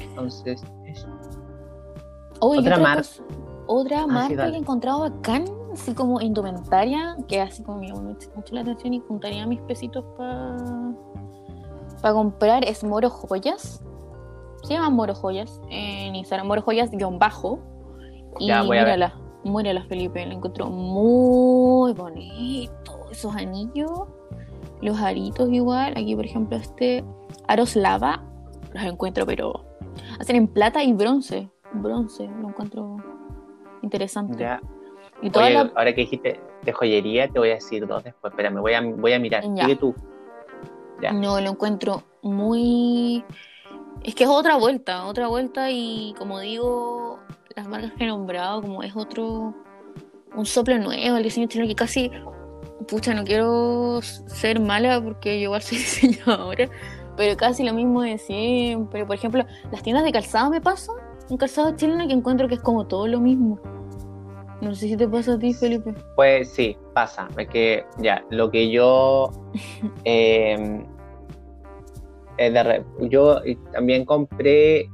Entonces, 0.00 0.62
eso. 0.86 1.08
otra, 2.40 2.78
marca. 2.78 3.08
Otra 3.66 4.02
ah, 4.02 4.06
marca 4.06 4.50
que 4.50 4.56
he 4.56 4.58
encontrado 4.58 5.04
acá, 5.04 5.42
así 5.72 5.94
como 5.94 6.20
indumentaria, 6.20 7.16
que 7.28 7.40
así 7.40 7.62
como 7.62 7.78
me 7.78 7.88
llamó 7.88 8.02
mucho 8.02 8.54
la 8.54 8.60
atención 8.62 8.94
y 8.94 9.00
juntaría 9.00 9.46
mis 9.46 9.60
pesitos 9.62 10.04
para 10.16 10.56
para 12.00 12.14
comprar, 12.14 12.64
es 12.64 12.82
Moro 12.82 13.10
Joyas. 13.10 13.82
Se 14.62 14.74
llama 14.74 14.90
Moro 14.90 15.14
Joyas 15.14 15.60
en 15.68 16.14
Instagram, 16.14 16.46
Moro 16.46 16.62
Joyas-bajo. 16.62 17.58
Y 18.38 18.46
ya, 18.46 18.62
voy 18.62 18.78
mírala, 18.78 19.14
mírala, 19.44 19.84
Felipe, 19.84 20.24
la 20.24 20.34
encontró 20.34 20.66
muy 20.66 21.92
bonito. 21.92 23.06
Esos 23.10 23.34
anillos, 23.34 23.90
los 24.80 24.98
aritos 24.98 25.50
igual. 25.50 25.94
Aquí, 25.96 26.14
por 26.14 26.24
ejemplo, 26.24 26.56
este 26.56 27.04
aros 27.48 27.76
lava, 27.76 28.22
los 28.72 28.82
encuentro, 28.84 29.26
pero 29.26 29.64
hacen 30.18 30.36
en 30.36 30.46
plata 30.46 30.82
y 30.82 30.92
bronce. 30.92 31.50
Bronce, 31.74 32.28
lo 32.40 32.48
encuentro 32.48 32.96
interesante. 33.82 34.42
Ya. 34.42 34.60
Y 35.22 35.30
Ahora 35.36 35.94
que 35.94 36.02
dijiste 36.02 36.40
de 36.62 36.72
joyería, 36.72 37.28
te 37.28 37.38
voy 37.38 37.50
a 37.50 37.54
decir 37.54 37.86
dos 37.86 38.04
después. 38.04 38.32
Espérame, 38.32 38.60
voy 38.60 38.72
a, 38.72 38.80
voy 38.80 39.12
a 39.12 39.18
mirar. 39.18 39.42
Sigue 39.42 39.76
tú. 39.76 39.94
Ya. 41.02 41.12
No, 41.12 41.40
lo 41.40 41.50
encuentro 41.50 42.02
muy... 42.22 43.24
Es 44.02 44.14
que 44.14 44.24
es 44.24 44.30
otra 44.30 44.56
vuelta, 44.56 45.04
otra 45.06 45.28
vuelta 45.28 45.70
y 45.70 46.14
como 46.18 46.40
digo, 46.40 47.18
las 47.54 47.68
marcas 47.68 47.92
que 47.92 48.04
he 48.04 48.06
nombrado, 48.06 48.62
como 48.62 48.82
es 48.82 48.96
otro, 48.96 49.54
un 50.34 50.46
soplo 50.46 50.78
nuevo, 50.78 51.16
el 51.16 51.22
diseño 51.22 51.48
chino 51.48 51.66
que 51.66 51.74
casi, 51.74 52.10
pucha, 52.88 53.12
no 53.12 53.24
quiero 53.24 54.00
ser 54.00 54.58
mala 54.58 55.02
porque 55.02 55.38
yo 55.38 55.44
igual 55.44 55.62
soy 55.62 55.78
diseñadora, 55.78 56.70
pero 57.16 57.36
casi 57.36 57.62
lo 57.62 57.74
mismo 57.74 58.00
de 58.00 58.16
siempre. 58.16 59.04
Por 59.04 59.16
ejemplo, 59.16 59.44
las 59.70 59.82
tiendas 59.82 60.04
de 60.04 60.12
calzado 60.12 60.50
me 60.50 60.62
pasa, 60.62 60.92
un 61.28 61.36
calzado 61.36 61.76
chileno 61.76 62.06
que 62.06 62.14
encuentro 62.14 62.48
que 62.48 62.54
es 62.54 62.60
como 62.62 62.86
todo 62.86 63.06
lo 63.06 63.20
mismo. 63.20 63.60
No 64.60 64.74
sé 64.74 64.88
si 64.88 64.96
te 64.96 65.08
pasa 65.08 65.34
a 65.34 65.38
ti, 65.38 65.54
Felipe. 65.54 65.94
Pues 66.16 66.50
sí, 66.50 66.76
pasa. 66.94 67.28
Es 67.36 67.48
que 67.48 67.84
ya, 67.98 68.22
lo 68.30 68.50
que 68.50 68.70
yo 68.70 69.30
eh, 70.04 70.84
yo 73.08 73.40
también 73.72 74.04
compré 74.04 74.90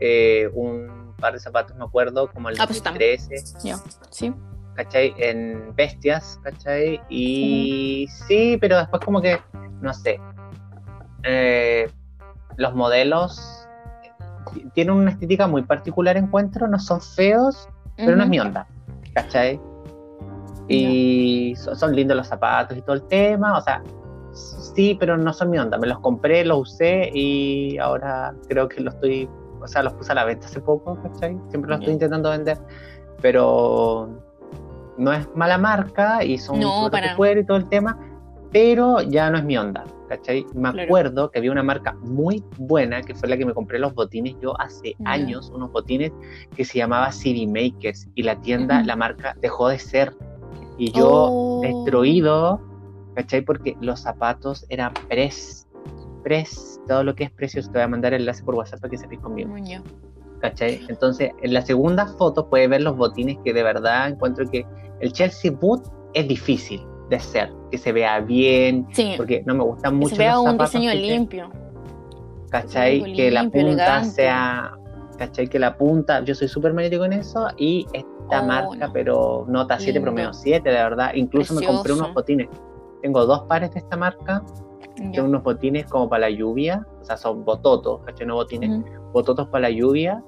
eh, 0.00 0.48
un 0.54 1.14
par 1.18 1.34
de 1.34 1.40
zapatos, 1.40 1.76
me 1.76 1.84
acuerdo, 1.84 2.30
como 2.32 2.48
el 2.48 2.56
ah, 2.60 2.66
2013. 2.66 3.28
Pues 3.28 3.54
sí. 4.10 4.34
¿Cachai? 4.74 5.14
En 5.18 5.74
Bestias, 5.74 6.38
¿cachai? 6.42 7.00
Y 7.08 8.06
sí, 8.28 8.58
pero 8.60 8.76
después 8.76 9.02
como 9.02 9.22
que, 9.22 9.38
no 9.80 9.94
sé, 9.94 10.20
eh, 11.22 11.88
los 12.58 12.74
modelos 12.74 13.66
tienen 14.74 14.94
una 14.94 15.10
estética 15.10 15.46
muy 15.46 15.62
particular, 15.62 16.18
encuentro, 16.18 16.68
no 16.68 16.78
son 16.78 17.00
feos, 17.00 17.68
pero 17.96 18.16
no 18.16 18.24
es 18.24 18.28
mi 18.28 18.38
onda, 18.38 18.66
¿cachai? 19.16 19.58
Y 20.68 21.54
son 21.56 21.96
lindos 21.96 22.16
los 22.16 22.26
zapatos 22.26 22.76
y 22.76 22.82
todo 22.82 22.96
el 22.96 23.02
tema, 23.04 23.56
o 23.56 23.60
sea, 23.62 23.82
sí, 24.32 24.96
pero 25.00 25.16
no 25.16 25.32
son 25.32 25.50
mi 25.50 25.58
onda. 25.58 25.78
Me 25.78 25.86
los 25.86 26.00
compré, 26.00 26.44
los 26.44 26.68
usé 26.68 27.10
y 27.14 27.78
ahora 27.78 28.34
creo 28.48 28.68
que 28.68 28.82
los 28.82 28.94
estoy, 28.94 29.28
o 29.60 29.66
sea, 29.66 29.82
los 29.82 29.94
puse 29.94 30.12
a 30.12 30.16
la 30.16 30.24
venta 30.24 30.46
hace 30.46 30.60
poco, 30.60 31.00
¿cachai? 31.02 31.38
Siempre 31.48 31.70
los 31.70 31.80
estoy 31.80 31.94
intentando 31.94 32.30
vender, 32.30 32.58
pero 33.22 34.10
no 34.98 35.12
es 35.12 35.26
mala 35.34 35.56
marca 35.56 36.22
y 36.22 36.36
son 36.36 36.60
no, 36.60 36.90
para... 36.90 37.14
y 37.14 37.44
todo 37.44 37.56
el 37.56 37.68
tema, 37.68 37.98
pero 38.52 39.02
ya 39.02 39.30
no 39.30 39.38
es 39.38 39.44
mi 39.44 39.56
onda, 39.56 39.84
¿cachai? 40.08 40.46
Me 40.54 40.68
acuerdo 40.68 41.30
que 41.30 41.38
había 41.38 41.52
una 41.52 41.62
marca 41.62 41.94
muy 42.02 42.42
buena 42.58 43.02
que 43.02 43.14
fue 43.14 43.28
la 43.28 43.36
que 43.36 43.44
me 43.44 43.52
compré 43.52 43.78
los 43.78 43.94
botines 43.94 44.36
yo 44.40 44.58
hace 44.60 44.94
años, 45.04 45.50
unos 45.54 45.72
botines 45.72 46.12
que 46.54 46.64
se 46.64 46.78
llamaba 46.78 47.12
City 47.12 47.46
Makers 47.46 48.08
y 48.14 48.22
la 48.22 48.40
tienda, 48.40 48.82
la 48.82 48.96
marca 48.96 49.36
dejó 49.40 49.68
de 49.68 49.78
ser. 49.78 50.14
Y 50.78 50.92
yo, 50.92 51.08
oh. 51.08 51.60
destruido, 51.62 52.60
¿cachai? 53.14 53.42
Porque 53.42 53.76
los 53.80 54.00
zapatos 54.00 54.66
eran 54.68 54.92
pres, 55.08 55.66
pres, 56.22 56.80
todo 56.86 57.02
lo 57.02 57.14
que 57.14 57.24
es 57.24 57.30
precios, 57.30 57.66
te 57.66 57.72
voy 57.72 57.82
a 57.82 57.88
mandar 57.88 58.12
el 58.12 58.22
enlace 58.22 58.44
por 58.44 58.54
WhatsApp 58.54 58.80
para 58.80 58.90
que 58.90 58.98
se 58.98 59.08
conmigo. 59.18 59.54
¿Cachai? 60.40 60.82
Entonces, 60.88 61.30
en 61.42 61.54
la 61.54 61.62
segunda 61.62 62.06
foto 62.06 62.48
puedes 62.48 62.68
ver 62.68 62.82
los 62.82 62.94
botines 62.96 63.38
que 63.42 63.54
de 63.54 63.62
verdad 63.62 64.08
encuentro 64.08 64.48
que 64.50 64.66
el 65.00 65.12
Chelsea 65.12 65.50
Boot 65.50 65.90
es 66.12 66.28
difícil 66.28 66.86
de 67.08 67.16
hacer, 67.16 67.52
que 67.70 67.78
se 67.78 67.92
vea 67.92 68.20
bien, 68.20 68.86
porque 69.16 69.42
no 69.46 69.54
me 69.54 69.64
gustan 69.64 69.96
mucho. 69.96 70.10
Que 70.10 70.16
se 70.16 70.22
vea 70.22 70.40
un 70.40 70.58
diseño 70.58 70.92
limpio. 70.92 71.50
¿Cachai? 72.50 73.12
que 73.14 73.30
la 73.30 73.48
punta 73.50 74.04
sea. 74.04 74.72
¿Cachai? 75.18 75.48
Que 75.48 75.58
la 75.58 75.76
punta, 75.76 76.22
yo 76.24 76.34
soy 76.34 76.48
súper 76.48 76.74
magnético 76.74 77.04
en 77.04 77.14
eso 77.14 77.48
y 77.56 77.86
esta 77.92 78.42
oh, 78.42 78.44
marca, 78.44 78.90
pero 78.92 79.46
nota 79.48 79.78
7 79.78 80.00
promedio 80.00 80.32
7, 80.32 80.68
de 80.68 80.74
verdad. 80.74 81.12
Incluso 81.14 81.54
me 81.54 81.66
compré 81.66 81.94
unos 81.94 82.12
botines 82.12 82.48
tengo 83.06 83.24
dos 83.24 83.42
pares 83.42 83.72
de 83.72 83.78
esta 83.78 83.96
marca. 83.96 84.42
Tengo 84.96 85.28
unos 85.28 85.42
botines 85.42 85.86
como 85.86 86.08
para 86.08 86.28
la 86.28 86.30
lluvia, 86.30 86.86
o 87.00 87.04
sea, 87.04 87.16
son 87.16 87.44
bototos, 87.44 88.00
¿cachai? 88.04 88.26
No 88.26 88.34
botines, 88.34 88.82
bototos 89.12 89.46
para 89.48 89.68
la 89.68 89.70
lluvia. 89.70 90.24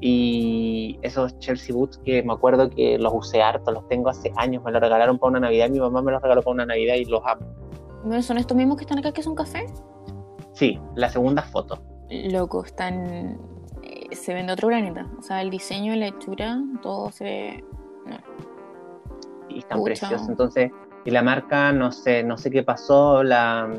Y 0.00 0.98
esos 1.02 1.38
Chelsea 1.38 1.74
Boots 1.74 1.98
que 2.04 2.22
me 2.22 2.32
acuerdo 2.32 2.68
que 2.68 2.98
los 2.98 3.12
usé 3.14 3.42
harto, 3.42 3.72
los 3.72 3.88
tengo 3.88 4.10
hace 4.10 4.32
años, 4.36 4.62
me 4.62 4.70
los 4.70 4.80
regalaron 4.80 5.18
para 5.18 5.30
una 5.30 5.40
Navidad, 5.40 5.70
mi 5.70 5.80
mamá 5.80 6.02
me 6.02 6.12
los 6.12 6.22
regaló 6.22 6.42
para 6.42 6.52
una 6.52 6.66
Navidad 6.66 6.96
y 6.96 7.06
los 7.06 7.22
amo. 7.24 8.22
¿Son 8.22 8.38
estos 8.38 8.56
mismos 8.56 8.76
que 8.76 8.84
están 8.84 8.98
acá 8.98 9.12
que 9.12 9.22
son 9.22 9.34
café? 9.34 9.66
Sí, 10.52 10.78
la 10.94 11.08
segunda 11.08 11.42
foto. 11.42 11.78
Loco, 12.10 12.64
están. 12.64 13.38
Eh, 13.82 14.14
se 14.14 14.32
ven 14.32 14.46
de 14.46 14.52
otro 14.52 14.68
planeta. 14.68 15.06
O 15.18 15.22
sea, 15.22 15.42
el 15.42 15.50
diseño, 15.50 15.94
la 15.96 16.08
hechura, 16.08 16.60
todo 16.82 17.10
se 17.10 17.24
ve. 17.24 17.64
No. 18.06 18.16
Y 19.48 19.58
están 19.58 19.82
preciosos. 19.82 20.28
Entonces, 20.28 20.70
y 21.04 21.10
la 21.10 21.22
marca, 21.22 21.72
no 21.72 21.92
sé, 21.92 22.22
no 22.22 22.36
sé 22.36 22.50
qué 22.50 22.62
pasó, 22.62 23.22
la, 23.22 23.72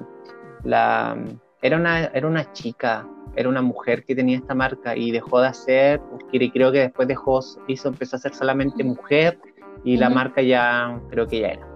la, 0.63 1.17
era, 1.62 1.77
una, 1.77 2.06
era 2.06 2.27
una 2.27 2.51
chica, 2.53 3.08
era 3.38 3.50
una 3.50 3.62
mujer 3.62 4.04
que 4.04 4.15
tenía 4.15 4.36
esta 4.36 4.56
marca 4.56 4.97
y 4.97 5.12
dejó 5.12 5.39
de 5.39 5.47
hacer, 5.47 6.02
creo 6.32 6.71
que 6.71 6.80
después 6.80 7.08
dejó, 7.08 7.39
hizo, 7.67 7.88
empezó 7.88 8.15
a 8.15 8.19
ser 8.19 8.34
solamente 8.34 8.84
mujer 8.84 9.39
y 9.84 9.95
la 9.95 10.10
marca 10.10 10.41
ya, 10.41 11.00
creo 11.12 11.28
que 11.28 11.41
ya 11.41 11.47
era. 11.50 11.67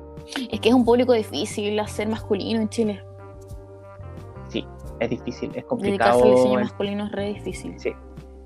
Es 0.52 0.60
que 0.60 0.70
es 0.70 0.76
un 0.76 0.84
público 0.84 1.14
difícil 1.14 1.80
hacer 1.80 2.08
masculino 2.08 2.62
en 2.62 2.70
Chile. 2.70 3.04
Sí, 4.50 4.66
es 5.00 5.10
difícil, 5.12 5.52
es 5.54 5.64
complicado. 5.66 6.18
Dedicarse 6.18 6.30
al 6.30 6.36
diseño 6.36 6.60
masculino 6.62 7.06
es 7.06 7.12
re 7.12 7.34
difícil. 7.34 7.80
Sí, 7.80 7.94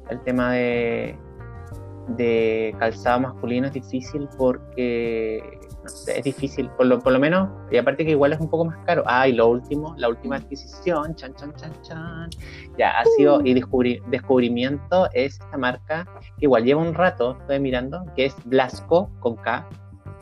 el 0.10 0.22
tema 0.24 0.52
de, 0.52 1.18
de 2.10 2.76
calzado 2.78 3.22
masculino 3.22 3.68
es 3.68 3.74
difícil 3.74 4.28
porque 4.38 5.42
es 5.86 6.24
difícil, 6.24 6.70
por 6.72 6.86
lo, 6.86 7.00
por 7.00 7.14
lo 7.14 7.20
menos, 7.20 7.50
y 7.72 7.78
aparte 7.78 8.06
que 8.06 8.12
igual 8.12 8.34
es 8.34 8.40
un 8.40 8.50
poco 8.50 8.66
más 8.66 8.78
caro. 8.86 9.04
Ah, 9.06 9.28
y 9.28 9.34
lo 9.34 9.48
último, 9.48 9.96
la 9.98 10.10
última 10.10 10.38
adquisición, 10.38 11.16
chan, 11.16 11.34
chan, 11.36 11.54
chan, 11.56 11.72
chan, 11.82 12.30
ya 12.78 13.00
ha 13.00 13.06
sido, 13.18 13.42
y 13.44 13.54
descubri 13.54 14.02
descubrimiento 14.08 15.08
es 15.14 15.40
esta 15.40 15.58
marca, 15.58 16.06
que 16.38 16.46
igual 16.46 16.64
lleva 16.64 16.82
un 16.82 16.94
rato, 16.94 17.38
estoy 17.42 17.60
mirando, 17.60 18.06
que 18.16 18.26
es 18.26 18.36
Blasco, 18.46 19.10
con 19.20 19.36
K, 19.36 19.68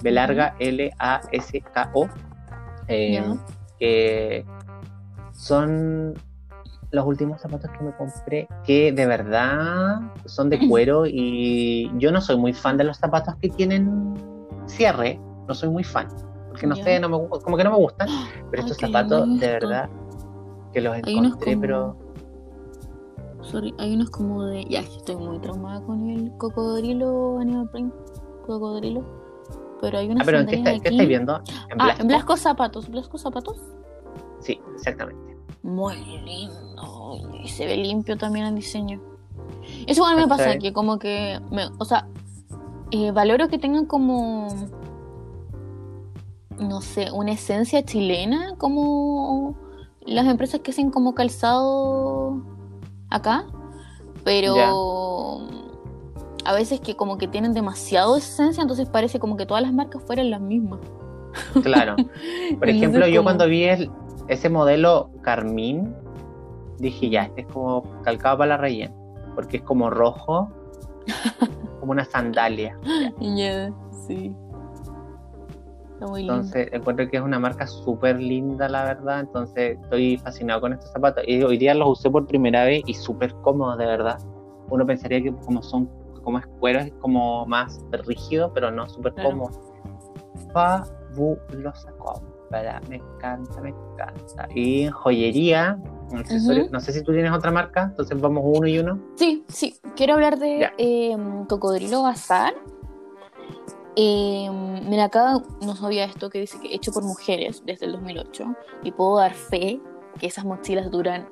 B 0.02 0.12
larga 0.12 0.56
L-A-S-K-O, 0.60 2.10
eh, 2.88 3.24
que 3.80 4.46
son 5.32 6.14
los 6.92 7.06
últimos 7.06 7.42
zapatos 7.42 7.72
que 7.72 7.84
me 7.84 7.92
compré, 7.96 8.48
que 8.64 8.92
de 8.92 9.06
verdad 9.06 10.00
son 10.26 10.50
de 10.50 10.60
cuero 10.70 11.06
y 11.08 11.92
yo 11.98 12.12
no 12.12 12.22
soy 12.22 12.38
muy 12.38 12.54
fan 12.54 12.78
de 12.78 12.84
los 12.84 12.98
zapatos 12.98 13.36
que 13.38 13.50
tienen 13.50 14.14
cierre, 14.68 15.20
no 15.48 15.54
soy 15.54 15.70
muy 15.70 15.84
fan. 15.84 16.08
Porque 16.50 16.68
no 16.68 16.76
sé, 16.76 17.00
no 17.00 17.10
me, 17.10 17.30
como 17.39 17.58
que 17.58 17.64
no 17.64 17.72
me 17.72 17.78
gustan. 17.78 18.08
Pero 18.52 18.64
estos 18.64 18.78
zapatos, 18.78 19.39
de 19.39 19.48
verdad, 19.48 19.89
que 20.72 20.82
los 20.82 20.98
encontré, 20.98 21.58
pero. 21.58 21.96
Sorry, 23.41 23.74
hay 23.78 23.96
unos 23.96 24.10
como 24.10 24.46
de. 24.46 24.66
Ya, 24.66 24.80
estoy 24.80 25.16
muy 25.16 25.39
traumada 25.39 25.82
con 25.82 26.10
el 26.10 26.32
cocodrilo 26.38 27.39
Animal 27.39 27.70
Print. 27.70 27.94
Cocodrilo. 28.46 29.04
Pero 29.82 29.98
hay 29.98 30.10
unos. 30.10 30.22
Ah, 30.22 30.26
pero 30.26 30.39
¿en 30.39 30.48
qué, 30.48 30.56
está, 30.56 30.72
¿qué 30.80 30.89
estáis 30.89 31.10
viendo? 31.10 31.41
¿En? 31.70 31.82
Ah, 31.82 31.96
en 32.00 32.08
Blasco 32.08 32.38
Zapatos. 32.38 32.89
¿Blasco 32.89 33.18
Zapatos? 33.18 33.58
Sí, 34.39 34.60
exactamente. 34.76 35.38
Muy 35.62 35.96
lindo. 36.26 37.18
Y 37.44 37.48
se 37.50 37.66
ve 37.66 37.78
limpio 37.78 38.18
también 38.18 38.46
el 38.46 38.56
diseño. 38.56 39.02
Eso 39.88 40.02
igual 40.02 40.18
me 40.18 40.28
pasa, 40.28 40.58
que 40.58 40.74
como 40.74 41.00
que. 41.00 41.39
Me, 41.52 41.68
o 41.78 41.86
sea, 41.86 42.08
eh, 42.91 43.12
valoro 43.12 43.48
que 43.48 43.58
tengan 43.58 43.86
como, 43.86 44.48
no 46.60 46.82
sé, 46.82 47.12
una 47.12 47.32
esencia 47.32 47.84
chilena, 47.84 48.56
como 48.58 49.56
las 50.06 50.26
empresas 50.28 50.62
que 50.62 50.72
hacen 50.72 50.91
como 50.91 51.16
calzado 51.16 52.43
acá, 53.10 53.45
pero 54.24 55.47
a 56.45 56.54
veces 56.54 56.80
que 56.80 56.95
como 56.95 57.18
que 57.18 57.28
tienen 57.28 57.54
demasiado 57.54 58.18
esencia, 58.18 58.62
entonces 58.62 58.88
parece 58.89 59.20
como 59.20 59.38
que 59.38 59.45
todas 59.45 59.64
las 59.64 59.74
marcas 59.74 60.01
fueran 60.04 60.30
las 60.30 60.41
mismas. 60.41 60.80
Claro. 61.62 61.95
Por 62.60 62.70
ejemplo, 62.70 63.08
yo 63.08 63.24
cuando 63.24 63.47
vi 63.47 63.66
ese 64.28 64.49
modelo 64.49 65.10
Carmín, 65.22 65.95
dije 66.80 67.10
ya, 67.10 67.24
este 67.24 67.41
es 67.41 67.47
como 67.47 67.84
calcado 68.04 68.39
para 68.39 68.49
la 68.49 68.58
rellena, 68.58 68.93
porque 69.36 69.58
es 69.58 69.64
como 69.64 69.89
rojo, 69.89 70.49
como 71.80 71.91
una 71.91 72.06
sandalia. 72.06 72.78
Ya, 73.20 73.72
sí. 74.08 74.36
Entonces 76.16 76.70
encuentro 76.72 77.10
que 77.10 77.18
es 77.18 77.24
una 77.24 77.39
marca 77.39 77.68
súper 77.68 78.20
linda, 78.20 78.70
la 78.70 78.84
verdad. 78.84 79.22
Entonces 79.22 79.78
estoy 79.82 80.18
fascinado 80.18 80.62
con 80.62 80.74
estos 80.74 80.91
zapatos. 80.91 81.24
Y 81.28 81.41
hoy 81.43 81.58
día 81.58 81.74
los 81.74 81.99
usé 81.99 82.10
por 82.10 82.28
primera 82.28 82.66
vez 82.66 82.84
y 82.86 82.93
súper 82.93 83.34
cómodos, 83.41 83.78
de 83.78 83.86
verdad. 83.86 84.20
Uno 84.70 84.86
pensaría 84.86 85.22
que 85.22 85.34
como 85.45 85.62
son 85.62 85.89
como 86.24 86.39
es 86.39 86.47
cuero, 86.60 86.80
es 86.80 86.93
como 86.99 87.45
más 87.45 87.80
rígido, 87.91 88.51
pero 88.54 88.72
no, 88.72 88.88
súper 88.89 89.14
cómodo. 89.14 89.51
Fabulosa 90.54 91.91
compra, 91.97 92.82
me 92.89 92.95
encanta, 92.95 93.62
me 93.62 93.70
encanta. 93.70 94.47
Y 94.56 94.84
en 94.84 94.91
joyería, 94.91 95.78
no 96.72 96.80
sé 96.80 96.93
si 96.93 97.04
tú 97.04 97.12
tienes 97.12 97.32
otra 97.32 97.51
marca, 97.51 97.84
entonces 97.84 98.20
vamos 98.20 98.43
uno 98.45 98.68
y 98.68 98.80
uno. 98.80 98.99
Sí, 99.16 99.43
sí, 99.47 99.76
quiero 99.95 100.14
hablar 100.14 100.39
de 100.39 100.72
em, 100.78 101.45
Cocodrilo 101.45 102.04
Bazar. 102.04 102.54
Eh, 103.96 104.50
mira, 104.86 105.06
acá 105.06 105.41
no 105.62 105.76
sabía 105.76 106.06
esto 106.06 106.30
que 106.30 106.39
dice 106.39 106.60
que 106.60 106.74
hecho 106.74 106.91
por 106.91 107.04
mujeres 107.04 107.64
desde 107.66 107.86
el 107.86 107.91
2008 107.94 108.56
y 108.84 108.91
puedo 108.91 109.18
dar 109.18 109.34
fe 109.34 109.80
que 110.20 110.28
esas 110.28 110.46
mochilas 110.46 110.89
duran 110.89 111.30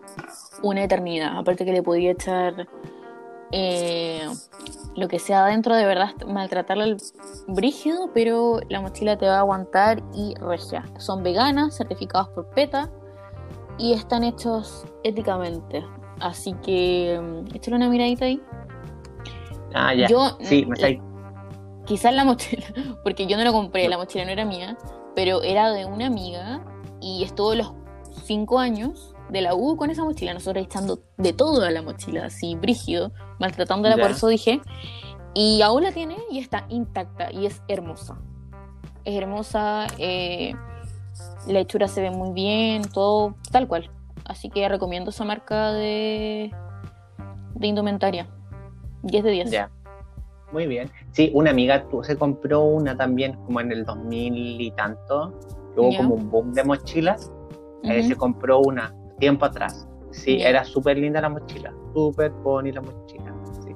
una 0.61 0.83
eternidad. 0.83 1.37
Aparte 1.37 1.65
que 1.65 1.71
le 1.71 1.81
podía 1.81 2.11
echar 2.11 2.67
eh, 3.51 4.27
lo 4.95 5.07
que 5.07 5.19
sea 5.19 5.45
adentro 5.45 5.75
de 5.75 5.85
verdad 5.85 6.13
maltratarle 6.27 6.83
el 6.85 6.97
brígido, 7.47 8.09
pero 8.13 8.59
la 8.69 8.81
mochila 8.81 9.17
te 9.17 9.25
va 9.25 9.37
a 9.37 9.39
aguantar 9.39 10.03
y 10.13 10.35
regia. 10.35 10.85
Son 10.97 11.23
veganas, 11.23 11.77
certificadas 11.77 12.29
por 12.29 12.47
PETA 12.51 12.89
y 13.77 13.93
están 13.93 14.23
hechos 14.23 14.85
éticamente. 15.03 15.83
Así 16.19 16.53
que 16.63 17.19
mm, 17.19 17.55
échale 17.55 17.77
una 17.77 17.89
miradita 17.89 18.25
ahí. 18.25 18.41
Ah, 19.73 19.93
ya. 19.93 20.07
Yo, 20.07 20.37
sí, 20.41 20.65
me 20.65 20.77
la, 20.77 21.10
Quizás 21.85 22.13
la 22.13 22.25
mochila, 22.25 22.65
porque 23.03 23.27
yo 23.27 23.37
no 23.37 23.43
lo 23.43 23.51
compré, 23.51 23.87
la 23.89 23.97
mochila 23.97 24.25
no 24.25 24.31
era 24.31 24.45
mía, 24.45 24.77
pero 25.15 25.41
era 25.43 25.71
de 25.71 25.85
una 25.85 26.07
amiga 26.07 26.63
y 27.01 27.23
estuvo 27.23 27.55
los 27.55 27.73
cinco 28.23 28.59
años 28.59 29.15
de 29.29 29.41
la 29.41 29.55
U 29.55 29.77
con 29.77 29.89
esa 29.89 30.03
mochila, 30.03 30.33
nosotros 30.33 30.65
echando 30.65 30.99
de 31.17 31.33
todo 31.33 31.63
a 31.65 31.71
la 31.71 31.81
mochila, 31.81 32.25
así 32.25 32.55
brígido, 32.55 33.11
maltratándola, 33.39 33.97
por 33.97 34.11
eso 34.11 34.27
dije. 34.27 34.61
Y 35.33 35.61
aún 35.61 35.83
la 35.83 35.93
tiene 35.93 36.17
y 36.29 36.39
está 36.39 36.65
intacta 36.69 37.31
y 37.31 37.45
es 37.45 37.61
hermosa. 37.69 38.19
Es 39.05 39.15
hermosa, 39.15 39.87
eh, 39.97 40.53
la 41.47 41.59
hechura 41.59 41.87
se 41.87 42.01
ve 42.01 42.11
muy 42.11 42.33
bien, 42.33 42.83
todo 42.83 43.35
tal 43.51 43.67
cual. 43.67 43.89
Así 44.25 44.49
que 44.49 44.67
recomiendo 44.67 45.09
esa 45.11 45.23
marca 45.23 45.71
de, 45.71 46.51
de 47.55 47.67
indumentaria. 47.67 48.27
10 49.03 49.23
de 49.23 49.31
10. 49.31 49.51
Ya. 49.51 49.71
Muy 50.51 50.67
bien. 50.67 50.89
Sí, 51.11 51.31
una 51.33 51.51
amiga 51.51 51.85
se 52.03 52.15
compró 52.17 52.61
una 52.61 52.95
también 52.95 53.33
como 53.45 53.61
en 53.61 53.71
el 53.71 53.85
2000 53.85 54.61
y 54.61 54.71
tanto. 54.71 55.33
Hubo 55.75 55.95
como 55.95 56.15
un 56.15 56.29
boom 56.29 56.53
de 56.53 56.63
mochilas. 56.63 57.31
Eh, 57.83 58.03
se 58.03 58.15
compró 58.15 58.59
una 58.59 58.93
tiempo 59.19 59.45
atrás. 59.45 59.87
Sí, 60.11 60.41
era 60.41 60.65
súper 60.65 60.97
linda 60.97 61.21
la 61.21 61.29
mochila. 61.29 61.73
Súper 61.93 62.31
bonita 62.31 62.81
la 62.81 62.91
mochila. 62.91 63.33
Sí. 63.63 63.71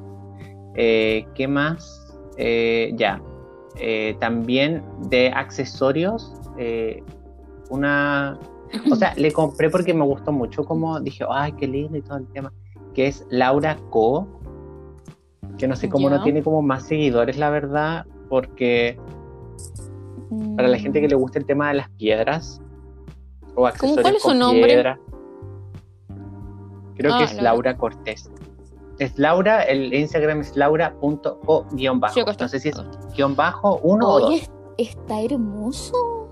Eh, 0.76 1.26
¿Qué 1.34 1.48
más? 1.48 2.14
Eh, 2.38 2.92
ya. 2.96 3.22
también 4.20 4.84
de 5.10 5.30
accesorios. 5.30 6.34
una. 7.70 8.38
O 8.92 8.96
sea, 8.96 9.14
le 9.16 9.32
compré 9.32 9.70
porque 9.70 9.94
me 9.94 10.04
gustó 10.04 10.34
mucho. 10.34 10.66
Como 10.66 11.00
dije, 11.00 11.24
ay, 11.30 11.54
qué 11.54 11.68
lindo 11.68 11.98
y 11.98 12.02
todo 12.02 12.18
el 12.18 12.28
tema. 12.28 12.52
Que 12.94 13.08
es 13.08 13.26
Laura 13.30 13.78
Co 13.90 14.28
que 15.58 15.68
no 15.68 15.76
sé 15.76 15.90
cómo 15.90 16.10
no 16.10 16.22
tiene 16.24 16.44
como 16.44 16.62
más 16.62 16.88
seguidores, 16.88 17.38
la 17.38 17.50
verdad, 17.50 18.06
porque 18.30 19.00
para 20.56 20.68
la 20.68 20.78
gente 20.78 21.02
que 21.02 21.08
le 21.08 21.16
gusta 21.16 21.40
el 21.40 21.46
tema 21.46 21.70
de 21.70 21.76
las 21.76 21.90
piedras 21.92 22.62
o 23.56 23.68
accesorios 23.68 24.02
¿Cuál 24.02 24.16
es 24.16 24.22
su 24.22 24.34
nombre? 24.34 24.98
creo 26.96 27.18
que 27.18 27.24
ah, 27.24 27.26
es 27.26 27.42
Laura 27.42 27.78
Cortés. 27.78 28.32
Es 29.00 29.18
Laura, 29.20 29.64
el 29.64 29.94
Instagram 29.94 30.42
es 30.42 30.56
laura.o-bajo. 30.56 32.20
no 32.40 32.48
sé 32.48 32.60
si 32.60 32.70
es 32.70 32.82
guion 33.16 33.36
bajo, 33.36 33.80
uno 33.84 34.08
o 34.08 34.20
dos. 34.22 34.50
está 34.78 35.22
hermoso. 35.22 36.30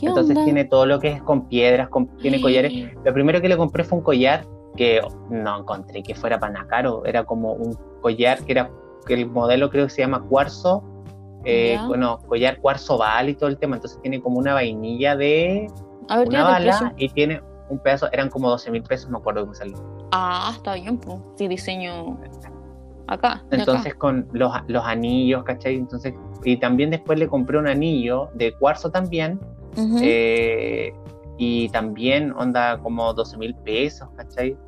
Entonces 0.00 0.36
tiene 0.44 0.64
todo 0.64 0.86
lo 0.86 0.98
que 0.98 1.08
es 1.08 1.22
con 1.22 1.46
piedras, 1.46 1.90
con, 1.90 2.06
tiene 2.18 2.40
collares. 2.40 2.72
Lo 3.04 3.12
primero 3.12 3.40
que 3.42 3.50
le 3.50 3.56
compré 3.58 3.84
fue 3.84 3.98
un 3.98 4.04
collar 4.04 4.46
que 4.76 5.00
no 5.30 5.60
encontré 5.60 6.02
que 6.02 6.14
fuera 6.14 6.38
para 6.38 6.66
caro, 6.66 7.04
era 7.04 7.24
como 7.24 7.52
un 7.52 7.74
collar 8.00 8.42
que 8.44 8.52
era, 8.52 8.70
que 9.06 9.14
el 9.14 9.28
modelo 9.28 9.70
creo 9.70 9.86
que 9.86 9.90
se 9.90 10.02
llama 10.02 10.22
cuarzo, 10.22 10.82
eh, 11.44 11.78
bueno, 11.86 12.18
collar 12.28 12.60
cuarzo 12.60 12.98
bal 12.98 13.28
y 13.28 13.34
todo 13.34 13.48
el 13.48 13.58
tema, 13.58 13.76
entonces 13.76 14.00
tiene 14.02 14.20
como 14.20 14.38
una 14.38 14.54
vainilla 14.54 15.16
de 15.16 15.68
una 16.26 16.44
bala 16.44 16.94
y 16.96 17.08
tiene 17.08 17.42
un 17.68 17.78
pedazo, 17.78 18.08
eran 18.12 18.28
como 18.28 18.50
12 18.50 18.70
mil 18.70 18.82
pesos, 18.82 19.10
me 19.10 19.18
acuerdo 19.18 19.42
que 19.44 19.50
me 19.50 19.54
salió. 19.54 19.76
Ah, 20.12 20.52
está 20.54 20.74
bien, 20.74 20.98
pues, 20.98 21.18
sí, 21.36 21.48
diseño 21.48 22.18
acá. 23.06 23.44
Entonces 23.50 23.94
con 23.94 24.28
los, 24.32 24.52
los, 24.66 24.84
anillos, 24.84 25.44
¿cachai? 25.44 25.76
Entonces, 25.76 26.14
y 26.44 26.56
también 26.56 26.90
después 26.90 27.18
le 27.18 27.28
compré 27.28 27.58
un 27.58 27.68
anillo 27.68 28.28
de 28.34 28.52
cuarzo 28.54 28.90
también, 28.90 29.40
eh, 30.02 30.92
y 31.40 31.70
también 31.70 32.32
onda 32.32 32.78
como 32.82 33.14
12 33.14 33.38
mil 33.38 33.54
pesos, 33.54 34.10
¿cachai? 34.14 34.58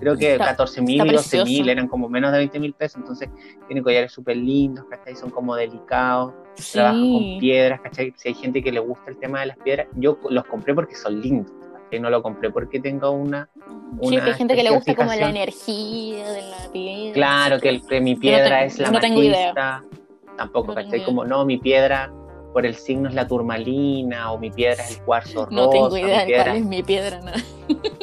Creo 0.00 0.16
que 0.16 0.36
14 0.36 0.82
mil, 0.82 1.06
12 1.06 1.44
mil, 1.44 1.68
eran 1.68 1.86
como 1.86 2.08
menos 2.08 2.32
de 2.32 2.38
20 2.38 2.58
mil 2.58 2.74
pesos, 2.74 2.96
entonces 2.96 3.28
tiene 3.68 3.80
collares 3.80 4.10
súper 4.10 4.36
lindos, 4.36 4.84
¿cachai? 4.90 5.14
Son 5.14 5.30
como 5.30 5.54
delicados, 5.54 6.34
trabajan 6.72 7.12
con 7.12 7.38
piedras, 7.38 7.80
¿cachai? 7.80 8.12
Si 8.16 8.28
hay 8.28 8.34
gente 8.34 8.60
que 8.60 8.72
le 8.72 8.80
gusta 8.80 9.08
el 9.08 9.18
tema 9.18 9.38
de 9.38 9.46
las 9.46 9.58
piedras, 9.58 9.86
yo 9.94 10.18
los 10.28 10.44
compré 10.46 10.74
porque 10.74 10.96
son 10.96 11.20
lindos, 11.20 11.52
¿cachai? 11.84 12.00
No 12.00 12.10
lo 12.10 12.20
compré 12.24 12.50
porque 12.50 12.80
tengo 12.80 13.12
una... 13.12 13.48
una 14.00 14.08
sí, 14.08 14.16
hay 14.16 14.34
gente 14.34 14.56
que 14.56 14.64
le 14.64 14.70
gusta 14.70 14.96
como 14.96 15.14
la 15.14 15.30
energía 15.30 16.28
de 16.32 16.42
la 16.42 16.72
piedra. 16.72 17.14
Claro, 17.14 17.60
que, 17.60 18.00
mi 18.00 18.16
piedra 18.16 18.64
es 18.64 18.80
la 18.80 18.90
no 18.90 18.98
tengo 18.98 19.22
idea. 19.22 19.84
Tampoco, 20.36 20.74
¿cachai? 20.74 21.04
Como, 21.04 21.24
no, 21.24 21.44
mi 21.46 21.58
piedra 21.58 22.12
por 22.56 22.64
el 22.64 22.74
signo 22.74 23.10
es 23.10 23.14
la 23.14 23.28
turmalina 23.28 24.32
o 24.32 24.38
mi 24.38 24.50
piedra 24.50 24.82
es 24.82 24.92
el 24.92 25.02
cuarzo 25.02 25.44
rosa. 25.44 25.54
No 25.54 25.68
tengo 25.68 25.94
idea 25.94 26.24
de 26.24 26.32
cuál 26.36 26.56
es 26.56 26.64
mi 26.64 26.82
piedra. 26.82 27.20
No. 27.20 27.32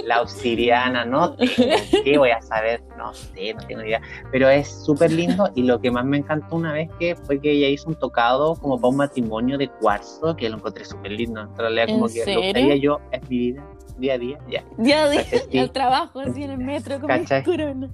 La 0.04 0.22
obsidiana, 0.22 1.04
no 1.06 1.34
tengo, 1.34 1.54
¿qué 2.04 2.20
voy 2.20 2.30
a 2.30 2.40
saber? 2.40 2.84
No 3.04 3.14
sé, 3.14 3.54
no 3.54 3.68
tengo 3.68 3.82
idea. 3.82 4.02
Pero 4.32 4.48
es 4.48 4.70
súper 4.86 5.12
lindo 5.12 5.50
y 5.56 5.64
lo 5.64 5.82
que 5.82 5.92
más 5.92 6.06
me 6.06 6.18
encantó 6.18 6.56
una 6.56 6.72
vez 6.72 6.90
que 7.00 7.16
fue 7.16 7.40
que 7.40 7.52
ella 7.52 7.68
hizo 7.68 7.90
un 7.90 7.96
tocado 7.96 8.56
como 8.56 8.78
para 8.78 8.90
un 8.90 8.98
matrimonio 8.98 9.58
de 9.58 9.68
cuarzo 9.68 10.36
que 10.38 10.50
lo 10.50 10.56
encontré 10.56 10.86
súper 10.86 11.12
lindo. 11.12 11.42
En 11.42 11.58
realidad 11.58 11.88
como 11.88 12.08
que 12.08 12.26
lo 12.26 12.42
que 12.42 12.80
yo 12.80 13.02
es 13.12 13.30
mi 13.30 13.38
vida 13.38 13.64
día 13.98 14.14
a 14.14 14.18
día, 14.18 14.40
ya. 14.50 14.64
Día 14.78 15.04
a 15.04 15.10
día, 15.10 15.24
el 15.52 15.72
trabajo 15.72 16.20
así 16.22 16.44
en 16.44 16.52
el 16.52 16.58
metro 16.58 17.00
con 17.00 17.10
mi 17.12 17.44
corona. 17.44 17.90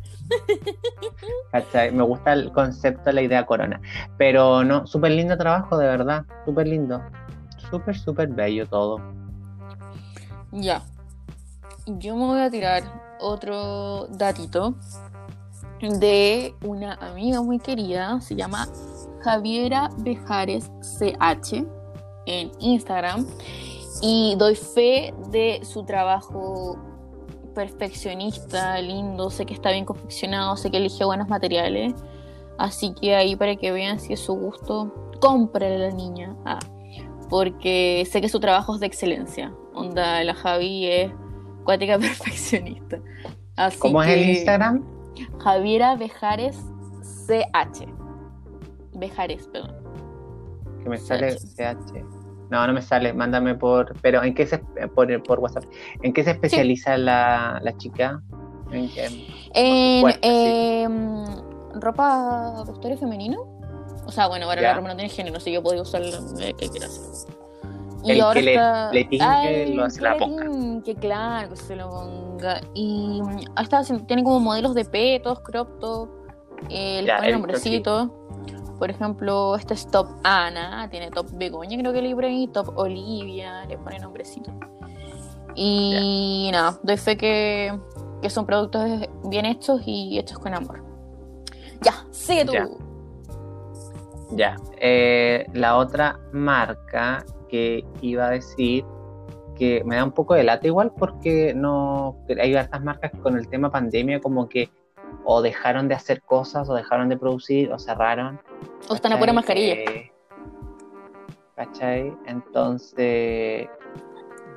¿Cachai? 1.52 1.92
Me 1.92 2.04
gusta 2.04 2.34
el 2.34 2.52
concepto, 2.52 3.12
la 3.12 3.22
idea 3.22 3.46
corona. 3.46 3.82
Pero 4.18 4.64
no, 4.64 4.88
súper 4.88 5.12
lindo 5.12 5.38
trabajo, 5.38 5.78
de 5.78 5.88
verdad, 5.88 6.26
súper 6.46 6.68
lindo. 6.68 7.02
Súper, 7.70 7.98
súper 7.98 8.30
bello 8.30 8.66
todo. 8.68 9.02
Ya. 10.52 10.82
Yo 11.86 12.16
me 12.16 12.26
voy 12.26 12.40
a 12.40 12.50
tirar 12.50 13.09
otro 13.20 14.08
datito 14.08 14.76
de 15.82 16.54
una 16.64 16.94
amiga 16.96 17.42
muy 17.42 17.60
querida, 17.60 18.20
se 18.22 18.36
llama 18.36 18.68
Javiera 19.22 19.90
Bejares 19.98 20.70
CH 20.82 21.66
en 22.26 22.52
Instagram 22.60 23.26
y 24.02 24.36
doy 24.38 24.56
fe 24.56 25.14
de 25.30 25.62
su 25.64 25.84
trabajo 25.84 26.78
perfeccionista, 27.54 28.80
lindo, 28.82 29.30
sé 29.30 29.46
que 29.46 29.54
está 29.54 29.72
bien 29.72 29.86
confeccionado, 29.86 30.56
sé 30.56 30.72
que 30.72 30.78
elige 30.78 31.04
buenos 31.04 31.28
materiales, 31.28 31.94
así 32.58 32.94
que 32.94 33.16
ahí 33.16 33.36
para 33.36 33.56
que 33.56 33.72
vean 33.72 34.00
si 34.00 34.14
es 34.14 34.20
su 34.20 34.34
gusto, 34.34 34.94
cómprale 35.20 35.76
a 35.76 35.90
la 35.90 35.92
niña, 35.92 36.36
ah, 36.46 36.60
porque 37.30 38.08
sé 38.10 38.22
que 38.22 38.30
su 38.30 38.40
trabajo 38.40 38.76
es 38.76 38.80
de 38.80 38.88
excelencia, 38.88 39.54
onda, 39.74 40.24
la 40.24 40.34
Javi 40.34 40.88
es 40.88 41.12
cuática 41.70 42.00
perfeccionista. 42.00 42.98
¿Cómo 43.78 44.02
es 44.02 44.10
el 44.10 44.30
Instagram? 44.30 44.84
Javiera 45.38 45.96
Bejares 45.96 46.58
CH. 47.28 47.86
Bejares, 48.96 49.48
perdón. 49.54 49.76
Que 50.82 50.90
me 50.90 50.98
sale 50.98 51.36
CH. 51.36 52.04
No, 52.50 52.66
no 52.66 52.74
me 52.74 52.82
sale, 52.82 53.14
mándame 53.14 53.54
por. 53.54 53.94
Pero 54.02 54.24
¿en 54.24 54.34
qué 54.34 54.48
se. 54.48 54.58
por, 54.96 55.22
por 55.22 55.38
WhatsApp? 55.38 55.66
¿En 56.02 56.12
qué 56.12 56.24
se 56.24 56.32
especializa 56.32 56.98
la, 56.98 57.60
la, 57.62 57.78
chica? 57.78 58.20
¿En, 58.72 58.90
en, 59.54 60.16
em, 60.24 61.26
ropa 61.76 62.64
vestuario 62.66 62.98
femenino. 62.98 63.46
O 64.08 64.12
sea, 64.12 64.28
bueno, 64.28 64.48
ahora 64.48 64.62
la 64.62 64.74
ropa 64.74 64.88
no 64.88 64.96
tiene 64.96 65.10
género, 65.10 65.38
así 65.38 65.52
yo 65.52 65.62
puedo 65.62 65.84
usar 65.84 66.02
lo 66.02 66.36
que 66.58 66.68
quieras. 66.68 67.28
Y 68.04 68.12
el 68.12 68.22
ahora 68.22 68.42
que 68.42 68.54
está... 68.54 68.92
le, 68.92 69.08
le 69.10 69.76
lo 69.76 69.84
hace 69.86 70.02
la 70.02 70.18
ponga. 70.18 70.84
Que 70.84 70.96
claro, 70.96 71.50
que 71.50 71.56
se 71.56 71.76
lo 71.76 71.90
ponga. 71.90 72.62
Y 72.74 73.22
hasta 73.56 73.84
tiene 74.06 74.24
como 74.24 74.40
modelos 74.40 74.74
de 74.74 74.86
petos, 74.86 75.40
crop 75.42 75.80
top, 75.80 76.10
eh, 76.70 77.02
le 77.04 77.16
pone 77.16 77.32
nombrecito. 77.32 78.16
Por 78.78 78.90
ejemplo, 78.90 79.58
este 79.58 79.74
es 79.74 79.92
Top 79.92 80.08
Ana, 80.24 80.88
tiene 80.90 81.12
Top 81.12 81.28
Begoña, 81.34 81.78
creo 81.78 81.92
que 81.92 82.02
libre 82.02 82.28
ahí, 82.28 82.48
Top 82.48 82.78
Olivia, 82.78 83.66
le 83.66 83.78
pone 83.78 84.00
nombrecito. 84.00 84.52
Y 85.54 86.50
nada, 86.54 86.80
doy 86.82 86.96
fe 86.96 87.18
que, 87.18 87.78
que, 88.22 88.30
son 88.30 88.46
productos 88.46 88.90
bien 89.26 89.46
hechos 89.46 89.82
y 89.86 90.18
hechos 90.18 90.40
con 90.40 90.54
amor. 90.54 90.82
Ya, 91.82 92.06
sigue 92.12 92.46
tú. 92.46 92.54
Ya, 94.32 94.56
eh, 94.80 95.46
la 95.54 95.76
otra 95.76 96.18
marca 96.32 97.26
que 97.50 97.84
iba 98.02 98.28
a 98.28 98.30
decir 98.32 98.86
que 99.58 99.84
me 99.84 99.98
da 99.98 100.06
un 100.06 100.12
poco 100.12 100.36
de 100.36 100.44
lata 100.44 100.68
igual 100.68 100.94
porque 100.98 101.54
no 101.54 102.18
hay 102.42 102.56
estas 102.56 102.82
marcas 102.82 103.12
que 103.12 103.20
con 103.20 103.38
el 103.38 103.50
tema 103.50 103.70
pandemia 103.70 104.22
como 104.22 104.48
que 104.48 104.70
o 105.26 105.42
dejaron 105.42 105.88
de 105.90 105.96
hacer 105.96 106.22
cosas 106.22 106.70
o 106.70 106.74
dejaron 106.74 107.10
de 107.10 107.18
producir 107.18 107.72
o 107.72 107.78
cerraron. 107.78 108.40
O 108.88 108.96
están 108.96 109.12
a 109.12 109.20
pura 109.20 109.34
mascarilla. 109.34 109.76
¿Cachai? 111.56 112.14
Entonces 112.26 113.68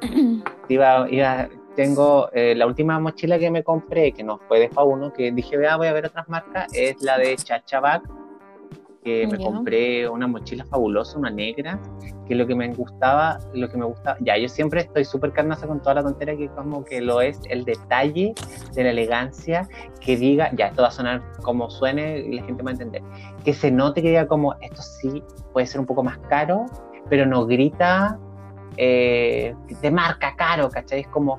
iba, 0.68 1.10
iba, 1.10 1.48
tengo 1.74 2.30
eh, 2.32 2.54
la 2.54 2.66
última 2.66 3.00
mochila 3.00 3.40
que 3.40 3.50
me 3.50 3.64
compré, 3.64 4.12
que 4.12 4.22
no 4.22 4.38
fue 4.46 4.60
de 4.60 4.70
Fa1, 4.70 5.12
que 5.12 5.32
dije, 5.32 5.56
vea, 5.56 5.76
voy 5.76 5.88
a 5.88 5.92
ver 5.92 6.06
otras 6.06 6.28
marcas, 6.28 6.72
es 6.72 7.02
la 7.02 7.18
de 7.18 7.34
Chachabac 7.34 8.21
que 9.02 9.26
me 9.26 9.36
compré 9.36 10.08
una 10.08 10.28
mochila 10.28 10.64
fabulosa, 10.64 11.18
una 11.18 11.30
negra, 11.30 11.80
que 12.26 12.36
lo 12.36 12.46
que 12.46 12.54
me 12.54 12.72
gustaba, 12.72 13.38
lo 13.52 13.68
que 13.68 13.76
me 13.76 13.84
gustaba, 13.84 14.16
ya, 14.20 14.38
yo 14.38 14.48
siempre 14.48 14.82
estoy 14.82 15.04
súper 15.04 15.32
carnosa 15.32 15.66
con 15.66 15.80
toda 15.80 15.96
la 15.96 16.02
tontería 16.04 16.36
que 16.36 16.48
como 16.48 16.84
que 16.84 17.00
lo 17.00 17.20
es 17.20 17.40
el 17.48 17.64
detalle 17.64 18.32
de 18.74 18.84
la 18.84 18.90
elegancia, 18.90 19.68
que 20.00 20.16
diga, 20.16 20.50
ya, 20.54 20.68
esto 20.68 20.82
va 20.82 20.88
a 20.88 20.92
sonar 20.92 21.22
como 21.42 21.68
suene 21.68 22.18
y 22.20 22.36
la 22.36 22.44
gente 22.44 22.62
va 22.62 22.70
a 22.70 22.74
entender, 22.74 23.02
que 23.44 23.52
se 23.52 23.72
note 23.72 24.02
que 24.02 24.08
diga 24.08 24.28
como, 24.28 24.54
esto 24.60 24.82
sí 24.82 25.22
puede 25.52 25.66
ser 25.66 25.80
un 25.80 25.86
poco 25.86 26.04
más 26.04 26.18
caro, 26.28 26.66
pero 27.08 27.26
no 27.26 27.44
grita 27.44 28.18
eh, 28.76 29.54
de 29.80 29.90
marca 29.90 30.36
caro, 30.36 30.70
¿cachai? 30.70 31.00
Es 31.00 31.08
como 31.08 31.38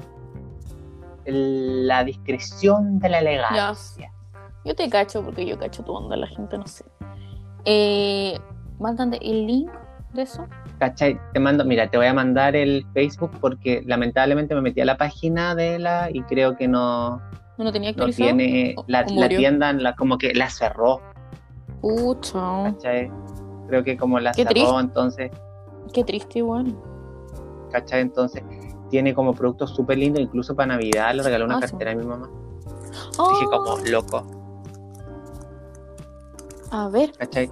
la 1.26 2.04
discreción 2.04 3.00
de 3.00 3.10
la 3.10 3.20
elegancia. 3.20 4.12
Yo 4.66 4.76
te 4.76 4.90
cacho 4.90 5.24
porque 5.24 5.46
yo 5.46 5.58
cacho 5.58 5.84
tu 5.84 5.94
onda, 5.94 6.16
la 6.16 6.28
gente 6.28 6.58
no 6.58 6.68
sé. 6.68 6.86
Eh, 7.66 8.38
mándame 8.80 9.18
el 9.22 9.48
link 9.48 9.72
de 10.14 10.24
eso. 10.24 10.46
¿Cachai? 10.80 11.20
Te 11.34 11.40
mando, 11.40 11.66
mira, 11.66 11.90
te 11.90 11.98
voy 11.98 12.08
a 12.08 12.14
mandar 12.14 12.56
el 12.56 12.86
Facebook 12.94 13.32
porque 13.40 13.84
lamentablemente 13.86 14.54
me 14.56 14.62
metí 14.62 14.82
a 14.82 14.86
la 14.86 14.98
página 14.98 15.56
de 15.56 15.80
la 15.80 16.10
y 16.12 16.22
creo 16.24 16.56
que 16.56 16.68
no. 16.68 17.22
No 17.58 17.72
tenía 17.72 17.94
no 17.94 18.08
tiene 18.08 18.76
la, 18.88 19.06
tienda, 19.06 19.72
la, 19.74 19.96
como 19.96 20.18
que 20.18 20.34
la 20.34 20.50
cerró. 20.50 21.00
Pucha. 21.82 22.64
¿Cachai? 22.64 23.12
Creo 23.68 23.84
que 23.84 23.96
como 23.96 24.20
la 24.20 24.34
cerró, 24.34 24.80
entonces. 24.80 25.32
Qué 25.94 26.04
triste, 26.04 26.40
igual. 26.40 26.76
¿Cachai? 27.72 28.02
Entonces 28.02 28.44
tiene 28.90 29.14
como 29.14 29.34
productos 29.34 29.72
súper 29.76 29.98
lindos, 29.98 30.22
incluso 30.22 30.56
para 30.56 30.76
Navidad 30.76 31.16
le 31.16 31.24
regaló 31.24 31.46
una 31.46 31.58
ah, 31.58 31.62
cartera 31.62 31.92
a 31.92 31.96
mi 31.96 32.06
mamá. 32.06 32.30
Dije 32.92 33.46
como 33.50 33.78
loco. 33.90 34.43
A 36.74 36.90
ver. 36.90 37.12
¿Cachai? 37.20 37.52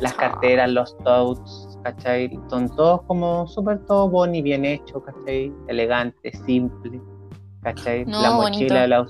Las 0.00 0.14
carteras, 0.14 0.70
los 0.70 0.96
totes, 0.98 1.78
¿cachai? 1.84 2.30
Son 2.48 2.74
todos 2.74 3.02
como 3.02 3.46
súper 3.46 3.84
todo 3.84 4.08
boni, 4.08 4.40
bien 4.40 4.64
hecho, 4.64 5.02
¿cachai? 5.02 5.52
Elegante, 5.68 6.32
simple, 6.46 6.98
¿cachai? 7.60 8.06
la 8.06 8.30
mochila 8.30 8.86
la 8.86 9.06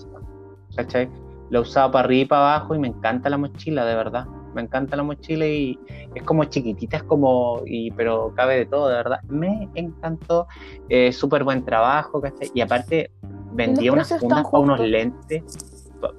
¿cachai? 0.74 1.08
La 1.50 1.60
usado 1.60 1.92
para 1.92 2.06
arriba 2.06 2.22
y 2.22 2.24
para 2.24 2.54
abajo 2.54 2.74
y 2.74 2.80
me 2.80 2.88
encanta 2.88 3.30
la 3.30 3.38
mochila, 3.38 3.84
de 3.84 3.94
verdad. 3.94 4.26
Me 4.52 4.62
encanta 4.62 4.96
la 4.96 5.04
mochila 5.04 5.46
y 5.46 5.78
es 6.12 6.22
como 6.24 6.44
chiquitita, 6.44 6.96
es 6.96 7.04
como, 7.04 7.62
y, 7.64 7.92
pero 7.92 8.32
cabe 8.34 8.56
de 8.56 8.66
todo, 8.66 8.88
de 8.88 8.96
verdad. 8.96 9.22
Me 9.28 9.68
encantó, 9.74 10.48
eh, 10.88 11.12
súper 11.12 11.44
buen 11.44 11.64
trabajo, 11.64 12.20
¿cachai? 12.20 12.50
Y 12.52 12.62
aparte 12.62 13.12
vendía 13.52 13.92
unas 13.92 14.08
fundas 14.18 14.44
para 14.50 14.58
unos 14.58 14.80
lentes 14.80 15.71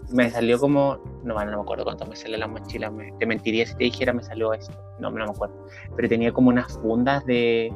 me 0.09 0.29
salió 0.29 0.59
como, 0.59 0.97
no, 1.23 1.33
no 1.33 1.57
me 1.57 1.61
acuerdo 1.61 1.83
cuánto 1.83 2.05
me 2.05 2.15
salió 2.15 2.37
la 2.37 2.47
mochila, 2.47 2.91
te 3.19 3.25
mentiría 3.25 3.65
si 3.65 3.75
te 3.75 3.85
dijera 3.85 4.13
me 4.13 4.23
salió 4.23 4.53
esto, 4.53 4.73
no, 4.99 5.09
no 5.09 5.25
me 5.25 5.31
acuerdo, 5.31 5.55
pero 5.95 6.07
tenía 6.07 6.31
como 6.31 6.49
unas 6.49 6.77
fundas 6.79 7.25
de 7.25 7.73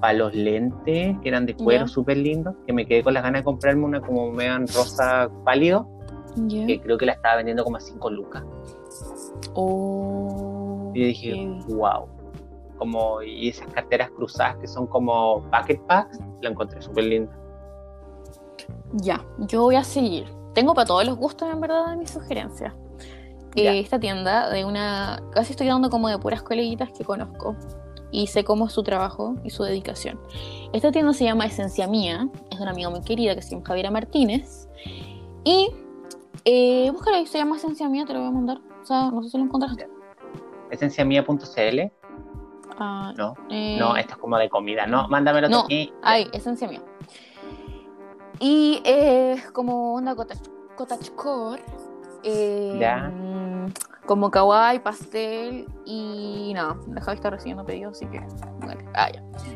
para 0.00 0.12
los 0.12 0.34
lentes 0.34 1.16
que 1.20 1.28
eran 1.28 1.46
de 1.46 1.54
cuero 1.54 1.88
súper 1.88 2.18
lindos, 2.18 2.54
que 2.66 2.72
me 2.72 2.86
quedé 2.86 3.02
con 3.02 3.14
las 3.14 3.22
ganas 3.22 3.40
de 3.40 3.44
comprarme 3.44 3.84
una 3.84 4.00
como 4.00 4.30
me 4.30 4.46
dan 4.46 4.66
rosa 4.68 5.28
pálido, 5.44 5.88
que 6.48 6.80
creo 6.80 6.96
que 6.98 7.06
la 7.06 7.12
estaba 7.12 7.36
vendiendo 7.36 7.64
como 7.64 7.76
a 7.76 7.80
5 7.80 8.10
lucas. 8.10 8.44
Oh, 9.54 10.92
y 10.94 11.04
dije, 11.04 11.34
wow. 11.68 12.06
Como, 12.76 13.22
y 13.22 13.48
esas 13.48 13.66
carteras 13.72 14.10
cruzadas 14.10 14.56
que 14.58 14.68
son 14.68 14.86
como 14.86 15.42
packet 15.50 15.80
packs, 15.86 16.20
la 16.42 16.50
encontré 16.50 16.80
súper 16.80 17.04
linda. 17.04 17.36
Ya, 18.92 19.24
yo 19.48 19.62
voy 19.62 19.74
a 19.74 19.82
seguir 19.82 20.37
tengo 20.58 20.74
para 20.74 20.86
todos 20.86 21.06
los 21.06 21.16
gustos, 21.16 21.48
en 21.52 21.60
verdad, 21.60 21.90
de 21.90 21.96
mis 21.96 22.10
sugerencias. 22.10 22.74
Eh, 23.54 23.78
esta 23.78 24.00
tienda 24.00 24.50
de 24.50 24.64
una. 24.64 25.22
Casi 25.32 25.52
estoy 25.52 25.68
dando 25.68 25.88
como 25.88 26.08
de 26.08 26.18
puras 26.18 26.42
coleguitas 26.42 26.90
que 26.90 27.04
conozco. 27.04 27.54
Y 28.10 28.26
sé 28.26 28.42
cómo 28.42 28.66
es 28.66 28.72
su 28.72 28.82
trabajo 28.82 29.36
y 29.44 29.50
su 29.50 29.62
dedicación. 29.62 30.18
Esta 30.72 30.90
tienda 30.90 31.12
se 31.12 31.24
llama 31.24 31.46
Esencia 31.46 31.86
Mía. 31.86 32.28
Es 32.50 32.58
de 32.58 32.62
una 32.62 32.72
amiga 32.72 32.90
muy 32.90 33.02
querida 33.02 33.36
que 33.36 33.42
se 33.42 33.50
llama 33.50 33.66
Javiera 33.66 33.92
Martínez. 33.92 34.68
Y. 35.44 35.70
Eh, 36.44 36.90
búscala 36.92 37.18
ahí, 37.18 37.26
se 37.26 37.38
llama 37.38 37.56
Esencia 37.56 37.88
Mía, 37.88 38.04
te 38.04 38.14
lo 38.14 38.18
voy 38.18 38.28
a 38.28 38.32
mandar. 38.32 38.58
O 38.82 38.84
sea, 38.84 39.12
no 39.12 39.22
sé 39.22 39.30
si 39.30 39.38
lo 39.38 39.44
encontraste. 39.44 39.88
Esenciamía.cl. 40.72 41.80
Ah, 42.80 43.12
no, 43.16 43.34
eh, 43.48 43.76
no, 43.78 43.96
esto 43.96 44.14
es 44.14 44.18
como 44.18 44.36
de 44.38 44.48
comida. 44.48 44.86
No, 44.88 45.06
mándamelo 45.06 45.48
no, 45.48 45.60
aquí. 45.60 45.92
Ay, 46.02 46.26
Esencia 46.32 46.66
Mía. 46.66 46.82
Y 48.40 48.82
es 48.84 49.50
como 49.50 49.94
una 49.94 50.14
cottagecore. 50.14 51.62
Eh, 52.22 52.78
como 54.08 54.30
kawaii, 54.30 54.78
pastel 54.78 55.66
y 55.84 56.52
nada, 56.54 56.78
no, 56.86 57.00
Javi 57.00 57.16
está 57.16 57.28
recibiendo 57.28 57.62
pedidos, 57.64 57.98
así 57.98 58.06
que 58.06 58.18
ah, 58.94 59.10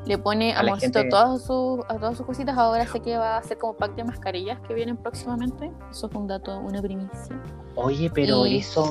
Le 0.04 0.18
pone 0.18 0.54
amorcito 0.54 0.98
a, 0.98 1.08
todas 1.08 1.42
sus, 1.42 1.80
a 1.88 1.96
todas 1.96 2.18
sus 2.18 2.26
cositas. 2.26 2.56
Ahora 2.58 2.86
sé 2.86 3.00
que 3.00 3.16
va 3.16 3.36
a 3.36 3.38
hacer 3.38 3.56
como 3.56 3.74
pack 3.74 3.94
de 3.94 4.04
mascarillas 4.04 4.60
que 4.68 4.74
vienen 4.74 4.98
próximamente. 4.98 5.72
Eso 5.90 6.06
es 6.06 6.14
un 6.14 6.26
dato, 6.26 6.58
una 6.58 6.82
primicia. 6.82 7.40
Oye, 7.76 8.10
pero 8.14 8.44
eso, 8.44 8.90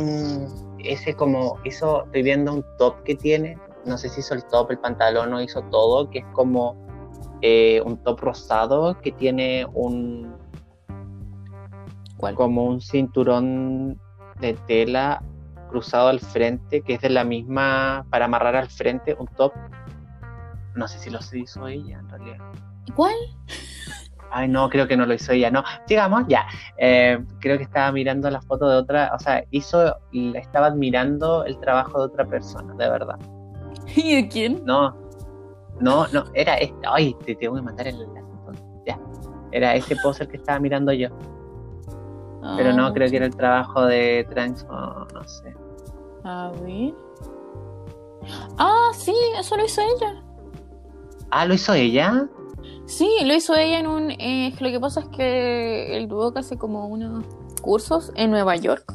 ese 0.80 1.14
como, 1.14 1.60
eso 1.64 2.06
estoy 2.06 2.24
viendo 2.24 2.56
un 2.56 2.66
top 2.80 3.04
que 3.04 3.16
tiene. 3.16 3.56
No 3.86 4.00
sé 4.00 4.10
si 4.10 4.22
hizo 4.22 4.34
el 4.34 4.44
top, 4.46 4.72
el 4.72 4.80
pantalón 4.80 5.32
o 5.32 5.42
hizo 5.42 5.62
todo, 5.66 6.10
que 6.10 6.20
es 6.20 6.26
como 6.34 6.76
eh, 7.42 7.82
un 7.86 8.02
top 8.04 8.20
rosado 8.20 9.00
que 9.02 9.12
tiene 9.12 9.66
un 9.74 10.36
como 12.36 12.66
un 12.66 12.82
cinturón 12.82 14.00
de 14.40 14.54
tela 14.68 15.24
cruzado 15.70 16.10
al 16.10 16.20
frente 16.20 16.82
que 16.82 16.94
es 16.94 17.02
de 17.02 17.10
la 17.10 17.24
misma 17.24 18.06
para 18.12 18.26
amarrar 18.26 18.56
al 18.56 18.70
frente 18.70 19.16
un 19.18 19.28
top 19.28 19.54
no 20.76 20.88
sé 20.88 21.00
si 21.00 21.10
lo 21.10 21.20
hizo 21.34 21.68
ella 21.68 21.98
en 22.00 22.10
realidad 22.10 22.38
¿cuál? 22.96 23.16
Ay, 24.34 24.48
no, 24.48 24.70
creo 24.70 24.88
que 24.88 24.96
no 24.96 25.06
lo 25.06 25.14
hizo 25.14 25.34
ella, 25.34 25.52
no. 25.52 25.62
Sigamos, 25.86 26.24
ya. 26.30 26.48
Eh, 26.78 27.22
creo 27.40 27.58
que 27.58 27.64
estaba 27.64 27.92
mirando 27.92 28.30
la 28.30 28.42
foto 28.42 28.70
de 28.70 28.78
otra, 28.78 29.12
o 29.14 29.20
sea, 29.20 29.44
hizo, 29.52 29.98
estaba 30.36 30.68
admirando 30.68 31.44
el 31.44 31.60
trabajo 31.60 32.00
de 32.00 32.06
otra 32.06 32.26
persona, 32.26 32.74
de 32.76 32.90
verdad. 32.90 33.20
¿Y 33.96 34.16
de 34.16 34.28
quién? 34.30 34.64
No, 34.64 34.96
no, 35.82 36.08
no, 36.08 36.24
era 36.34 36.56
este. 36.56 36.80
Ay, 36.88 37.16
te 37.26 37.36
tengo 37.36 37.56
que 37.56 37.62
mandar 37.62 37.88
el 37.88 38.02
enlace. 38.02 38.28
Ya. 38.86 39.00
Era 39.52 39.76
ese 39.76 39.96
poser 39.98 40.28
que 40.28 40.38
estaba 40.38 40.60
mirando 40.60 40.94
yo. 40.94 41.10
Pero 42.58 42.74
no, 42.74 42.88
ah, 42.88 42.94
creo 42.94 43.10
que 43.10 43.18
era 43.18 43.28
el 43.28 43.36
trabajo 43.36 43.86
de 43.86 44.26
Trans, 44.30 44.66
no 44.66 45.24
sé. 45.28 45.54
A 46.24 46.52
ver. 46.64 46.94
Ah, 48.58 48.90
sí, 48.94 49.16
eso 49.38 49.56
lo 49.58 49.66
hizo 49.66 49.82
ella. 49.82 50.24
Ah, 51.30 51.46
¿lo 51.46 51.54
hizo 51.54 51.74
ella? 51.74 52.28
Sí, 52.86 53.10
lo 53.24 53.34
hizo 53.34 53.56
ella 53.56 53.80
en 53.80 53.88
un... 53.88 54.12
Eh, 54.12 54.54
lo 54.60 54.70
que 54.70 54.80
pasa 54.80 55.02
es 55.02 55.08
que 55.10 56.06
tuvo 56.10 56.34
que 56.34 56.40
hace 56.40 56.58
como 56.58 56.88
unos 56.88 57.26
cursos 57.62 58.12
en 58.16 58.32
Nueva 58.32 58.56
York. 58.56 58.94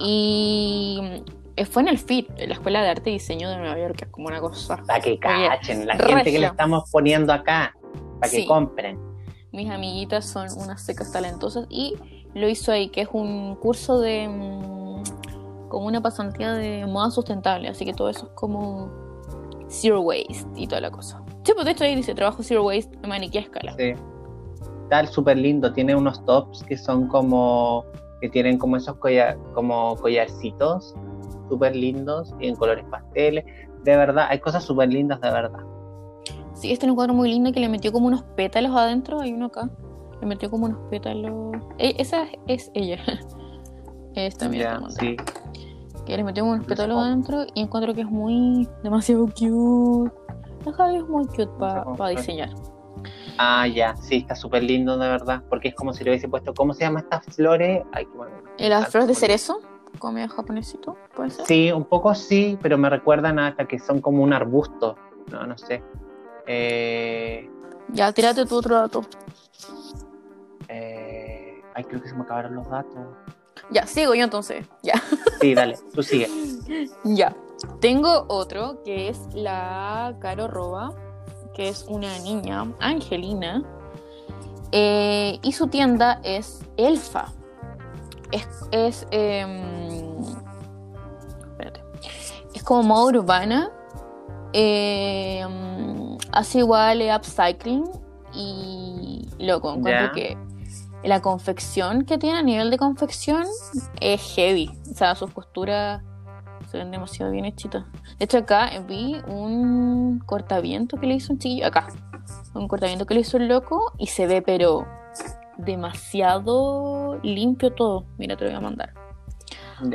Y 0.00 0.98
eh, 1.02 1.24
fue 1.66 1.82
en 1.82 1.88
el 1.88 1.98
FIT, 1.98 2.30
en 2.36 2.48
la 2.48 2.54
Escuela 2.54 2.82
de 2.82 2.90
Arte 2.90 3.10
y 3.10 3.14
Diseño 3.14 3.50
de 3.50 3.56
Nueva 3.56 3.78
York, 3.78 3.96
que 3.96 4.04
es 4.04 4.10
como 4.10 4.28
una 4.28 4.40
cosa. 4.40 4.76
Para 4.86 5.00
que 5.00 5.18
cachen, 5.18 5.86
la 5.86 5.96
gente 5.96 6.30
que 6.30 6.38
le 6.38 6.46
estamos 6.46 6.90
poniendo 6.90 7.32
acá, 7.32 7.74
para 8.20 8.30
que 8.30 8.46
compren. 8.46 8.98
Mis 9.52 9.70
amiguitas 9.70 10.26
son 10.26 10.46
unas 10.58 10.82
secas 10.82 11.10
talentosas 11.10 11.66
y 11.70 11.96
lo 12.34 12.48
hizo 12.48 12.70
ahí, 12.70 12.88
que 12.88 13.02
es 13.02 13.08
un 13.12 13.56
curso 13.56 14.00
de. 14.00 14.28
Mm, 14.28 15.68
como 15.68 15.86
una 15.86 16.00
pasantía 16.00 16.52
de 16.52 16.86
moda 16.86 17.10
sustentable, 17.10 17.68
así 17.68 17.84
que 17.84 17.92
todo 17.92 18.08
eso 18.08 18.26
es 18.26 18.32
como 18.32 18.90
zero 19.68 20.00
waste 20.00 20.46
y 20.56 20.66
toda 20.66 20.80
la 20.80 20.90
cosa. 20.90 21.22
Sí, 21.44 21.52
pues 21.54 21.66
de 21.66 21.72
hecho 21.72 21.84
ahí 21.84 21.94
dice 21.94 22.14
trabajo 22.14 22.42
zero 22.42 22.64
waste 22.64 22.96
en 23.02 23.08
maniquí 23.08 23.38
a 23.38 23.42
escala. 23.42 23.74
Sí. 23.76 23.92
Tal, 24.88 25.08
súper 25.08 25.36
lindo. 25.36 25.72
Tiene 25.72 25.94
unos 25.94 26.24
tops 26.24 26.62
que 26.62 26.76
son 26.78 27.08
como. 27.08 27.84
que 28.20 28.28
tienen 28.28 28.58
como 28.58 28.76
esos 28.76 28.96
como 29.54 29.96
collarcitos 29.96 30.94
súper 31.48 31.74
lindos 31.74 32.34
y 32.40 32.48
en 32.48 32.56
colores 32.56 32.84
pasteles. 32.90 33.44
De 33.84 33.96
verdad, 33.96 34.26
hay 34.28 34.40
cosas 34.40 34.64
súper 34.64 34.92
lindas 34.92 35.20
de 35.20 35.30
verdad. 35.30 35.60
Sí, 36.54 36.72
este 36.72 36.86
es 36.86 36.90
un 36.90 36.96
cuadro 36.96 37.14
muy 37.14 37.30
lindo 37.30 37.52
que 37.52 37.60
le 37.60 37.68
metió 37.68 37.92
como 37.92 38.08
unos 38.08 38.22
pétalos 38.36 38.74
adentro. 38.74 39.20
Hay 39.20 39.32
uno 39.32 39.46
acá. 39.46 39.70
Le 40.20 40.26
metió 40.26 40.50
como 40.50 40.66
unos 40.66 40.80
pétalos. 40.90 41.56
E, 41.78 41.94
esa 41.98 42.26
es 42.46 42.70
ella. 42.74 42.98
Esta, 44.14 44.48
mira. 44.48 44.80
sí. 44.88 45.16
Que 46.04 46.16
le 46.16 46.24
metió 46.24 46.44
unos 46.44 46.66
pétalos 46.66 46.98
adentro 46.98 47.44
y 47.54 47.60
encuentro 47.60 47.94
que 47.94 48.00
es 48.00 48.10
muy. 48.10 48.68
demasiado 48.82 49.26
cute. 49.26 50.12
La 50.64 50.72
Javi 50.72 50.96
es 50.96 51.08
muy 51.08 51.26
cute 51.26 51.50
para 51.58 52.08
diseñar. 52.08 52.50
Ah, 53.38 53.68
ya, 53.68 53.94
sí, 53.96 54.16
está 54.16 54.34
súper 54.34 54.64
lindo 54.64 54.98
de 54.98 55.08
verdad, 55.08 55.42
porque 55.48 55.68
es 55.68 55.74
como 55.74 55.92
si 55.92 56.02
le 56.02 56.10
hubiese 56.10 56.28
puesto, 56.28 56.52
¿cómo 56.54 56.74
se 56.74 56.80
llama 56.80 57.00
estas 57.00 57.24
flores? 57.36 57.84
Ay, 57.92 58.06
qué 58.56 58.68
¿Las 58.68 58.88
flores 58.88 59.06
de 59.06 59.14
cerezo? 59.14 59.60
¿Comida 59.98 60.28
japonesito? 60.28 60.96
¿Puede 61.14 61.30
ser? 61.30 61.46
Sí, 61.46 61.72
un 61.72 61.84
poco 61.84 62.14
sí, 62.14 62.58
pero 62.62 62.78
me 62.78 62.90
recuerdan 62.90 63.38
hasta 63.38 63.66
que 63.66 63.78
son 63.78 64.00
como 64.00 64.22
un 64.22 64.32
arbusto, 64.32 64.96
no, 65.30 65.46
no 65.46 65.58
sé. 65.58 65.82
Eh... 66.46 67.50
Ya, 67.92 68.12
tírate 68.12 68.46
tu 68.46 68.56
otro 68.56 68.76
dato. 68.76 69.02
Eh... 70.68 71.62
Ay, 71.74 71.84
creo 71.84 72.02
que 72.02 72.08
se 72.08 72.14
me 72.14 72.22
acabaron 72.22 72.54
los 72.54 72.68
datos. 72.68 72.98
Ya, 73.70 73.86
sigo 73.86 74.14
yo 74.14 74.24
entonces, 74.24 74.66
ya. 74.82 74.94
Sí, 75.40 75.54
dale, 75.54 75.78
tú 75.92 76.02
sigue. 76.02 76.28
ya. 77.04 77.34
Tengo 77.80 78.24
otro 78.28 78.82
que 78.84 79.08
es 79.08 79.20
la 79.34 80.16
Caro 80.20 80.46
Roba 80.46 80.94
que 81.58 81.68
es 81.68 81.84
una 81.88 82.16
niña, 82.20 82.72
Angelina, 82.78 83.64
eh, 84.70 85.40
y 85.42 85.52
su 85.52 85.66
tienda 85.66 86.20
es 86.22 86.60
Elfa. 86.76 87.32
Es, 88.30 88.46
es, 88.70 89.06
em, 89.10 89.87
es 89.87 89.87
como 92.68 92.82
moda 92.82 93.18
urbana. 93.18 93.70
Em, 94.52 96.18
hace 96.32 96.58
igual 96.58 97.00
upcycling 97.16 97.84
y 98.34 99.26
loco, 99.38 99.72
encuentro 99.72 100.12
que 100.12 100.36
la 101.02 101.22
confección 101.22 102.04
que 102.04 102.18
tiene 102.18 102.38
a 102.38 102.42
nivel 102.42 102.70
de 102.70 102.76
confección 102.76 103.44
es 104.02 104.20
heavy. 104.34 104.70
O 104.90 104.94
sea, 104.94 105.14
sus 105.14 105.30
costuras 105.30 106.02
se 106.70 106.76
ven 106.76 106.90
demasiado 106.90 107.32
bien 107.32 107.46
hechitos. 107.46 107.84
De 108.18 108.26
hecho, 108.26 108.36
acá 108.36 108.68
vi 108.86 109.16
un 109.26 110.18
cortaviento 110.26 110.98
que 110.98 111.06
le 111.06 111.14
hizo 111.14 111.32
un 111.32 111.38
chiquillo. 111.38 111.66
Acá. 111.66 111.88
Un 112.54 112.68
cortaviento 112.68 113.06
que 113.06 113.14
le 113.14 113.20
hizo 113.20 113.38
el 113.38 113.48
loco 113.48 113.94
y 113.96 114.08
se 114.08 114.26
ve, 114.26 114.42
pero 114.42 114.86
demasiado 115.56 117.18
limpio 117.22 117.72
todo. 117.72 118.04
Mira, 118.18 118.36
te 118.36 118.44
lo 118.44 118.50
voy 118.50 118.58
a 118.58 118.60
mandar. 118.60 118.92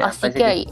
Así 0.01 0.31
que 0.31 0.43
ahí. 0.43 0.67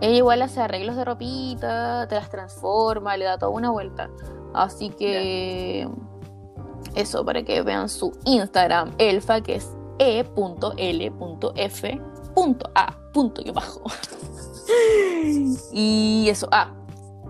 Ella 0.00 0.16
igual 0.16 0.42
hace 0.42 0.60
arreglos 0.60 0.96
de 0.96 1.04
ropita, 1.04 2.06
te 2.08 2.16
las 2.16 2.30
transforma, 2.30 3.16
le 3.16 3.24
da 3.24 3.38
toda 3.38 3.50
una 3.50 3.70
vuelta. 3.70 4.10
Así 4.54 4.90
que. 4.90 5.88
Eso, 6.94 7.24
para 7.24 7.42
que 7.42 7.62
vean 7.62 7.88
su 7.88 8.12
Instagram, 8.24 8.94
elfa, 8.98 9.40
que 9.42 9.56
es 9.56 9.76
e.l.f.a. 9.98 10.26
y 15.72 16.28
eso, 16.28 16.48
ah, 16.52 16.74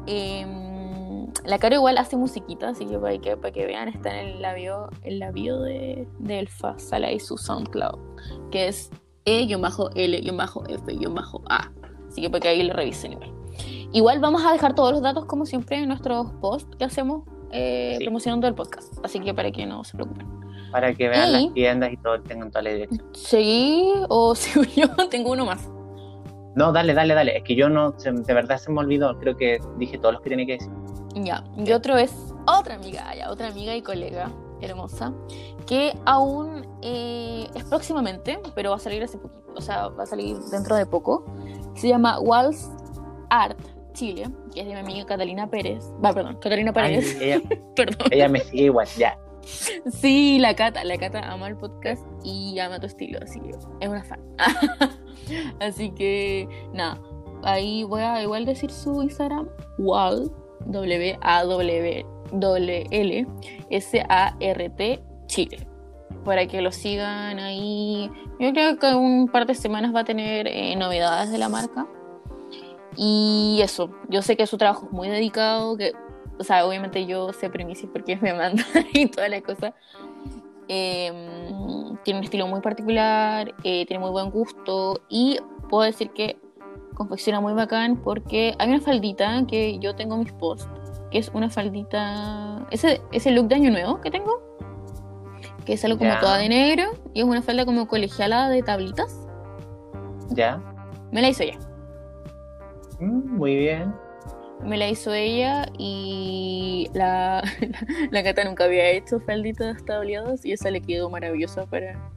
em, 0.06 1.28
la 1.44 1.58
cara 1.58 1.76
igual 1.76 1.98
hace 1.98 2.16
musiquita, 2.16 2.70
así 2.70 2.86
que 2.86 2.98
para 2.98 3.16
que, 3.18 3.36
para 3.36 3.52
que 3.52 3.66
vean, 3.66 3.88
está 3.88 4.20
en 4.20 4.28
el 4.28 4.42
labio, 4.42 4.88
el 5.02 5.20
labio 5.20 5.60
de, 5.60 6.08
de 6.18 6.40
Elfa, 6.40 6.76
sale 6.78 7.06
ahí 7.06 7.20
su 7.20 7.38
SoundCloud, 7.38 7.98
que 8.50 8.66
es 8.68 8.90
E-L-F-A. 9.24 9.52
Así 12.08 12.20
que 12.20 12.30
para 12.30 12.40
que 12.40 12.48
ahí 12.48 12.62
lo 12.62 12.74
revisen 12.74 13.12
igual. 13.12 13.32
Igual 13.92 14.20
vamos 14.20 14.44
a 14.44 14.52
dejar 14.52 14.74
todos 14.74 14.92
los 14.92 15.02
datos, 15.02 15.24
como 15.26 15.46
siempre, 15.46 15.78
en 15.78 15.88
nuestros 15.88 16.30
posts 16.40 16.76
que 16.76 16.84
hacemos 16.84 17.24
eh, 17.52 17.98
promocionando 18.02 18.46
el 18.46 18.54
podcast. 18.54 18.92
Así 19.04 19.20
que 19.20 19.32
para 19.32 19.50
que 19.50 19.66
no 19.66 19.84
se 19.84 19.96
preocupen. 19.96 20.26
Para 20.70 20.92
que 20.92 21.08
vean 21.08 21.32
las 21.32 21.54
tiendas 21.54 21.92
y 21.92 21.96
todo, 21.96 22.20
tengan 22.22 22.50
toda 22.50 22.62
la 22.62 22.70
dirección. 22.70 23.04
Sí, 23.14 23.92
o 24.08 24.34
si 24.34 24.60
yo 24.80 24.88
tengo 25.08 25.32
uno 25.32 25.46
más. 25.46 25.68
No, 26.56 26.72
dale, 26.72 26.94
dale, 26.94 27.14
dale. 27.14 27.36
Es 27.36 27.44
que 27.44 27.54
yo 27.54 27.68
no, 27.68 27.92
de 27.92 28.34
verdad 28.34 28.58
se 28.58 28.72
me 28.72 28.80
olvidó. 28.80 29.18
Creo 29.18 29.36
que 29.36 29.60
dije 29.78 29.98
todos 29.98 30.14
los 30.14 30.22
que 30.22 30.30
tenía 30.30 30.46
que 30.46 30.52
decir. 30.52 30.72
Ya, 31.14 31.44
y 31.56 31.72
otro 31.72 31.96
es 31.96 32.12
otra 32.46 32.74
amiga, 32.74 33.14
ya, 33.14 33.30
otra 33.30 33.48
amiga 33.48 33.74
y 33.74 33.82
colega 33.82 34.30
hermosa, 34.60 35.12
que 35.66 35.94
aún 36.04 36.66
eh, 36.82 37.46
es 37.54 37.64
próximamente, 37.64 38.40
pero 38.54 38.70
va 38.70 38.76
a 38.76 38.78
salir 38.78 39.02
hace 39.02 39.18
poquito, 39.18 39.52
o 39.54 39.60
sea, 39.60 39.88
va 39.88 40.04
a 40.04 40.06
salir 40.06 40.38
dentro 40.50 40.76
de 40.76 40.86
poco. 40.86 41.24
Se 41.76 41.88
llama 41.88 42.18
Walls 42.20 42.70
Art 43.30 43.58
Chile, 43.92 44.28
que 44.52 44.60
es 44.60 44.66
de 44.66 44.74
mi 44.74 44.80
amiga 44.80 45.06
Catalina 45.06 45.48
Pérez. 45.48 45.84
Va, 46.04 46.12
perdón, 46.12 46.38
Catalina 46.40 46.72
Pérez. 46.72 47.20
ella, 47.20 47.40
perdón. 47.76 48.08
ella 48.10 48.28
me 48.28 48.40
sigue 48.40 48.64
igual, 48.64 48.86
ya. 48.96 49.18
Sí, 49.92 50.38
la 50.40 50.54
Cata, 50.56 50.82
la 50.84 50.98
Cata 50.98 51.20
ama 51.30 51.46
el 51.48 51.56
podcast 51.56 52.02
y 52.24 52.58
ama 52.58 52.80
tu 52.80 52.86
estilo, 52.86 53.20
así 53.22 53.38
que 53.40 53.50
es 53.50 53.88
una 53.88 54.02
fan. 54.02 54.20
Así 55.60 55.90
que 55.90 56.48
nada, 56.72 57.00
ahí 57.42 57.82
voy 57.84 58.02
a 58.02 58.22
igual 58.22 58.44
decir 58.44 58.70
su 58.70 59.02
Instagram, 59.02 59.48
Wall, 59.78 60.30
W 60.66 61.18
A 61.22 61.44
W 61.44 62.06
L 62.90 63.26
S 63.70 64.04
A 64.08 64.36
R 64.40 64.70
T 64.70 65.02
Chile. 65.26 65.65
Para 66.26 66.46
que 66.46 66.60
lo 66.60 66.72
sigan 66.72 67.38
ahí. 67.38 68.10
Yo 68.40 68.52
creo 68.52 68.78
que 68.78 68.94
un 68.94 69.28
par 69.28 69.46
de 69.46 69.54
semanas 69.54 69.94
va 69.94 70.00
a 70.00 70.04
tener 70.04 70.48
eh, 70.48 70.74
novedades 70.76 71.30
de 71.30 71.38
la 71.38 71.48
marca. 71.48 71.86
Y 72.96 73.60
eso, 73.62 73.90
yo 74.08 74.22
sé 74.22 74.36
que 74.36 74.46
su 74.46 74.58
trabajo 74.58 74.86
es 74.86 74.92
muy 74.92 75.08
dedicado, 75.08 75.76
que, 75.76 75.92
o 76.38 76.42
sea, 76.42 76.66
obviamente 76.66 77.06
yo 77.06 77.32
sé 77.32 77.48
primicias 77.48 77.90
porque 77.92 78.16
me 78.16 78.34
manda 78.34 78.64
y 78.92 79.06
toda 79.06 79.28
la 79.28 79.40
cosa. 79.40 79.72
Em, 80.68 81.96
tiene 82.02 82.18
un 82.18 82.24
estilo 82.24 82.48
muy 82.48 82.60
particular, 82.60 83.54
eh, 83.62 83.86
tiene 83.86 84.00
muy 84.00 84.10
buen 84.10 84.30
gusto 84.30 85.00
y 85.08 85.38
puedo 85.68 85.84
decir 85.84 86.10
que 86.10 86.40
confecciona 86.94 87.40
muy 87.40 87.52
bacán 87.52 87.98
porque 87.98 88.56
hay 88.58 88.70
una 88.70 88.80
faldita 88.80 89.46
que 89.46 89.78
yo 89.78 89.94
tengo 89.94 90.16
en 90.16 90.22
mis 90.22 90.32
posts, 90.32 90.68
que 91.12 91.18
es 91.18 91.30
una 91.34 91.50
faldita, 91.50 92.66
ese, 92.72 93.00
ese 93.12 93.30
look 93.30 93.46
de 93.46 93.54
año 93.54 93.70
nuevo 93.70 94.00
que 94.00 94.10
tengo, 94.10 94.42
que 95.66 95.74
es 95.74 95.84
algo 95.84 95.98
como 95.98 96.18
toda 96.20 96.38
de 96.38 96.48
negro 96.48 96.84
y 97.12 97.20
es 97.20 97.26
una 97.26 97.42
falda 97.42 97.66
como 97.66 97.86
colegiala 97.86 98.48
de 98.48 98.62
tablitas. 98.62 99.14
Ya. 100.30 100.62
Me 101.12 101.20
la 101.20 101.28
hizo 101.28 101.42
ella. 101.42 101.58
Mm, 103.00 103.36
muy 103.36 103.56
bien 103.56 103.92
me 104.62 104.76
la 104.76 104.88
hizo 104.88 105.12
ella 105.12 105.66
y 105.78 106.88
la, 106.94 107.42
la, 108.10 108.22
Cata 108.22 108.44
nunca 108.44 108.64
había 108.64 108.88
hecho 108.90 109.20
falditas 109.20 109.84
tableadas 109.84 110.44
y 110.44 110.52
esa 110.52 110.70
le 110.70 110.80
quedó 110.80 111.10
maravillosa 111.10 111.66
para... 111.66 112.10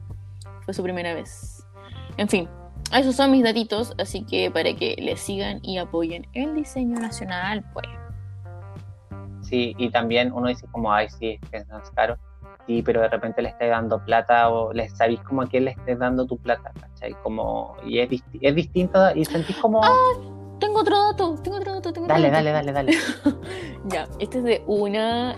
Fue 0.64 0.74
su 0.74 0.82
primera 0.82 1.14
vez. 1.14 1.64
En 2.16 2.28
fin, 2.28 2.48
esos 2.94 3.16
son 3.16 3.30
mis 3.30 3.42
datitos, 3.42 3.94
así 3.98 4.24
que 4.24 4.50
para 4.50 4.74
que 4.74 4.96
le 4.98 5.16
sigan 5.16 5.60
y 5.62 5.78
apoyen 5.78 6.26
el 6.34 6.54
diseño 6.54 6.98
nacional, 6.98 7.64
pues. 7.72 7.86
Sí, 9.42 9.74
y 9.78 9.90
también 9.90 10.32
uno 10.32 10.48
dice 10.48 10.66
como, 10.70 10.92
ay, 10.92 11.08
sí, 11.08 11.40
es 11.52 11.66
más 11.68 11.90
caro. 11.92 12.18
Sí, 12.70 12.82
pero 12.84 13.00
de 13.00 13.08
repente 13.08 13.42
le 13.42 13.48
estés 13.48 13.68
dando 13.68 13.98
plata 14.04 14.48
o 14.48 14.72
le 14.72 14.88
sabéis 14.90 15.18
como 15.22 15.42
a 15.42 15.48
quién 15.48 15.64
le 15.64 15.72
estés 15.72 15.98
dando 15.98 16.24
tu 16.24 16.38
plata, 16.38 16.72
¿cachai? 16.80 17.16
Como, 17.24 17.74
y 17.84 17.98
es, 17.98 18.22
es 18.40 18.54
distinto 18.54 19.10
y 19.12 19.24
sentís 19.24 19.56
como... 19.56 19.82
Ah, 19.82 19.90
tengo 20.60 20.78
otro 20.78 20.96
dato, 20.96 21.34
tengo 21.42 21.56
otro 21.56 21.74
dato, 21.74 21.92
tengo 21.92 22.06
dale, 22.06 22.28
otro 22.28 22.36
Dale, 22.36 22.52
dale, 22.52 22.72
dale, 22.72 22.92
ya, 23.86 24.06
este 24.20 24.38
es 24.38 24.44
de 24.44 24.62
una 24.68 25.34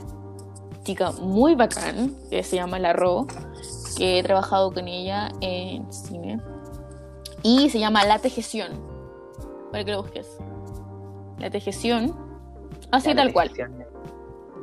chica 0.83 1.13
muy 1.13 1.55
bacán 1.55 2.15
que 2.29 2.43
se 2.43 2.57
llama 2.57 2.79
La 2.79 2.93
Ro, 2.93 3.27
que 3.97 4.19
he 4.19 4.23
trabajado 4.23 4.71
con 4.71 4.87
ella 4.87 5.31
en 5.41 5.91
cine. 5.91 6.39
Y 7.43 7.71
se 7.71 7.79
llama 7.79 8.05
La 8.05 8.19
Tejeción. 8.19 8.73
Para 9.71 9.87
que 9.87 9.93
lo 9.93 10.03
busques. 10.03 10.29
La 11.39 11.49
Tejeción. 11.49 12.15
Así 12.91 13.15
tal 13.15 13.33
cual. 13.33 13.51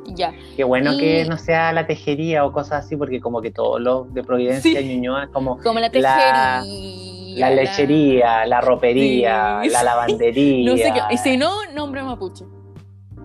Ya. 0.06 0.32
Qué 0.56 0.64
bueno 0.64 0.96
que 0.96 1.24
no 1.26 1.38
sea 1.38 1.72
la 1.72 1.86
tejería 1.86 2.44
o 2.44 2.52
cosas 2.52 2.84
así, 2.84 2.96
porque 2.96 3.20
como 3.20 3.40
que 3.40 3.50
todos 3.50 3.80
los 3.80 4.12
de 4.12 4.22
Providencia 4.22 4.80
y 4.80 4.96
Ñuñoa 4.96 5.28
como. 5.32 5.58
Como 5.58 5.80
la 5.80 5.90
tejería. 5.90 6.62
La 7.36 7.48
lechería, 7.50 8.44
la, 8.44 8.60
ropería, 8.60 9.62
la 9.64 9.82
lavandería. 9.84 10.70
no 10.70 10.76
sé 10.76 10.92
qué. 10.92 11.14
Y 11.14 11.18
si 11.18 11.36
no, 11.36 11.50
nombre 11.72 12.02
mapuche. 12.02 12.44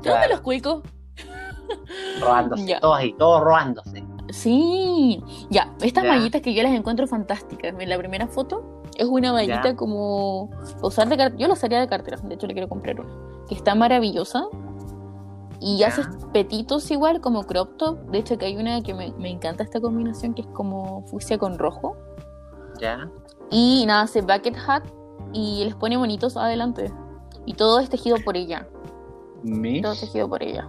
¿Dónde 0.03 0.27
los 0.29 0.41
cuicos? 0.41 0.83
Robándose, 2.21 2.77
todos 2.79 2.97
ahí, 2.97 3.13
todos 3.17 3.41
robándose. 3.43 4.03
Sí, 4.29 5.23
ya, 5.49 5.73
estas 5.81 6.03
mallitas 6.03 6.41
que 6.41 6.53
yo 6.53 6.63
las 6.63 6.73
encuentro 6.73 7.07
fantásticas. 7.07 7.73
En 7.79 7.89
la 7.89 7.97
primera 7.97 8.27
foto 8.27 8.83
es 8.97 9.05
una 9.05 9.31
mallita 9.31 9.75
como 9.75 10.49
usar 10.81 11.07
de 11.07 11.17
yo 11.37 11.47
la 11.47 11.53
usaría 11.53 11.79
de 11.79 11.87
cartera, 11.87 12.17
de 12.17 12.35
hecho 12.35 12.47
le 12.47 12.53
quiero 12.53 12.69
comprar 12.69 12.99
una, 12.99 13.09
que 13.47 13.55
está 13.55 13.75
maravillosa. 13.75 14.45
Y 15.59 15.83
hace 15.83 16.03
petitos 16.33 16.89
igual, 16.91 17.21
como 17.21 17.43
crop 17.43 17.77
top. 17.77 17.97
De 18.11 18.19
hecho, 18.19 18.37
que 18.37 18.45
hay 18.45 18.57
una 18.57 18.81
que 18.81 18.93
me, 18.93 19.11
me 19.13 19.29
encanta 19.29 19.63
esta 19.63 19.79
combinación, 19.79 20.33
que 20.33 20.41
es 20.41 20.47
como 20.47 21.03
fucsia 21.07 21.37
con 21.37 21.57
rojo. 21.57 21.95
Ya. 22.79 23.09
Y 23.49 23.85
nada, 23.85 24.01
hace 24.01 24.21
bucket 24.21 24.55
hat 24.67 24.83
y 25.33 25.63
les 25.63 25.75
pone 25.75 25.97
bonitos 25.97 26.37
adelante. 26.37 26.91
Y 27.45 27.53
todo 27.53 27.79
es 27.79 27.89
tejido 27.89 28.17
por 28.23 28.37
ella. 28.37 28.67
Todo 29.81 29.93
tejido 29.93 30.27
por 30.27 30.41
ella. 30.41 30.67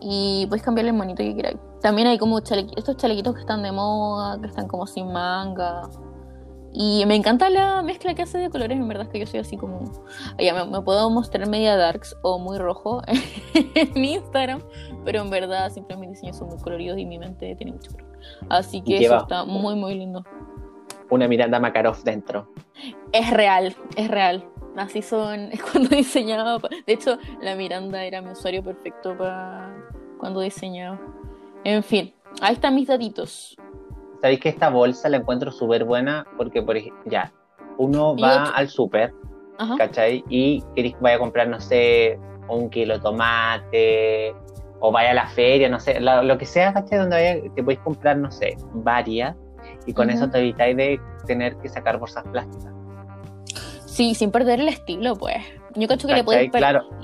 Y 0.00 0.46
puedes 0.48 0.64
cambiarle 0.64 0.90
el 0.90 0.96
monito 0.96 1.22
que 1.22 1.34
quieras. 1.34 1.54
También 1.80 2.08
hay 2.08 2.18
como 2.18 2.38
estos 2.38 2.96
chalequitos 2.96 3.34
que 3.34 3.40
están 3.40 3.62
de 3.62 3.72
moda, 3.72 4.40
que 4.40 4.46
están 4.46 4.68
como 4.68 4.86
sin 4.86 5.12
manga. 5.12 5.82
Y 6.76 7.06
me 7.06 7.14
encanta 7.14 7.50
la 7.50 7.82
mezcla 7.82 8.14
que 8.14 8.22
hace 8.22 8.36
de 8.36 8.50
colores, 8.50 8.76
en 8.76 8.88
verdad 8.88 9.06
es 9.06 9.12
que 9.12 9.20
yo 9.20 9.26
soy 9.26 9.38
así 9.38 9.56
como... 9.56 9.84
Ya 10.40 10.64
me, 10.64 10.82
puedo 10.82 11.08
mostrar 11.08 11.48
media 11.48 11.76
darks 11.76 12.16
o 12.22 12.40
muy 12.40 12.58
rojo 12.58 13.00
en 13.54 13.92
mi 13.94 14.14
Instagram, 14.14 14.60
pero 15.04 15.22
en 15.22 15.30
verdad 15.30 15.70
siempre 15.70 15.96
mis 15.96 16.10
diseños 16.10 16.36
son 16.36 16.48
muy 16.48 16.58
coloridos 16.58 16.98
y 16.98 17.06
mi 17.06 17.16
mente 17.16 17.54
tiene 17.54 17.74
mucho 17.74 17.92
color. 17.92 18.18
Así 18.48 18.82
que 18.82 19.04
eso 19.04 19.18
está 19.18 19.44
muy, 19.44 19.76
muy 19.76 19.94
lindo. 19.94 20.24
Una 21.10 21.28
Miranda 21.28 21.60
Makarov 21.60 22.02
dentro. 22.02 22.52
Es 23.12 23.30
real, 23.30 23.76
es 23.94 24.10
real. 24.10 24.44
Así 24.76 25.00
son, 25.00 25.52
es 25.52 25.62
cuando 25.72 25.94
diseñaba. 25.94 26.58
De 26.86 26.92
hecho, 26.92 27.18
la 27.40 27.54
Miranda 27.54 28.02
era 28.02 28.20
mi 28.20 28.32
usuario 28.32 28.64
perfecto 28.64 29.16
para 29.16 29.72
cuando 30.18 30.40
diseñaba. 30.40 31.00
En 31.62 31.84
fin, 31.84 32.12
ahí 32.40 32.54
están 32.54 32.74
mis 32.74 32.88
datitos 32.88 33.56
sabéis 34.24 34.40
que 34.40 34.48
esta 34.48 34.70
bolsa 34.70 35.10
la 35.10 35.18
encuentro 35.18 35.52
súper 35.52 35.84
buena 35.84 36.26
porque, 36.38 36.62
por 36.62 36.78
ejemplo, 36.78 37.02
ya, 37.04 37.30
uno 37.76 38.16
va 38.16 38.44
al 38.44 38.70
súper, 38.70 39.12
¿cachai? 39.76 40.24
Y 40.30 40.64
queréis, 40.74 40.96
vaya 40.98 41.16
a 41.16 41.18
comprar, 41.18 41.46
no 41.46 41.60
sé, 41.60 42.18
un 42.48 42.70
kilo 42.70 42.94
de 42.94 43.00
tomate, 43.00 44.34
o 44.80 44.90
vaya 44.90 45.10
a 45.10 45.14
la 45.14 45.26
feria, 45.26 45.68
no 45.68 45.78
sé, 45.78 46.00
lo, 46.00 46.38
que 46.38 46.46
sea, 46.46 46.72
¿cachai? 46.72 47.00
Donde 47.00 47.16
vaya, 47.16 47.54
te 47.54 47.62
podéis 47.62 47.80
comprar, 47.80 48.16
no 48.16 48.30
sé, 48.30 48.56
varias, 48.72 49.36
y 49.84 49.92
con 49.92 50.08
eso 50.08 50.30
te 50.30 50.38
evitáis 50.38 50.74
de 50.74 50.98
tener 51.26 51.54
que 51.58 51.68
sacar 51.68 51.98
bolsas 51.98 52.24
plásticas. 52.32 52.72
Sí, 53.84 54.14
sin 54.14 54.30
perder 54.30 54.58
el 54.58 54.68
estilo, 54.68 55.16
pues. 55.16 55.36
Yo 55.76 55.88
cacho 55.88 56.06
que 56.06 56.14
le 56.14 56.24
podéis 56.24 56.50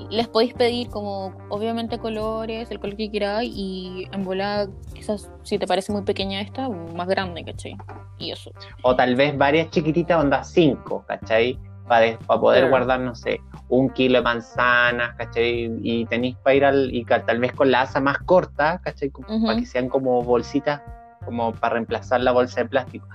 les 0.09 0.27
podéis 0.27 0.53
pedir 0.53 0.89
como, 0.89 1.33
obviamente, 1.49 1.97
colores, 1.99 2.69
el 2.71 2.79
color 2.79 2.95
que 2.95 3.11
queráis, 3.11 3.51
y 3.53 4.07
en 4.11 4.23
bola, 4.23 4.67
quizás, 4.93 5.29
si 5.43 5.57
te 5.57 5.67
parece 5.67 5.91
muy 5.91 6.03
pequeña 6.03 6.41
esta, 6.41 6.69
más 6.69 7.07
grande, 7.07 7.43
¿cachai? 7.43 7.77
Y 8.17 8.31
eso. 8.31 8.51
O 8.83 8.95
tal 8.95 9.15
vez 9.15 9.37
varias 9.37 9.69
chiquititas, 9.69 10.21
onda 10.21 10.43
cinco, 10.43 11.03
¿cachai? 11.07 11.59
Para, 11.87 12.17
para 12.19 12.39
poder 12.39 12.69
guardar, 12.69 12.99
no 13.01 13.15
sé, 13.15 13.41
un 13.67 13.89
kilo 13.89 14.19
de 14.19 14.23
manzanas, 14.23 15.15
¿cachai? 15.17 15.71
Y 15.81 16.05
tenéis 16.05 16.37
para 16.37 16.55
ir 16.55 16.65
al, 16.65 16.93
y 16.93 17.03
tal 17.05 17.39
vez 17.39 17.51
con 17.53 17.71
la 17.71 17.81
asa 17.81 17.99
más 17.99 18.17
corta, 18.19 18.79
¿cachai? 18.83 19.11
Para 19.45 19.59
que 19.59 19.65
sean 19.65 19.89
como 19.89 20.21
bolsitas 20.21 20.81
como 21.25 21.53
para 21.53 21.73
reemplazar 21.73 22.21
la 22.21 22.31
bolsa 22.31 22.61
de 22.61 22.69
plástico. 22.69 23.07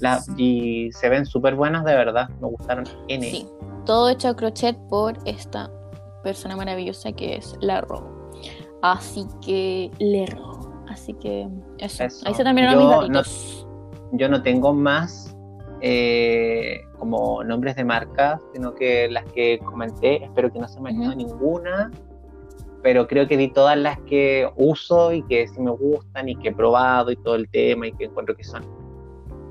La, 0.00 0.20
y 0.36 0.90
se 0.92 1.08
ven 1.08 1.26
súper 1.26 1.54
buenas, 1.54 1.84
de 1.84 1.94
verdad, 1.94 2.28
me 2.40 2.48
gustaron. 2.48 2.84
N. 3.08 3.30
Sí, 3.30 3.46
todo 3.84 4.08
hecho 4.08 4.28
a 4.28 4.36
crochet 4.36 4.76
por 4.88 5.18
esta 5.24 5.70
persona 6.22 6.56
maravillosa 6.56 7.12
que 7.12 7.36
es 7.36 7.56
la 7.60 7.84
Así 8.82 9.26
que 9.44 9.90
Lerro. 9.98 10.84
Así 10.88 11.14
que 11.14 11.48
eso. 11.78 12.04
Ahí 12.24 12.34
se 12.34 12.42
terminaron 12.42 12.78
mis 12.78 12.90
datitos. 12.90 13.66
yo 14.12 14.28
no 14.28 14.42
tengo 14.42 14.72
más 14.72 15.36
eh, 15.82 16.80
como 16.98 17.44
nombres 17.44 17.76
de 17.76 17.84
marcas, 17.84 18.40
sino 18.52 18.74
que 18.74 19.08
las 19.08 19.24
que 19.32 19.58
comenté, 19.60 20.24
espero 20.24 20.52
que 20.52 20.58
no 20.58 20.68
se 20.68 20.80
me 20.80 20.90
haya 20.90 21.14
ninguna 21.14 21.90
pero 22.82 23.06
creo 23.06 23.28
que 23.28 23.36
di 23.36 23.48
todas 23.48 23.76
las 23.76 23.98
que 24.00 24.50
uso 24.56 25.12
y 25.12 25.22
que 25.22 25.48
sí 25.48 25.60
me 25.60 25.70
gustan 25.70 26.28
y 26.28 26.36
que 26.36 26.48
he 26.48 26.54
probado 26.54 27.10
y 27.10 27.16
todo 27.16 27.34
el 27.34 27.48
tema 27.48 27.86
y 27.86 27.92
que 27.92 28.04
encuentro 28.04 28.36
que 28.36 28.44
son 28.44 28.64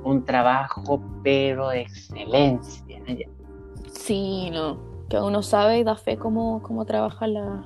un 0.04 0.26
trabajo 0.26 1.02
pero 1.24 1.70
de 1.70 1.82
excelencia. 1.82 2.86
Sí, 3.92 4.50
no, 4.52 4.78
que 5.10 5.20
uno 5.20 5.44
sabe 5.44 5.80
y 5.80 5.84
da 5.84 5.96
fe 5.96 6.18
cómo, 6.18 6.62
cómo 6.64 6.86
trabaja 6.86 7.28
la, 7.28 7.64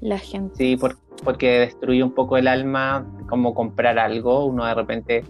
la 0.00 0.18
gente. 0.18 0.56
Sí, 0.56 0.78
porque 1.24 1.60
destruye 1.60 2.02
un 2.02 2.12
poco 2.12 2.36
el 2.36 2.48
alma 2.48 3.06
como 3.28 3.54
comprar 3.54 3.98
algo, 3.98 4.44
uno 4.44 4.64
de 4.64 4.74
repente 4.74 5.24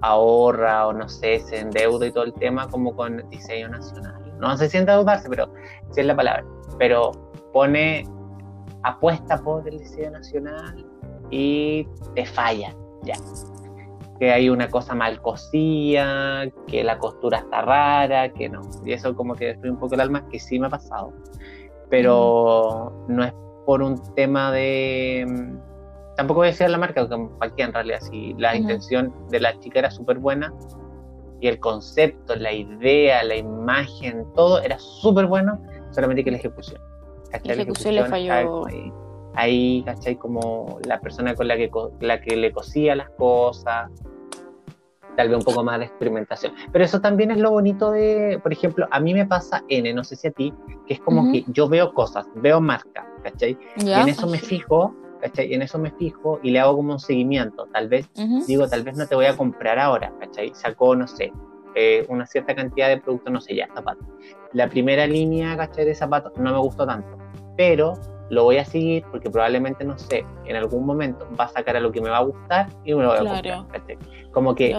ahorra 0.00 0.86
o 0.86 0.92
no 0.92 1.08
sé, 1.08 1.40
se 1.40 1.58
endeuda 1.58 2.06
y 2.06 2.12
todo 2.12 2.24
el 2.24 2.32
tema 2.34 2.68
como 2.68 2.94
con 2.94 3.28
diseño 3.30 3.68
nacional. 3.68 4.14
No 4.38 4.56
sé 4.56 4.68
si 4.68 4.78
endeudarse, 4.78 5.28
pero 5.28 5.52
sí 5.90 6.00
es 6.00 6.06
la 6.06 6.14
palabra. 6.14 6.44
Pero 6.78 7.10
pone 7.52 8.06
apuesta 8.88 9.42
por 9.42 9.68
el 9.68 9.78
diseño 9.78 10.10
nacional 10.12 10.86
y 11.30 11.86
te 12.14 12.24
falla, 12.24 12.74
ya. 13.02 13.14
Que 14.18 14.32
hay 14.32 14.48
una 14.48 14.68
cosa 14.68 14.94
mal 14.94 15.20
cosida, 15.22 16.44
que 16.66 16.82
la 16.82 16.98
costura 16.98 17.38
está 17.38 17.62
rara, 17.62 18.32
que 18.32 18.48
no. 18.48 18.62
Y 18.84 18.92
eso 18.92 19.14
como 19.14 19.34
que 19.34 19.46
destruye 19.46 19.70
un 19.70 19.78
poco 19.78 19.94
el 19.94 20.00
alma, 20.00 20.26
que 20.28 20.40
sí 20.40 20.58
me 20.58 20.66
ha 20.66 20.70
pasado. 20.70 21.12
Pero 21.88 23.04
no 23.08 23.24
es 23.24 23.32
por 23.64 23.82
un 23.82 24.02
tema 24.14 24.50
de... 24.50 25.54
Tampoco 26.16 26.40
voy 26.40 26.48
a 26.48 26.50
decir 26.50 26.68
la 26.68 26.78
marca, 26.78 27.06
porque 27.06 27.28
cualquiera 27.38 27.68
en 27.68 27.74
realidad, 27.74 28.00
si 28.00 28.34
la 28.34 28.56
intención 28.56 29.14
de 29.30 29.38
la 29.38 29.56
chica 29.60 29.78
era 29.78 29.90
súper 29.90 30.18
buena, 30.18 30.52
y 31.40 31.46
el 31.46 31.60
concepto, 31.60 32.34
la 32.34 32.52
idea, 32.52 33.22
la 33.22 33.36
imagen, 33.36 34.26
todo 34.34 34.60
era 34.60 34.76
súper 34.78 35.26
bueno, 35.26 35.62
solamente 35.92 36.24
que 36.24 36.32
la 36.32 36.38
ejecución. 36.38 36.80
La 37.44 37.52
ejecución 37.52 37.94
le 37.94 38.04
falló. 38.04 38.66
Ahí, 39.34 39.82
¿cachai? 39.84 40.16
Como 40.16 40.80
la 40.84 41.00
persona 41.00 41.34
con 41.34 41.46
la 41.46 41.56
que, 41.56 41.70
la 42.00 42.20
que 42.20 42.36
le 42.36 42.50
cosía 42.50 42.96
las 42.96 43.10
cosas, 43.10 43.90
tal 45.18 45.30
vez 45.30 45.38
un 45.38 45.44
poco 45.44 45.64
más 45.64 45.80
de 45.80 45.86
experimentación. 45.86 46.52
Pero 46.70 46.84
eso 46.84 47.00
también 47.00 47.32
es 47.32 47.38
lo 47.38 47.50
bonito 47.50 47.90
de, 47.90 48.38
por 48.40 48.52
ejemplo, 48.52 48.86
a 48.88 49.00
mí 49.00 49.12
me 49.12 49.26
pasa 49.26 49.64
N, 49.68 49.92
no 49.92 50.04
sé 50.04 50.14
si 50.14 50.28
a 50.28 50.30
ti, 50.30 50.54
que 50.86 50.94
es 50.94 51.00
como 51.00 51.32
que 51.32 51.44
yo 51.48 51.68
veo 51.68 51.92
cosas, 51.92 52.24
veo 52.36 52.60
marcas, 52.60 53.04
¿cachai? 53.24 53.58
Y 53.78 53.90
en 53.90 54.08
eso 54.08 54.28
me 54.28 54.38
fijo, 54.38 54.94
¿cachai? 55.20 55.52
En 55.52 55.62
eso 55.62 55.76
me 55.76 55.90
fijo 55.90 56.38
y 56.40 56.52
le 56.52 56.60
hago 56.60 56.76
como 56.76 56.92
un 56.92 57.00
seguimiento. 57.00 57.66
Tal 57.72 57.88
vez, 57.88 58.08
digo, 58.46 58.68
tal 58.68 58.84
vez 58.84 58.96
no 58.96 59.08
te 59.08 59.16
voy 59.16 59.26
a 59.26 59.36
comprar 59.36 59.80
ahora, 59.80 60.12
¿cachai? 60.20 60.52
Sacó, 60.54 60.94
no 60.94 61.08
sé, 61.08 61.32
eh, 61.74 62.06
una 62.08 62.24
cierta 62.24 62.54
cantidad 62.54 62.88
de 62.88 62.98
productos, 62.98 63.32
no 63.32 63.40
sé, 63.40 63.56
ya, 63.56 63.68
zapatos. 63.74 64.06
La 64.52 64.68
primera 64.68 65.04
línea, 65.08 65.56
¿cachai? 65.56 65.84
De 65.84 65.96
zapatos 65.96 66.32
no 66.36 66.52
me 66.52 66.58
gustó 66.58 66.86
tanto, 66.86 67.17
pero 67.58 67.94
lo 68.30 68.44
voy 68.44 68.58
a 68.58 68.64
seguir 68.64 69.04
porque 69.10 69.28
probablemente, 69.28 69.84
no 69.84 69.98
sé, 69.98 70.24
en 70.46 70.56
algún 70.56 70.86
momento 70.86 71.28
va 71.38 71.44
a 71.44 71.48
sacar 71.48 71.76
a 71.76 71.80
lo 71.80 71.90
que 71.90 72.00
me 72.00 72.08
va 72.08 72.18
a 72.18 72.22
gustar 72.22 72.68
y 72.84 72.94
me 72.94 73.02
lo 73.02 73.08
voy 73.08 73.18
a 73.18 73.20
comprar. 73.20 73.66
Como 74.32 74.54
que 74.54 74.76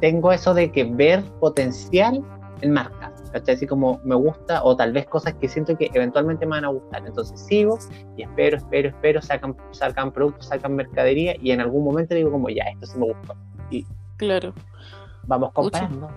tengo 0.00 0.32
eso 0.32 0.54
de 0.54 0.70
que 0.70 0.84
ver 0.84 1.24
potencial 1.40 2.22
en 2.60 2.70
marcas, 2.70 3.30
¿cachai? 3.32 3.56
Así 3.56 3.66
como 3.66 4.00
me 4.04 4.14
gusta 4.14 4.62
o 4.62 4.76
tal 4.76 4.92
vez 4.92 5.06
cosas 5.06 5.34
que 5.34 5.48
siento 5.48 5.76
que 5.76 5.90
eventualmente 5.92 6.46
me 6.46 6.52
van 6.52 6.66
a 6.66 6.68
gustar. 6.68 7.04
Entonces 7.04 7.40
sigo 7.40 7.80
y 8.16 8.22
espero, 8.22 8.58
espero, 8.58 8.90
espero, 8.90 9.20
sacan, 9.20 9.56
sacan 9.72 10.12
productos, 10.12 10.46
sacan 10.46 10.76
mercadería 10.76 11.34
y 11.40 11.50
en 11.50 11.60
algún 11.60 11.84
momento 11.84 12.14
digo 12.14 12.30
como 12.30 12.48
ya, 12.48 12.62
esto 12.64 12.86
sí 12.86 12.98
me 12.98 13.06
gustó. 13.06 13.34
Y 13.70 13.84
claro. 14.18 14.54
Vamos 15.26 15.50
comparando. 15.52 16.08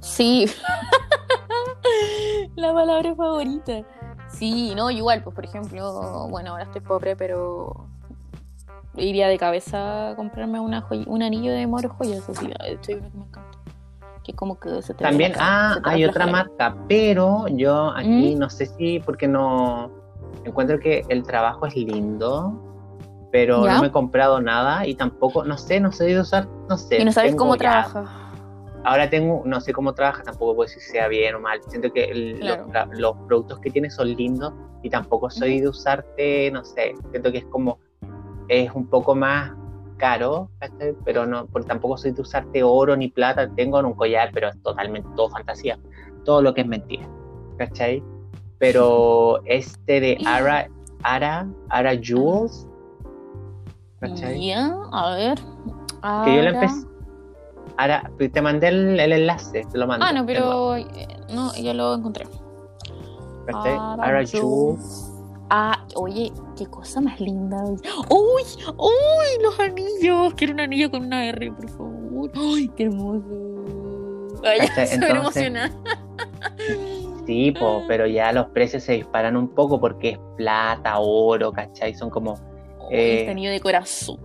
Sí. 0.00 0.50
La 2.56 2.74
palabra 2.74 3.14
favorita. 3.14 3.84
Sí, 4.36 4.74
no, 4.74 4.90
igual, 4.90 5.22
pues 5.22 5.34
por 5.34 5.44
ejemplo, 5.44 6.28
bueno, 6.28 6.50
ahora 6.50 6.64
estoy 6.64 6.80
pobre, 6.80 7.16
pero 7.16 7.86
iría 8.96 9.28
de 9.28 9.38
cabeza 9.38 10.10
a 10.10 10.16
comprarme 10.16 10.60
una 10.60 10.86
un 11.06 11.22
anillo 11.22 11.52
de 11.52 11.66
moro 11.66 11.88
joyas, 11.90 12.28
así, 12.28 12.48
estoy 12.66 12.94
uno 12.94 13.10
que 13.10 13.18
me 13.18 13.24
encanta. 13.24 13.58
Que 14.22 14.32
como 14.32 14.58
que 14.58 14.80
se 14.82 14.94
te 14.94 15.04
También, 15.04 15.34
ah, 15.38 15.78
hay 15.84 16.04
otra 16.04 16.26
marca, 16.26 16.74
pero 16.88 17.46
yo 17.48 17.90
aquí 17.94 18.34
¿Mm? 18.34 18.38
no 18.38 18.48
sé 18.48 18.66
si, 18.66 19.00
porque 19.00 19.28
no 19.28 19.90
encuentro 20.44 20.78
que 20.78 21.04
el 21.08 21.24
trabajo 21.24 21.66
es 21.66 21.76
lindo, 21.76 22.60
pero 23.30 23.66
no 23.66 23.80
me 23.80 23.88
he 23.88 23.92
comprado 23.92 24.40
nada 24.40 24.86
y 24.86 24.94
tampoco, 24.94 25.44
no 25.44 25.58
sé, 25.58 25.80
no 25.80 25.92
sé 25.92 26.04
de 26.04 26.20
usar, 26.20 26.48
no 26.68 26.78
sé. 26.78 27.02
Y 27.02 27.04
no 27.04 27.12
sabes 27.12 27.34
cómo 27.34 27.56
trabaja 27.56 28.23
ahora 28.84 29.08
tengo, 29.08 29.42
no 29.44 29.60
sé 29.60 29.72
cómo 29.72 29.94
trabaja, 29.94 30.22
tampoco 30.22 30.54
puedo 30.54 30.68
decir 30.68 30.82
si 30.82 30.90
sea 30.92 31.08
bien 31.08 31.34
o 31.34 31.40
mal. 31.40 31.60
Siento 31.68 31.92
que 31.92 32.10
los, 32.92 33.16
productos 33.26 33.58
que 33.60 33.70
tienes 33.70 33.94
son 33.94 34.14
lindos 34.14 34.52
y 34.82 34.90
tampoco 34.90 35.30
soy 35.30 35.60
de 35.60 35.68
usarte, 35.68 36.50
no 36.50 36.64
sé, 36.64 36.94
siento 37.10 37.32
que 37.32 37.38
es 37.38 37.44
como, 37.46 37.78
es 38.48 38.70
un 38.72 38.86
poco 38.86 39.14
más 39.14 39.52
caro, 39.96 40.50
pero 41.04 41.24
no, 41.24 41.46
porque 41.46 41.68
tampoco 41.68 41.96
soy 41.96 42.12
de 42.12 42.20
usarte 42.20 42.62
oro 42.62 42.94
ni 42.96 43.08
plata, 43.08 43.48
tengo 43.54 43.80
en 43.80 43.86
un 43.86 43.94
collar, 43.94 44.30
pero 44.32 44.48
es 44.48 44.62
totalmente 44.62 45.08
todo 45.16 45.30
fantasía, 45.30 45.78
todo 46.24 46.42
lo 46.42 46.52
que 46.52 46.60
es 46.60 46.66
mentira, 46.66 47.08
¿cachai? 47.56 48.02
Pero 48.58 49.40
este 49.46 50.00
de 50.00 50.18
Ara, 50.26 50.68
Ara, 51.02 51.48
Ara 51.70 51.96
Jewels, 51.96 52.68
¿cachai? 54.00 54.46
Ya, 54.46 54.74
a 54.92 55.14
ver. 55.16 55.38
Que 56.24 56.36
yo 56.36 56.42
le 56.42 56.48
empecé. 56.50 56.93
Ara, 57.76 58.10
te 58.18 58.40
mandé 58.40 58.68
el, 58.68 59.00
enlace, 59.00 59.64
te 59.70 59.78
lo 59.78 59.86
mandé. 59.86 60.06
Ah, 60.08 60.12
no, 60.12 60.24
pero 60.24 60.76
eh, 60.76 60.86
no, 61.32 61.52
ya 61.54 61.74
lo 61.74 61.94
encontré. 61.94 62.26
¿Cachai? 63.46 63.76
Ara, 64.00 64.24
Jewels. 64.24 65.10
Ah, 65.50 65.84
oye, 65.96 66.32
qué 66.56 66.66
cosa 66.66 67.00
más 67.00 67.20
linda. 67.20 67.62
¡Uy! 67.64 68.42
¡Uy! 68.78 69.42
Los 69.42 69.60
anillos. 69.60 70.34
Quiero 70.34 70.54
un 70.54 70.60
anillo 70.60 70.90
con 70.90 71.04
una 71.04 71.26
R, 71.26 71.52
por 71.52 71.68
favor. 71.68 72.30
¡Ay, 72.34 72.70
qué 72.76 72.84
hermoso! 72.84 73.24
Ay, 74.44 74.86
se 74.86 74.98
me 74.98 75.10
emociona. 75.10 75.70
Sí, 77.26 77.52
po, 77.52 77.82
pero 77.88 78.06
ya 78.06 78.32
los 78.32 78.46
precios 78.48 78.82
se 78.82 78.92
disparan 78.92 79.36
un 79.36 79.48
poco 79.48 79.80
porque 79.80 80.10
es 80.10 80.18
plata, 80.36 80.98
oro, 80.98 81.52
¿cachai? 81.52 81.94
Son 81.94 82.10
como. 82.10 82.34
Eh, 82.90 83.20
este 83.20 83.30
anillo 83.30 83.50
de 83.50 83.60
corazón. 83.60 84.18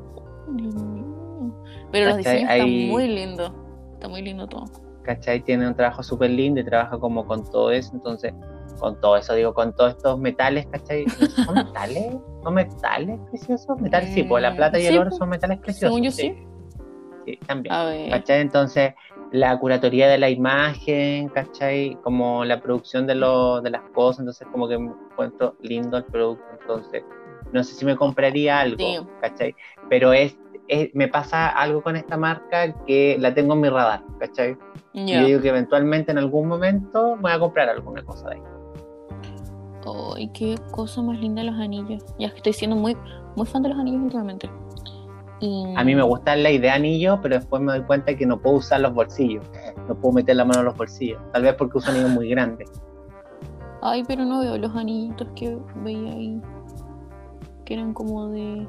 Pero 1.92 2.10
los 2.10 2.18
diseños 2.18 2.50
están 2.50 2.70
muy 2.88 3.08
lindos. 3.08 3.52
Está 3.94 4.08
muy 4.08 4.22
lindo 4.22 4.48
todo. 4.48 4.66
¿Cachai? 5.04 5.42
Tiene 5.42 5.68
un 5.68 5.76
trabajo 5.76 6.04
súper 6.04 6.30
lindo 6.30 6.60
y 6.62 6.64
trabaja 6.64 6.98
como 7.00 7.26
con 7.26 7.50
todo 7.50 7.72
eso. 7.72 7.92
Entonces, 7.94 8.34
con 8.80 9.00
todo 9.00 9.18
eso, 9.18 9.34
digo, 9.34 9.54
con 9.54 9.76
todos 9.76 9.92
estos 9.92 10.20
metales, 10.20 10.68
¿cachai? 10.68 11.08
¿Son 11.10 11.56
metales? 11.56 12.16
¿Son 12.44 12.54
metales 12.54 13.20
preciosos? 13.30 13.80
Metales, 13.82 14.14
sí, 14.14 14.24
pues 14.24 14.42
la 14.42 14.56
plata 14.56 14.80
y 14.80 14.86
el 14.86 14.98
oro 14.98 15.12
son 15.12 15.30
metales 15.30 15.60
preciosos. 15.60 15.90
Según 15.90 16.04
yo 16.04 16.12
sí. 16.12 16.36
Sí, 17.26 17.38
también. 17.46 18.10
¿Cachai? 18.10 18.42
Entonces, 18.42 18.94
la 19.32 19.58
curatoría 19.60 20.08
de 20.08 20.18
la 20.18 20.30
imagen, 20.30 21.30
¿cachai? 21.30 21.98
Como 22.04 22.46
la 22.46 22.62
producción 22.62 23.06
de, 23.06 23.16
lo, 23.16 23.62
de 23.62 23.70
las 23.70 23.84
cosas, 23.94 24.20
entonces 24.20 24.48
como 24.52 24.68
que 24.68 24.78
me 24.78 24.92
encuentro 25.12 25.56
lindo 25.62 25.98
el 25.98 26.06
producto, 26.06 26.44
entonces 26.60 27.04
no 27.52 27.64
sé 27.64 27.76
si 27.76 27.86
me 27.86 27.96
compraría 27.96 28.60
algo, 28.60 29.08
¿cachai? 29.22 29.56
Pero 29.90 30.14
es, 30.14 30.38
me 30.94 31.08
pasa 31.08 31.50
algo 31.50 31.82
con 31.82 31.96
esta 31.96 32.18
marca 32.18 32.74
que 32.86 33.18
la 33.20 33.34
tengo 33.34 33.54
en 33.54 33.62
mi 33.62 33.70
radar, 33.70 34.04
¿cachai? 34.20 34.58
Y 34.94 35.12
yo 35.12 35.26
digo 35.26 35.42
que 35.42 35.50
eventualmente 35.50 36.12
en 36.12 36.18
algún 36.18 36.48
momento 36.48 37.18
voy 37.18 37.32
a 37.32 37.40
comprar 37.40 37.70
alguna 37.70 38.04
cosa 38.04 38.30
de 38.30 38.36
ahí. 38.36 38.42
¡Ay, 40.16 40.30
qué 40.34 40.56
cosa 40.72 41.02
más 41.02 41.20
linda 41.20 41.44
los 41.44 41.56
anillos! 41.56 42.04
Ya 42.20 42.30
que 42.30 42.38
estoy 42.38 42.54
siendo 42.54 42.76
muy, 42.76 42.96
muy 43.36 43.46
fan 43.46 43.64
de 43.64 43.70
los 43.70 43.78
anillos 43.80 44.04
últimamente. 44.04 44.50
A 45.78 45.84
mí 45.86 45.96
me 45.96 46.04
gusta 46.04 46.36
la 46.36 46.52
idea 46.52 46.74
de 46.74 46.78
anillo, 46.78 47.20
pero 47.22 47.36
después 47.36 47.62
me 47.62 47.72
doy 47.72 47.84
cuenta 47.84 48.14
que 48.16 48.26
no 48.26 48.42
puedo 48.42 48.58
usar 48.58 48.82
los 48.82 48.94
bolsillos. 48.94 49.46
No 49.88 49.96
puedo 49.96 50.16
meter 50.16 50.36
la 50.36 50.44
mano 50.44 50.60
en 50.60 50.66
los 50.66 50.76
bolsillos. 50.76 51.22
Tal 51.32 51.44
vez 51.44 51.54
porque 51.56 51.78
uso 51.78 51.92
anillos 51.92 52.10
muy 52.10 52.30
grandes. 52.30 52.70
Ay, 53.82 54.04
pero 54.06 54.26
no 54.26 54.42
veo 54.42 54.58
los 54.58 54.76
anillitos 54.76 55.30
que 55.36 55.58
veía 55.78 56.12
ahí. 56.12 56.42
Que 57.64 57.76
eran 57.76 57.94
como 57.94 58.28
de 58.28 58.68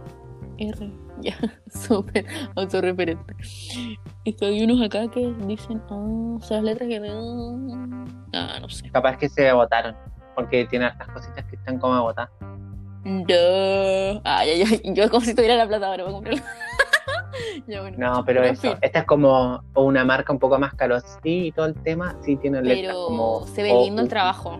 R. 0.58 0.92
Ya, 1.22 1.36
súper 1.68 2.24
autorreferente. 2.56 3.34
Esto 4.24 4.46
hay 4.46 4.62
unos 4.62 4.80
acá 4.80 5.08
que 5.10 5.34
dicen, 5.46 5.82
ah, 5.90 6.38
son 6.40 6.56
las 6.56 6.62
letras 6.62 6.88
que. 6.88 6.96
Ah, 8.32 8.58
no 8.60 8.68
sé. 8.68 8.90
Capaz 8.90 9.16
que 9.16 9.28
se 9.28 9.48
agotaron 9.48 9.96
porque 10.34 10.64
tiene 10.66 10.86
hartas 10.86 11.08
cositas 11.08 11.44
que 11.46 11.56
están 11.56 11.78
como 11.78 11.94
agotadas. 11.94 12.30
No. 13.04 13.24
Ay, 14.24 14.50
ay, 14.50 14.62
ay. 14.62 14.94
Yo 14.94 15.10
como 15.10 15.22
si 15.22 15.34
tuviera 15.34 15.56
la 15.56 15.66
plata 15.66 15.86
ahora 15.86 16.04
para 16.04 16.14
comprarlo. 16.14 16.42
no, 17.98 18.24
pero 18.24 18.42
eso. 18.42 18.76
Esta 18.80 19.00
es 19.00 19.04
como 19.04 19.62
una 19.74 20.04
marca 20.04 20.32
un 20.32 20.38
poco 20.38 20.58
más 20.58 20.74
caro. 20.74 20.98
Sí, 21.22 21.46
y 21.46 21.52
todo 21.52 21.66
el 21.66 21.74
tema 21.74 22.16
sí 22.22 22.36
tiene 22.36 22.62
letras 22.62 22.94
como. 22.94 23.46
Se 23.46 23.62
ve 23.62 23.72
lindo 23.72 24.02
el 24.02 24.08
trabajo. 24.08 24.58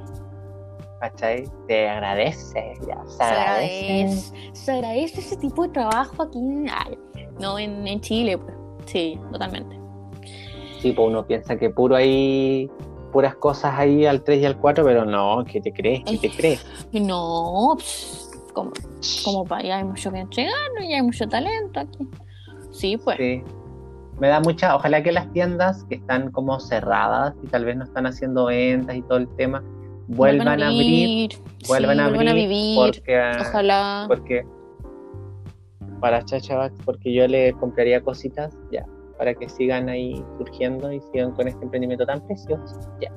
¿Cachai? 1.01 1.49
Te 1.67 1.89
agradece, 1.89 2.75
ya. 2.87 3.03
Se, 3.07 3.23
agradece. 3.23 4.33
Se 4.53 4.73
agradece 4.73 5.21
ese 5.21 5.37
tipo 5.37 5.63
de 5.63 5.71
trabajo 5.71 6.23
aquí. 6.23 6.39
no, 7.39 7.59
en, 7.59 7.87
en 7.87 8.01
Chile, 8.01 8.37
pues. 8.37 8.55
Sí, 8.85 9.19
totalmente. 9.33 9.79
Sí, 10.81 10.93
pues 10.93 11.09
uno 11.09 11.27
piensa 11.27 11.57
que 11.57 11.71
puro 11.71 11.97
ahí 11.97 12.71
puras 13.11 13.35
cosas 13.37 13.75
ahí 13.77 14.07
al 14.07 14.23
3 14.23 14.41
y 14.41 14.47
al 14.47 14.57
4, 14.59 14.85
pero 14.85 15.05
no, 15.05 15.45
¿qué 15.45 15.61
te 15.61 15.73
crees? 15.73 16.03
¿Qué 16.05 16.19
te 16.19 16.31
crees? 16.31 16.65
No, 16.93 17.77
como, 18.53 18.73
como 19.25 19.45
para 19.45 19.63
allá 19.63 19.77
hay 19.79 19.85
mucho 19.85 20.11
que 20.13 20.21
entregar, 20.21 20.55
y 20.81 20.95
hay 20.95 21.03
mucho 21.03 21.29
talento 21.29 21.81
aquí. 21.81 22.09
Sí, 22.73 22.97
pues. 23.03 23.17
Sí. 23.17 23.43
Me 24.19 24.29
da 24.29 24.41
mucha, 24.41 24.77
ojalá 24.77 25.03
que 25.03 25.13
las 25.13 25.33
tiendas 25.33 25.85
que 25.85 25.95
están 25.95 26.31
como 26.31 26.61
cerradas 26.61 27.35
y 27.43 27.47
tal 27.47 27.65
vez 27.65 27.77
no 27.77 27.85
están 27.85 28.07
haciendo 28.07 28.47
ventas 28.47 28.95
y 28.95 29.03
todo 29.03 29.17
el 29.17 29.29
tema, 29.37 29.63
vuelvan, 30.11 30.49
a 30.49 30.67
abrir, 30.67 31.31
vuelvan 31.69 32.01
a 32.01 32.07
abrir, 32.07 32.29
a 32.29 32.33
vivir, 32.35 32.77
porque, 32.77 33.21
ojalá. 33.41 34.05
Porque 34.09 34.45
para 36.01 36.25
Chacha, 36.25 36.71
porque 36.85 37.13
yo 37.13 37.29
le 37.29 37.53
compraría 37.55 38.01
cositas, 38.01 38.57
ya, 38.73 38.85
para 39.19 39.35
que 39.35 39.49
sigan 39.49 39.89
ahí 39.89 40.25
surgiendo 40.39 40.91
y 40.93 41.01
sigan 41.13 41.33
con 41.33 41.47
este 41.47 41.63
emprendimiento 41.63 42.07
tan 42.07 42.27
precioso. 42.27 42.81
Ya. 43.01 43.13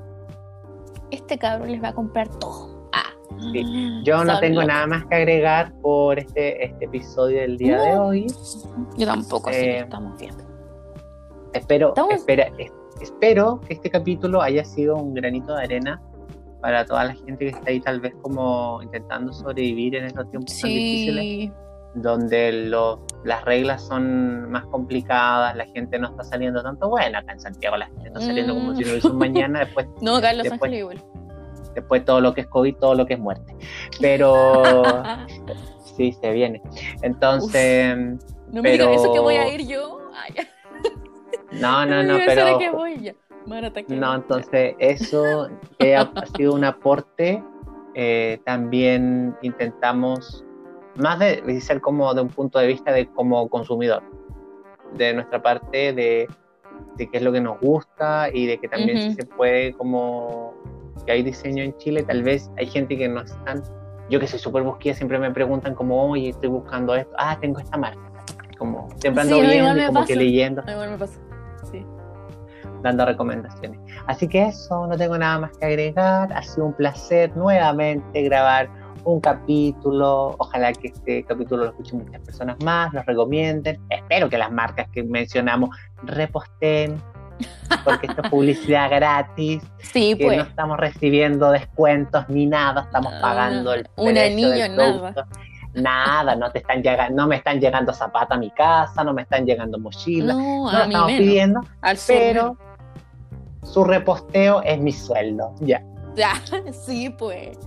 Este 1.12 1.38
cabrón 1.38 1.72
les 1.72 1.82
va 1.82 1.90
a 1.90 1.94
comprar 1.94 2.28
todo. 2.40 2.90
Ah. 2.94 3.10
Yo 4.04 4.24
no 4.24 4.40
tengo 4.40 4.64
nada 4.64 4.86
más 4.86 5.06
que 5.06 5.16
agregar 5.16 5.74
por 5.82 6.20
este, 6.20 6.66
este 6.66 6.86
episodio 6.86 7.42
del 7.42 7.58
día 7.58 7.82
de 7.82 7.98
hoy. 7.98 8.28
Yo 8.98 9.08
tampoco, 9.08 9.50
eh, 9.50 9.80
estamos 9.80 10.20
bien. 10.20 10.34
Espero, 11.54 11.94
espera, 12.10 12.52
espero 13.00 13.62
que 13.62 13.74
este 13.76 13.90
capítulo 13.90 14.42
haya 14.42 14.66
sido 14.66 14.96
un 14.96 15.14
granito 15.14 15.56
de 15.56 15.64
arena 15.64 16.02
para 16.64 16.86
toda 16.86 17.04
la 17.04 17.14
gente 17.14 17.40
que 17.40 17.50
está 17.50 17.70
ahí 17.70 17.82
tal 17.82 18.00
vez 18.00 18.16
como 18.22 18.80
intentando 18.82 19.34
sobrevivir 19.34 19.96
en 19.98 20.06
estos 20.06 20.32
tiempos 20.32 20.58
tan 20.62 20.70
difíciles 20.70 21.52
donde 21.96 22.72
las 23.26 23.44
reglas 23.44 23.86
son 23.86 24.50
más 24.50 24.66
complicadas, 24.68 25.56
la 25.58 25.66
gente 25.66 26.00
no 26.00 26.08
está 26.08 26.24
saliendo 26.24 26.64
tanto. 26.64 26.90
Bueno, 26.90 27.20
acá 27.20 27.34
en 27.34 27.40
Santiago 27.42 27.76
la 27.78 27.86
gente 27.88 28.08
está 28.08 28.22
saliendo 28.22 28.54
como 28.54 28.76
si 28.76 28.84
no 28.84 28.92
hubiese 28.92 29.08
un 29.10 29.18
mañana. 29.18 29.60
Después, 29.60 29.88
no, 30.02 30.16
acá 30.16 30.32
en 30.32 30.38
Los 30.38 30.50
después, 30.50 30.72
igual. 30.72 31.04
Después 31.76 32.06
todo 32.06 32.22
lo 32.22 32.34
que 32.34 32.42
es 32.42 32.48
COVID, 32.48 32.76
todo 32.78 32.96
lo 32.96 33.06
que 33.06 33.16
es 33.16 33.20
muerte. 33.20 33.56
Pero 34.00 34.64
sí, 35.98 36.14
se 36.14 36.32
viene. 36.32 36.62
Entonces. 37.02 37.96
no 38.52 38.62
me 38.62 38.72
digas 38.72 38.96
eso 38.96 39.14
que 39.14 39.20
voy 39.20 39.36
a 39.36 39.54
ir 39.54 39.68
yo. 39.68 40.00
no, 41.52 41.86
no, 41.86 42.04
no, 42.04 42.18
pero. 42.26 42.58
No, 44.00 44.16
entonces 44.16 44.76
eso 44.80 45.50
ha, 45.80 46.26
sido 46.38 46.54
un 46.54 46.64
aporte. 46.64 47.44
Eh, 47.96 48.40
también 48.46 49.36
intentamos 49.42 50.44
más 50.96 51.20
de, 51.20 51.62
ser 51.62 51.82
como 51.82 52.14
de 52.14 52.22
un 52.22 52.30
punto 52.30 52.60
de 52.60 52.68
vista 52.68 52.92
de 52.92 53.08
como 53.08 53.48
consumidor, 53.50 54.04
de 54.94 55.14
nuestra 55.14 55.42
parte, 55.42 55.94
de, 55.94 56.28
de 56.98 57.10
qué 57.10 57.18
es 57.18 57.24
lo 57.24 57.32
que 57.32 57.42
nos 57.42 57.60
gusta 57.60 58.30
y 58.34 58.46
de 58.46 58.58
que 58.58 58.68
también 58.68 59.16
se 59.16 59.26
puede 59.26 59.74
como 59.74 60.54
que 61.06 61.12
hay 61.12 61.24
diseño 61.24 61.64
en 61.64 61.76
Chile, 61.78 62.04
tal 62.04 62.24
vez 62.24 62.50
hay 62.58 62.68
gente 62.68 62.98
que 62.98 63.08
no 63.10 63.22
están, 63.22 63.64
yo 64.10 64.20
que 64.20 64.28
soy 64.28 64.40
súper 64.40 64.64
busquilla, 64.64 64.96
siempre 64.96 65.20
me 65.20 65.32
preguntan 65.32 65.76
como, 65.76 66.12
oye, 66.12 66.30
estoy 66.30 66.50
buscando 66.50 66.96
esto, 66.96 67.14
ah, 67.18 67.38
tengo 67.40 67.60
esta 67.60 67.78
marca, 67.78 68.00
como 68.58 68.90
siempre 68.98 69.24
ando 69.24 69.42
viendo, 69.42 69.88
como 69.88 70.06
que 70.06 70.16
leyendo. 70.16 70.64
me 70.66 70.98
pasa. 70.98 71.20
Dando 72.84 73.06
recomendaciones. 73.06 73.80
Así 74.08 74.28
que 74.28 74.48
eso, 74.48 74.86
no 74.88 74.98
tengo 74.98 75.18
nada 75.18 75.40
más 75.40 75.58
que 75.58 75.66
agregar. 75.66 76.32
Ha 76.34 76.44
sido 76.44 76.68
un 76.68 76.74
placer 76.74 77.36
nuevamente 77.36 78.22
grabar 78.22 78.70
un 79.06 79.20
capítulo. 79.20 80.36
Ojalá 80.38 80.74
que 80.74 80.90
este 80.90 81.24
capítulo 81.24 81.66
lo 81.66 81.70
escuchen 81.72 82.00
muchas 82.00 82.22
personas 82.22 82.58
más, 82.64 82.94
lo 82.94 83.02
recomienden. 83.04 83.80
Espero 83.90 84.30
que 84.30 84.38
las 84.38 84.52
marcas 84.52 84.88
que 84.92 85.04
mencionamos 85.04 85.70
reposten, 86.04 87.02
porque 87.84 88.08
esto 88.08 88.22
es 88.24 88.30
publicidad 88.30 88.90
gratis. 88.90 89.64
Sí, 89.80 90.16
que 90.18 90.26
pues. 90.26 90.38
No 90.38 90.44
estamos 90.44 90.78
recibiendo 90.78 91.52
descuentos 91.52 92.28
ni 92.30 92.46
nada, 92.46 92.82
estamos 92.82 93.14
pagando 93.22 93.74
el 93.74 93.88
un 93.96 94.18
anillo, 94.18 94.70
nada. 94.70 95.28
Nada, 95.76 96.36
no 96.36 96.52
te 96.52 96.60
están 96.60 96.84
llegando, 96.84 97.24
no 97.24 97.28
me 97.28 97.38
están 97.38 97.60
llegando 97.60 97.94
zapatos 97.94 98.38
a 98.38 98.40
mi 98.40 98.52
casa, 98.52 99.04
no 99.04 99.12
me 99.12 99.24
están 99.24 99.44
llegando 99.44 99.80
mochilas, 99.80 100.38
no, 100.38 100.72
lo 100.72 100.84
estamos 100.84 101.12
pidiendo, 101.14 101.62
pero 102.06 102.56
su 103.64 103.84
reposteo 103.84 104.62
es 104.62 104.80
mi 104.80 104.92
sueldo, 104.92 105.54
ya. 105.60 105.84
Ya, 106.16 106.34
sí, 106.72 107.10
pues. 107.10 107.58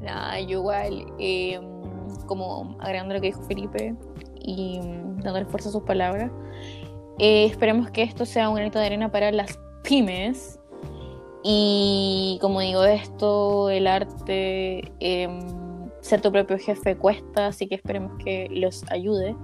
Nada, 0.00 0.40
yo 0.40 0.60
igual, 0.60 1.06
em, 1.18 1.62
como 2.26 2.76
agregando 2.80 3.14
lo 3.14 3.20
que 3.20 3.28
dijo 3.28 3.42
Felipe 3.42 3.94
y 4.40 4.80
mm, 4.80 5.20
dándole 5.20 5.44
fuerza 5.44 5.68
a 5.68 5.72
sus 5.72 5.82
palabras, 5.82 6.30
eh, 7.18 7.44
esperemos 7.44 7.90
que 7.90 8.02
esto 8.02 8.24
sea 8.24 8.48
un 8.48 8.54
granito 8.54 8.78
de 8.78 8.86
arena 8.86 9.12
para 9.12 9.30
las 9.30 9.58
pymes. 9.82 10.58
Y 11.42 12.38
como 12.40 12.60
digo 12.60 12.84
esto, 12.84 13.70
el 13.70 13.86
arte, 13.86 14.90
em, 15.00 15.40
ser 16.00 16.22
tu 16.22 16.32
propio 16.32 16.58
jefe 16.58 16.96
cuesta, 16.96 17.48
así 17.48 17.66
que 17.66 17.74
esperemos 17.74 18.12
que 18.24 18.48
los 18.50 18.84
ayude. 18.90 19.36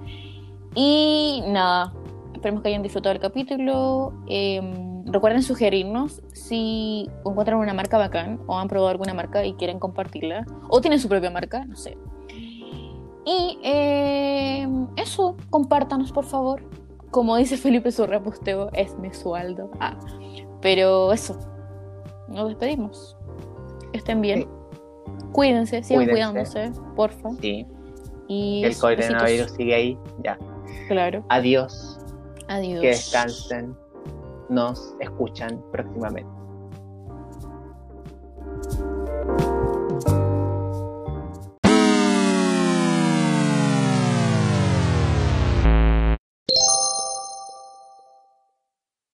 Y 0.74 1.42
nada, 1.46 1.92
esperemos 2.36 2.62
que 2.62 2.68
hayan 2.68 2.82
disfrutado 2.82 3.14
el 3.14 3.20
capítulo. 3.20 4.12
Em, 4.28 5.04
recuerden 5.06 5.42
sugerirnos 5.42 6.22
si 6.32 7.08
encuentran 7.24 7.58
una 7.58 7.74
marca 7.74 7.98
bacán 7.98 8.40
o 8.46 8.58
han 8.58 8.68
probado 8.68 8.90
alguna 8.90 9.14
marca 9.14 9.44
y 9.44 9.54
quieren 9.54 9.78
compartirla. 9.78 10.46
O 10.68 10.80
tienen 10.80 11.00
su 11.00 11.08
propia 11.08 11.30
marca, 11.30 11.64
no 11.64 11.76
sé. 11.76 11.96
Y 13.24 13.58
em, 13.62 14.86
eso, 14.96 15.36
compártanos 15.50 16.12
por 16.12 16.24
favor. 16.24 16.62
Como 17.10 17.36
dice 17.36 17.56
Felipe 17.56 17.90
su 17.90 18.06
reposteo, 18.06 18.70
es 18.72 18.96
mi 18.98 19.12
sueldo. 19.12 19.70
Ah, 19.80 19.98
pero 20.60 21.12
eso, 21.12 21.38
nos 22.28 22.48
despedimos. 22.48 23.16
Estén 23.92 24.20
bien. 24.20 24.48
Cuídense, 25.32 25.82
sigan 25.82 26.08
cuidándose, 26.08 26.70
porfa. 26.94 27.30
Sí. 27.40 27.66
Y 28.28 28.64
el 28.64 28.76
coronavirus 28.76 29.50
sigue 29.52 29.74
ahí, 29.74 29.98
ya. 30.22 30.38
Claro. 30.88 31.24
Adiós. 31.28 31.95
Adiós. 32.48 32.80
Que 32.80 32.88
descansen. 32.88 33.76
Nos 34.48 34.94
escuchan 35.00 35.62
próximamente. 35.72 36.35